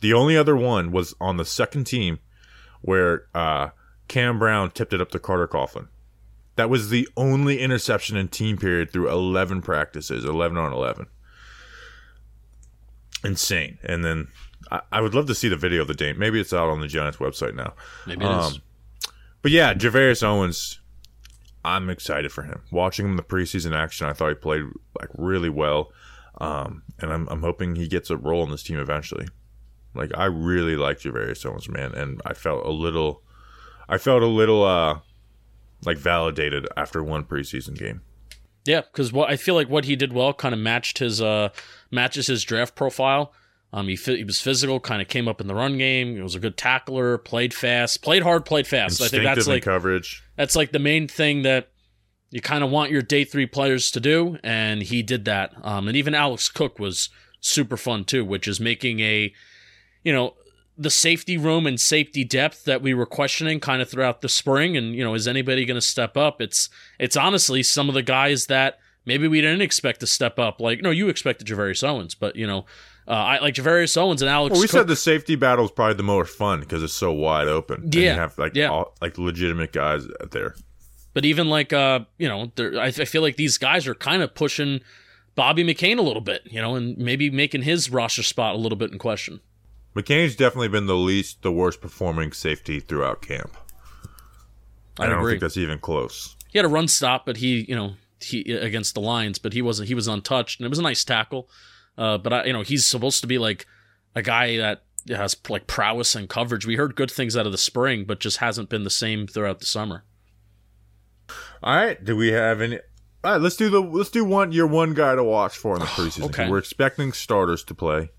The 0.00 0.14
only 0.14 0.36
other 0.36 0.56
one 0.56 0.90
was 0.90 1.14
on 1.20 1.36
the 1.36 1.44
second 1.44 1.84
team 1.84 2.20
where 2.80 3.26
uh, 3.34 3.68
Cam 4.08 4.38
Brown 4.38 4.70
tipped 4.70 4.92
it 4.94 5.00
up 5.00 5.10
to 5.10 5.18
Carter 5.18 5.48
Coughlin. 5.48 5.88
That 6.56 6.70
was 6.70 6.88
the 6.88 7.06
only 7.16 7.60
interception 7.60 8.16
in 8.16 8.28
team 8.28 8.56
period 8.56 8.90
through 8.92 9.10
11 9.10 9.60
practices, 9.62 10.24
11 10.24 10.56
on 10.56 10.72
11. 10.72 11.06
Insane. 13.24 13.78
And 13.82 14.04
then 14.04 14.28
I, 14.70 14.80
I 14.92 15.00
would 15.00 15.14
love 15.14 15.26
to 15.26 15.34
see 15.34 15.48
the 15.48 15.56
video 15.56 15.82
of 15.82 15.88
the 15.88 15.94
Dane. 15.94 16.18
Maybe 16.18 16.40
it's 16.40 16.52
out 16.52 16.68
on 16.68 16.80
the 16.80 16.86
Giants 16.86 17.18
website 17.18 17.54
now. 17.54 17.74
Maybe 18.06 18.24
it 18.24 18.28
is. 18.28 18.54
Um, 18.54 18.62
But 19.42 19.52
yeah, 19.52 19.72
Gervarrius 19.74 20.22
Owens, 20.22 20.80
I'm 21.64 21.90
excited 21.90 22.32
for 22.32 22.42
him. 22.42 22.62
Watching 22.70 23.06
him 23.06 23.12
in 23.12 23.16
the 23.16 23.22
preseason 23.22 23.74
action, 23.74 24.06
I 24.06 24.12
thought 24.12 24.28
he 24.30 24.34
played 24.34 24.64
like 24.98 25.10
really 25.14 25.48
well, 25.48 25.92
um, 26.40 26.82
and 26.98 27.12
I'm 27.12 27.28
I'm 27.28 27.42
hoping 27.42 27.76
he 27.76 27.88
gets 27.88 28.10
a 28.10 28.16
role 28.16 28.42
in 28.44 28.50
this 28.50 28.62
team 28.62 28.78
eventually. 28.78 29.28
Like 29.94 30.10
I 30.16 30.26
really 30.26 30.76
like 30.76 30.98
Gervarrius 31.00 31.44
Owens, 31.46 31.68
man, 31.68 31.94
and 31.94 32.20
I 32.24 32.34
felt 32.34 32.64
a 32.66 32.70
little, 32.70 33.22
I 33.88 33.98
felt 33.98 34.22
a 34.22 34.26
little 34.26 34.64
uh, 34.64 35.00
like 35.84 35.98
validated 35.98 36.66
after 36.76 37.02
one 37.02 37.24
preseason 37.24 37.76
game. 37.76 38.02
Yeah, 38.68 38.82
because 38.82 39.12
what 39.12 39.30
I 39.30 39.36
feel 39.36 39.54
like 39.54 39.70
what 39.70 39.86
he 39.86 39.96
did 39.96 40.12
well 40.12 40.34
kind 40.34 40.52
of 40.52 40.60
matched 40.60 40.98
his 40.98 41.22
uh 41.22 41.48
matches 41.90 42.26
his 42.26 42.44
draft 42.44 42.74
profile. 42.74 43.32
Um, 43.72 43.88
he 43.88 43.96
he 43.96 44.24
was 44.24 44.40
physical, 44.40 44.78
kind 44.78 45.00
of 45.00 45.08
came 45.08 45.26
up 45.26 45.40
in 45.40 45.46
the 45.46 45.54
run 45.54 45.78
game. 45.78 46.14
He 46.14 46.20
was 46.20 46.34
a 46.34 46.40
good 46.40 46.56
tackler, 46.56 47.16
played 47.16 47.54
fast, 47.54 48.02
played 48.02 48.22
hard, 48.22 48.44
played 48.44 48.66
fast. 48.66 49.00
I 49.00 49.08
think 49.08 49.24
that's 49.24 49.46
like 49.46 49.62
coverage. 49.62 50.22
that's 50.36 50.54
like 50.54 50.72
the 50.72 50.78
main 50.78 51.08
thing 51.08 51.42
that 51.42 51.70
you 52.30 52.42
kind 52.42 52.62
of 52.62 52.70
want 52.70 52.90
your 52.90 53.02
day 53.02 53.24
three 53.24 53.46
players 53.46 53.90
to 53.92 54.00
do, 54.00 54.38
and 54.42 54.82
he 54.82 55.02
did 55.02 55.24
that. 55.24 55.52
Um, 55.62 55.88
and 55.88 55.96
even 55.96 56.14
Alex 56.14 56.50
Cook 56.50 56.78
was 56.78 57.08
super 57.40 57.78
fun 57.78 58.04
too, 58.04 58.24
which 58.24 58.46
is 58.46 58.60
making 58.60 59.00
a, 59.00 59.32
you 60.04 60.12
know, 60.12 60.34
the 60.78 60.90
safety 60.90 61.36
room 61.36 61.66
and 61.66 61.80
safety 61.80 62.22
depth 62.24 62.64
that 62.64 62.80
we 62.80 62.94
were 62.94 63.04
questioning 63.06 63.58
kind 63.58 63.82
of 63.82 63.90
throughout 63.90 64.20
the 64.20 64.28
spring. 64.28 64.76
And 64.76 64.94
you 64.94 65.02
know, 65.02 65.14
is 65.14 65.26
anybody 65.26 65.64
going 65.64 65.74
to 65.74 65.80
step 65.80 66.16
up? 66.16 66.40
It's 66.40 66.70
it's 66.98 67.16
honestly 67.16 67.62
some 67.62 67.88
of 67.88 67.94
the 67.94 68.02
guys 68.02 68.46
that 68.46 68.78
maybe 69.04 69.26
we 69.26 69.40
didn't 69.40 69.60
expect 69.62 70.00
to 70.00 70.06
step 70.06 70.38
up. 70.38 70.60
Like 70.60 70.80
no, 70.82 70.90
you 70.90 71.08
expected 71.08 71.46
Gervarrius 71.46 71.86
Owens, 71.86 72.14
but 72.14 72.36
you 72.36 72.46
know. 72.46 72.64
Uh, 73.06 73.12
I 73.12 73.38
like 73.38 73.54
Gervarrius 73.54 73.96
Owens 73.96 74.20
and 74.20 74.28
Alex. 74.28 74.52
Well, 74.52 74.60
we 74.60 74.66
Cook. 74.66 74.80
said 74.80 74.86
the 74.86 74.94
safety 74.94 75.34
battle 75.34 75.64
is 75.64 75.70
probably 75.70 75.94
the 75.94 76.02
most 76.02 76.36
fun 76.36 76.60
because 76.60 76.82
it's 76.82 76.92
so 76.92 77.10
wide 77.10 77.48
open. 77.48 77.84
And 77.84 77.94
Yeah, 77.94 78.12
you 78.12 78.20
have 78.20 78.36
like 78.36 78.54
yeah. 78.54 78.68
all, 78.68 78.94
like 79.00 79.16
legitimate 79.16 79.72
guys 79.72 80.04
out 80.20 80.30
there. 80.32 80.54
But 81.14 81.24
even 81.24 81.48
like 81.48 81.72
uh, 81.72 82.00
you 82.18 82.28
know, 82.28 82.52
there, 82.56 82.78
I, 82.78 82.88
I 82.88 82.90
feel 83.06 83.22
like 83.22 83.36
these 83.36 83.56
guys 83.56 83.86
are 83.86 83.94
kind 83.94 84.22
of 84.22 84.34
pushing 84.34 84.82
Bobby 85.36 85.64
McCain 85.64 85.96
a 85.96 86.02
little 86.02 86.20
bit, 86.20 86.42
you 86.44 86.60
know, 86.60 86.74
and 86.74 86.98
maybe 86.98 87.30
making 87.30 87.62
his 87.62 87.90
roster 87.90 88.22
spot 88.22 88.54
a 88.54 88.58
little 88.58 88.76
bit 88.76 88.92
in 88.92 88.98
question. 88.98 89.40
McCain's 89.98 90.36
definitely 90.36 90.68
been 90.68 90.86
the 90.86 90.96
least, 90.96 91.42
the 91.42 91.50
worst 91.50 91.80
performing 91.80 92.30
safety 92.32 92.78
throughout 92.78 93.20
camp. 93.20 93.56
I, 94.96 95.06
don't 95.06 95.18
agree. 95.18 95.32
think 95.32 95.40
that's 95.40 95.56
even 95.56 95.80
close. 95.80 96.36
He 96.48 96.58
had 96.58 96.64
a 96.64 96.68
run 96.68 96.86
stop, 96.86 97.26
but 97.26 97.38
he, 97.38 97.64
you 97.68 97.74
know, 97.74 97.94
he 98.20 98.52
against 98.52 98.94
the 98.94 99.00
Lions, 99.00 99.38
but 99.38 99.52
he 99.52 99.60
wasn't. 99.60 99.88
He 99.88 99.94
was 99.94 100.06
untouched, 100.06 100.60
and 100.60 100.66
it 100.66 100.68
was 100.68 100.78
a 100.78 100.82
nice 100.82 101.04
tackle. 101.04 101.48
Uh, 101.96 102.16
but 102.16 102.32
I, 102.32 102.44
you 102.44 102.52
know, 102.52 102.62
he's 102.62 102.86
supposed 102.86 103.22
to 103.22 103.26
be 103.26 103.38
like 103.38 103.66
a 104.14 104.22
guy 104.22 104.56
that 104.58 104.84
has 105.08 105.36
like 105.48 105.66
prowess 105.66 106.14
and 106.14 106.28
coverage. 106.28 106.64
We 106.64 106.76
heard 106.76 106.94
good 106.94 107.10
things 107.10 107.36
out 107.36 107.46
of 107.46 107.52
the 107.52 107.58
spring, 107.58 108.04
but 108.04 108.20
just 108.20 108.36
hasn't 108.36 108.68
been 108.68 108.84
the 108.84 108.90
same 108.90 109.26
throughout 109.26 109.58
the 109.58 109.66
summer. 109.66 110.04
All 111.60 111.74
right, 111.74 112.02
do 112.02 112.16
we 112.16 112.28
have 112.28 112.60
any? 112.60 112.78
All 113.24 113.32
right, 113.32 113.40
let's 113.40 113.56
do 113.56 113.68
the 113.68 113.80
let's 113.80 114.10
do 114.10 114.24
one 114.24 114.52
your 114.52 114.68
one 114.68 114.94
guy 114.94 115.16
to 115.16 115.24
watch 115.24 115.56
for 115.56 115.74
in 115.74 115.80
the 115.80 115.86
preseason. 115.86 116.26
Okay. 116.26 116.48
We're 116.48 116.58
expecting 116.58 117.12
starters 117.12 117.64
to 117.64 117.74
play. 117.74 118.10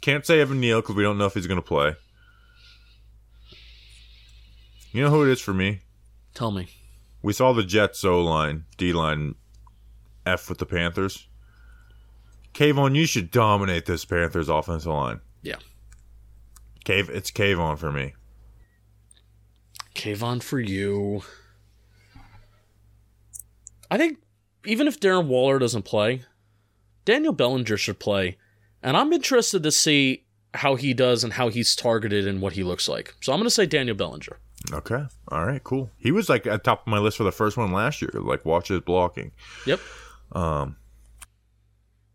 Can't 0.00 0.24
say 0.24 0.40
Evan 0.40 0.60
Neal 0.60 0.80
because 0.80 0.96
we 0.96 1.02
don't 1.02 1.18
know 1.18 1.26
if 1.26 1.34
he's 1.34 1.46
going 1.46 1.60
to 1.60 1.66
play. 1.66 1.94
You 4.92 5.02
know 5.04 5.10
who 5.10 5.22
it 5.24 5.30
is 5.30 5.40
for 5.40 5.52
me? 5.54 5.80
Tell 6.34 6.50
me, 6.50 6.68
We 7.22 7.32
saw 7.32 7.52
the 7.52 7.62
Jets 7.62 8.04
O 8.04 8.20
line, 8.22 8.64
D 8.76 8.92
line, 8.92 9.34
F 10.24 10.48
with 10.48 10.58
the 10.58 10.66
Panthers. 10.66 11.28
Kayvon, 12.54 12.96
you 12.96 13.06
should 13.06 13.30
dominate 13.30 13.86
this 13.86 14.04
Panthers 14.04 14.48
offensive 14.48 14.90
line. 14.92 15.20
yeah, 15.42 15.56
Cave, 16.84 17.08
it's 17.10 17.30
Kayvon 17.30 17.78
for 17.78 17.92
me. 17.92 18.14
Kayvon 19.94 20.42
for 20.42 20.58
you. 20.58 21.22
I 23.90 23.98
think 23.98 24.18
even 24.64 24.88
if 24.88 24.98
Darren 24.98 25.26
Waller 25.26 25.58
doesn't 25.58 25.82
play, 25.84 26.22
Daniel 27.04 27.32
Bellinger 27.32 27.76
should 27.76 27.98
play. 27.98 28.38
And 28.82 28.96
I'm 28.96 29.12
interested 29.12 29.62
to 29.62 29.70
see 29.70 30.24
how 30.54 30.74
he 30.74 30.94
does 30.94 31.22
and 31.22 31.34
how 31.34 31.48
he's 31.48 31.76
targeted 31.76 32.26
and 32.26 32.40
what 32.40 32.54
he 32.54 32.62
looks 32.62 32.88
like. 32.88 33.14
So 33.20 33.32
I'm 33.32 33.38
going 33.38 33.46
to 33.46 33.50
say 33.50 33.66
Daniel 33.66 33.96
Bellinger. 33.96 34.38
Okay, 34.72 35.04
all 35.28 35.46
right, 35.46 35.62
cool. 35.64 35.90
He 35.98 36.10
was 36.12 36.28
like 36.28 36.46
at 36.46 36.64
top 36.64 36.82
of 36.82 36.86
my 36.86 36.98
list 36.98 37.16
for 37.16 37.24
the 37.24 37.32
first 37.32 37.56
one 37.56 37.72
last 37.72 38.02
year. 38.02 38.10
Like 38.14 38.44
watch 38.44 38.68
his 38.68 38.80
blocking. 38.80 39.32
Yep. 39.66 39.80
Um, 40.32 40.76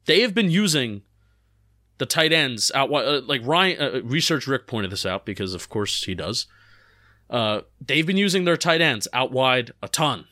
They 0.05 0.22
have 0.22 0.34
been 0.34 0.51
using 0.51 1.01
the 1.97 2.05
tight 2.05 2.32
ends 2.34 2.72
out 2.76 2.91
uh, 2.93 3.22
like 3.26 3.41
Ryan 3.43 3.82
uh, 3.82 4.01
research 4.03 4.47
Rick 4.47 4.68
pointed 4.68 4.91
this 4.91 5.05
out 5.05 5.26
because 5.26 5.53
of 5.53 5.70
course 5.70 6.03
he 6.03 6.13
does. 6.13 6.47
Uh, 7.30 7.61
they've 7.82 8.05
been 8.05 8.18
using 8.18 8.45
their 8.45 8.57
tight 8.57 8.82
ends 8.82 9.07
out 9.13 9.32
wide 9.32 9.72
a 9.82 9.88
ton. 9.88 10.26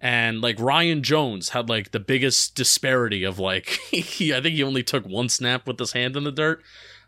And 0.00 0.40
like 0.40 0.60
Ryan 0.60 1.02
Jones 1.02 1.50
had 1.50 1.68
like 1.68 1.90
the 1.90 2.00
biggest 2.00 2.54
disparity 2.54 3.24
of 3.24 3.38
like 3.38 3.66
he 3.90 4.32
I 4.32 4.40
think 4.40 4.54
he 4.54 4.62
only 4.62 4.82
took 4.82 5.04
one 5.04 5.28
snap 5.28 5.66
with 5.66 5.78
his 5.78 5.92
hand 5.92 6.16
in 6.16 6.24
the 6.24 6.32
dirt. 6.32 6.62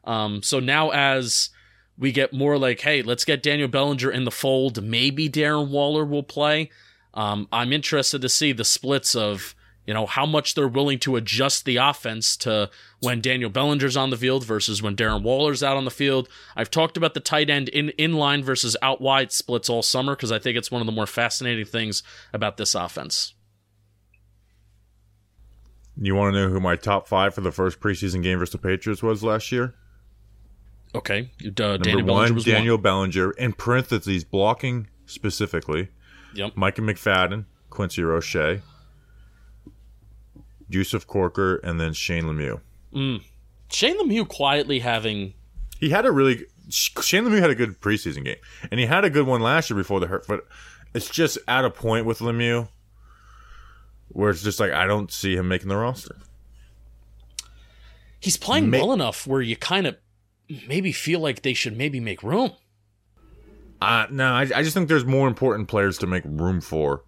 Um, 0.05 0.43
so 0.43 0.61
now 0.61 0.91
as 0.91 1.51
we 1.99 2.13
get 2.13 2.33
more 2.33 2.57
like, 2.59 2.81
hey, 2.81 3.03
let's 3.03 3.27
get 3.27 3.43
Daniel 3.43 3.69
Bellinger 3.69 4.11
in 4.11 4.25
the 4.25 4.31
fold. 4.31 4.83
Maybe 4.83 5.29
Darren 5.29 5.69
Waller 5.69 6.05
will 6.05 6.23
play. 6.23 6.71
Um, 7.13 7.47
I'm 7.53 7.73
interested 7.73 8.23
to 8.23 8.29
see 8.29 8.53
the 8.53 8.65
splits 8.65 9.15
of 9.15 9.55
you 9.91 9.95
know 9.95 10.07
how 10.07 10.25
much 10.25 10.55
they're 10.55 10.69
willing 10.69 11.01
to 11.01 11.17
adjust 11.17 11.65
the 11.65 11.75
offense 11.75 12.37
to 12.37 12.71
when 13.01 13.21
Daniel 13.21 13.51
Bellinger's 13.51 13.97
on 13.97 14.11
the 14.11 14.17
field 14.17 14.45
versus 14.45 14.81
when 14.81 14.95
Darren 14.95 15.25
Waller's 15.25 15.65
out 15.65 15.77
on 15.77 15.85
the 15.85 15.91
field. 15.91 16.29
I've 16.55 16.71
talked 16.71 16.97
about 16.97 17.15
the 17.15 17.19
tight 17.19 17.51
end 17.51 17.69
in 17.71 17.89
in 17.99 18.13
line 18.13 18.45
versus 18.45 18.77
out 18.83 19.01
wide 19.01 19.33
splits 19.33 19.69
all 19.69 19.83
summer 19.83 20.15
because 20.15 20.31
I 20.31 20.39
think 20.39 20.57
it's 20.57 20.71
one 20.71 20.81
of 20.81 20.87
the 20.87 20.93
more 20.93 21.09
fascinating 21.09 21.65
things 21.65 22.05
about 22.33 22.57
this 22.57 22.77
offense. 22.77 23.35
you 25.97 26.15
want 26.15 26.35
to 26.35 26.41
know 26.41 26.49
who 26.51 26.61
my 26.61 26.77
top 26.77 27.09
five 27.09 27.35
for 27.35 27.41
the 27.41 27.51
first 27.51 27.81
preseason 27.81 28.23
game 28.23 28.39
versus 28.39 28.53
the 28.53 28.59
Patriots 28.59 29.03
was 29.03 29.25
last 29.25 29.51
year? 29.51 29.75
Okay, 30.95 31.33
uh, 31.45 31.49
Number 31.49 31.79
Daniel 31.79 32.07
Bellinger 32.07 32.35
one, 32.35 32.43
Daniel 32.45 32.79
Bellinger. 32.79 33.33
In 33.33 33.55
parentheses, 33.55 34.23
blocking 34.23 34.87
specifically. 35.07 35.89
Yep. 36.35 36.57
Micah 36.57 36.81
McFadden, 36.81 37.47
Quincy 37.71 38.05
Roche, 38.05 38.61
Yusuf 40.71 41.07
Corker, 41.07 41.57
and 41.57 41.79
then 41.81 41.93
Shane 41.93 42.25
Lemieux. 42.25 42.61
one. 42.93 43.23
Shane 43.71 43.99
Lemieux 44.01 44.27
quietly 44.27 44.81
having 44.81 45.35
He 45.79 45.91
had 45.91 46.07
a 46.07 46.13
really 46.13 46.47
Shane 46.69 47.25
Lemieux 47.25 47.41
had 47.41 47.51
a 47.51 47.55
good 47.55 47.81
preseason 47.81 48.25
game, 48.25 48.39
and 48.71 48.81
he 48.81 48.87
had 48.87 49.05
a 49.05 49.11
good 49.11 49.27
one 49.27 49.41
last 49.41 49.71
year 49.71 49.77
before 49.77 50.01
the 50.01 50.07
hurt. 50.07 50.27
But 50.27 50.47
it's 50.95 51.09
just 51.11 51.39
at 51.47 51.65
a 51.65 51.71
point 51.71 52.07
with 52.07 52.19
Lemieux 52.21 52.69
where 54.09 54.31
it's 54.31 54.43
just 54.43 54.59
like 54.59 54.73
I 54.73 54.87
don't 54.87 55.13
see 55.13 55.37
him 55.37 55.47
making 55.49 55.69
the 55.69 55.77
roster. 55.77 56.17
he's 58.19 58.37
playing 58.37 58.71
Ma- 58.71 58.79
well 58.79 58.93
enough 58.93 59.27
where 59.27 59.41
you 59.41 59.57
kind 59.57 59.87
of 59.87 59.97
maybe 60.67 60.91
feel 60.93 61.21
like 61.21 61.43
they 61.43 61.55
should 61.55 61.77
maybe 61.77 62.01
make 62.01 62.23
room. 62.23 62.53
Uh, 63.81 64.07
no, 64.11 64.33
I, 64.33 64.43
I 64.43 64.63
just 64.63 64.75
think 64.75 64.89
there's 64.89 65.05
more 65.07 65.27
important 65.29 65.69
players 65.69 65.97
to 65.99 66.07
make 66.07 66.25
room 66.27 66.61
for 66.61 67.05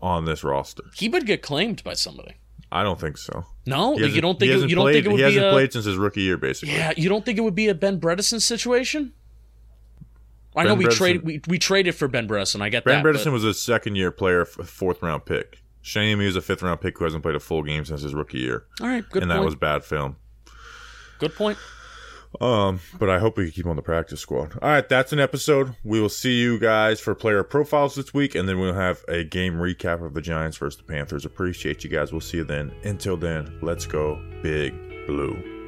on 0.00 0.24
this 0.24 0.44
roster. 0.44 0.84
He 0.94 1.08
would 1.08 1.26
get 1.26 1.42
claimed 1.42 1.82
by 1.82 1.94
somebody. 1.94 2.34
I 2.72 2.82
don't 2.82 3.00
think 3.00 3.18
so. 3.18 3.44
No, 3.66 3.96
you 3.98 4.20
don't 4.20 4.38
think 4.38 4.52
it, 4.52 4.68
you 4.70 4.76
don't 4.76 4.84
played, 4.84 4.94
think 4.94 5.06
it 5.06 5.08
would 5.10 5.18
he 5.18 5.22
hasn't 5.24 5.46
a 5.46 5.50
played 5.50 5.72
since 5.72 5.84
his 5.84 5.96
rookie 5.96 6.22
year, 6.22 6.36
basically. 6.36 6.74
yeah. 6.76 6.92
You 6.96 7.08
don't 7.08 7.24
think 7.24 7.36
it 7.38 7.42
would 7.42 7.54
be 7.54 7.68
a 7.68 7.74
Ben 7.74 8.00
Bredeson 8.00 8.40
situation? 8.40 9.12
I 10.56 10.64
know 10.64 10.74
we 10.74 10.84
Bredeson- 10.86 10.96
traded 10.96 11.24
we, 11.24 11.40
we 11.48 11.58
traded 11.58 11.94
for 11.94 12.08
Ben 12.08 12.26
Bredeson. 12.28 12.60
I 12.60 12.68
get 12.68 12.84
Ben 12.84 13.02
that. 13.02 13.08
Bredeson 13.08 13.26
but- 13.26 13.32
was 13.32 13.44
a 13.44 13.54
second 13.54 13.96
year 13.96 14.10
player, 14.10 14.44
fourth 14.44 15.02
round 15.02 15.24
pick. 15.24 15.62
Shane 15.82 16.18
Lemieux 16.18 16.26
is 16.26 16.36
a 16.36 16.42
fifth 16.42 16.62
round 16.62 16.80
pick 16.80 16.98
who 16.98 17.04
hasn't 17.04 17.22
played 17.22 17.34
a 17.36 17.40
full 17.40 17.62
game 17.62 17.84
since 17.84 18.02
his 18.02 18.14
rookie 18.14 18.38
year, 18.38 18.64
all 18.80 18.86
right, 18.88 19.08
good 19.10 19.22
and 19.22 19.30
point. 19.30 19.40
that 19.40 19.44
was 19.44 19.54
bad 19.54 19.84
film. 19.84 20.16
good 21.18 21.34
point. 21.34 21.56
Um, 22.40 22.80
but 22.98 23.10
I 23.10 23.18
hope 23.18 23.36
we 23.36 23.44
can 23.44 23.52
keep 23.52 23.66
on 23.66 23.76
the 23.76 23.82
practice 23.82 24.20
squad. 24.20 24.58
All 24.62 24.68
right, 24.68 24.88
that's 24.88 25.12
an 25.12 25.20
episode. 25.20 25.74
We 25.84 26.00
will 26.00 26.08
see 26.08 26.40
you 26.40 26.58
guys 26.58 27.00
for 27.00 27.14
player 27.14 27.42
profiles 27.42 27.94
this 27.96 28.14
week, 28.14 28.34
and 28.34 28.48
then 28.48 28.58
we'll 28.58 28.74
have 28.74 29.04
a 29.08 29.24
game 29.24 29.54
recap 29.54 30.04
of 30.04 30.14
the 30.14 30.22
Giants 30.22 30.56
versus 30.56 30.78
the 30.78 30.84
Panthers. 30.84 31.24
Appreciate 31.24 31.82
you 31.84 31.90
guys. 31.90 32.12
We'll 32.12 32.20
see 32.20 32.38
you 32.38 32.44
then. 32.44 32.72
Until 32.84 33.16
then, 33.16 33.58
let's 33.62 33.86
go 33.86 34.22
big 34.42 34.74
blue. 35.06 35.59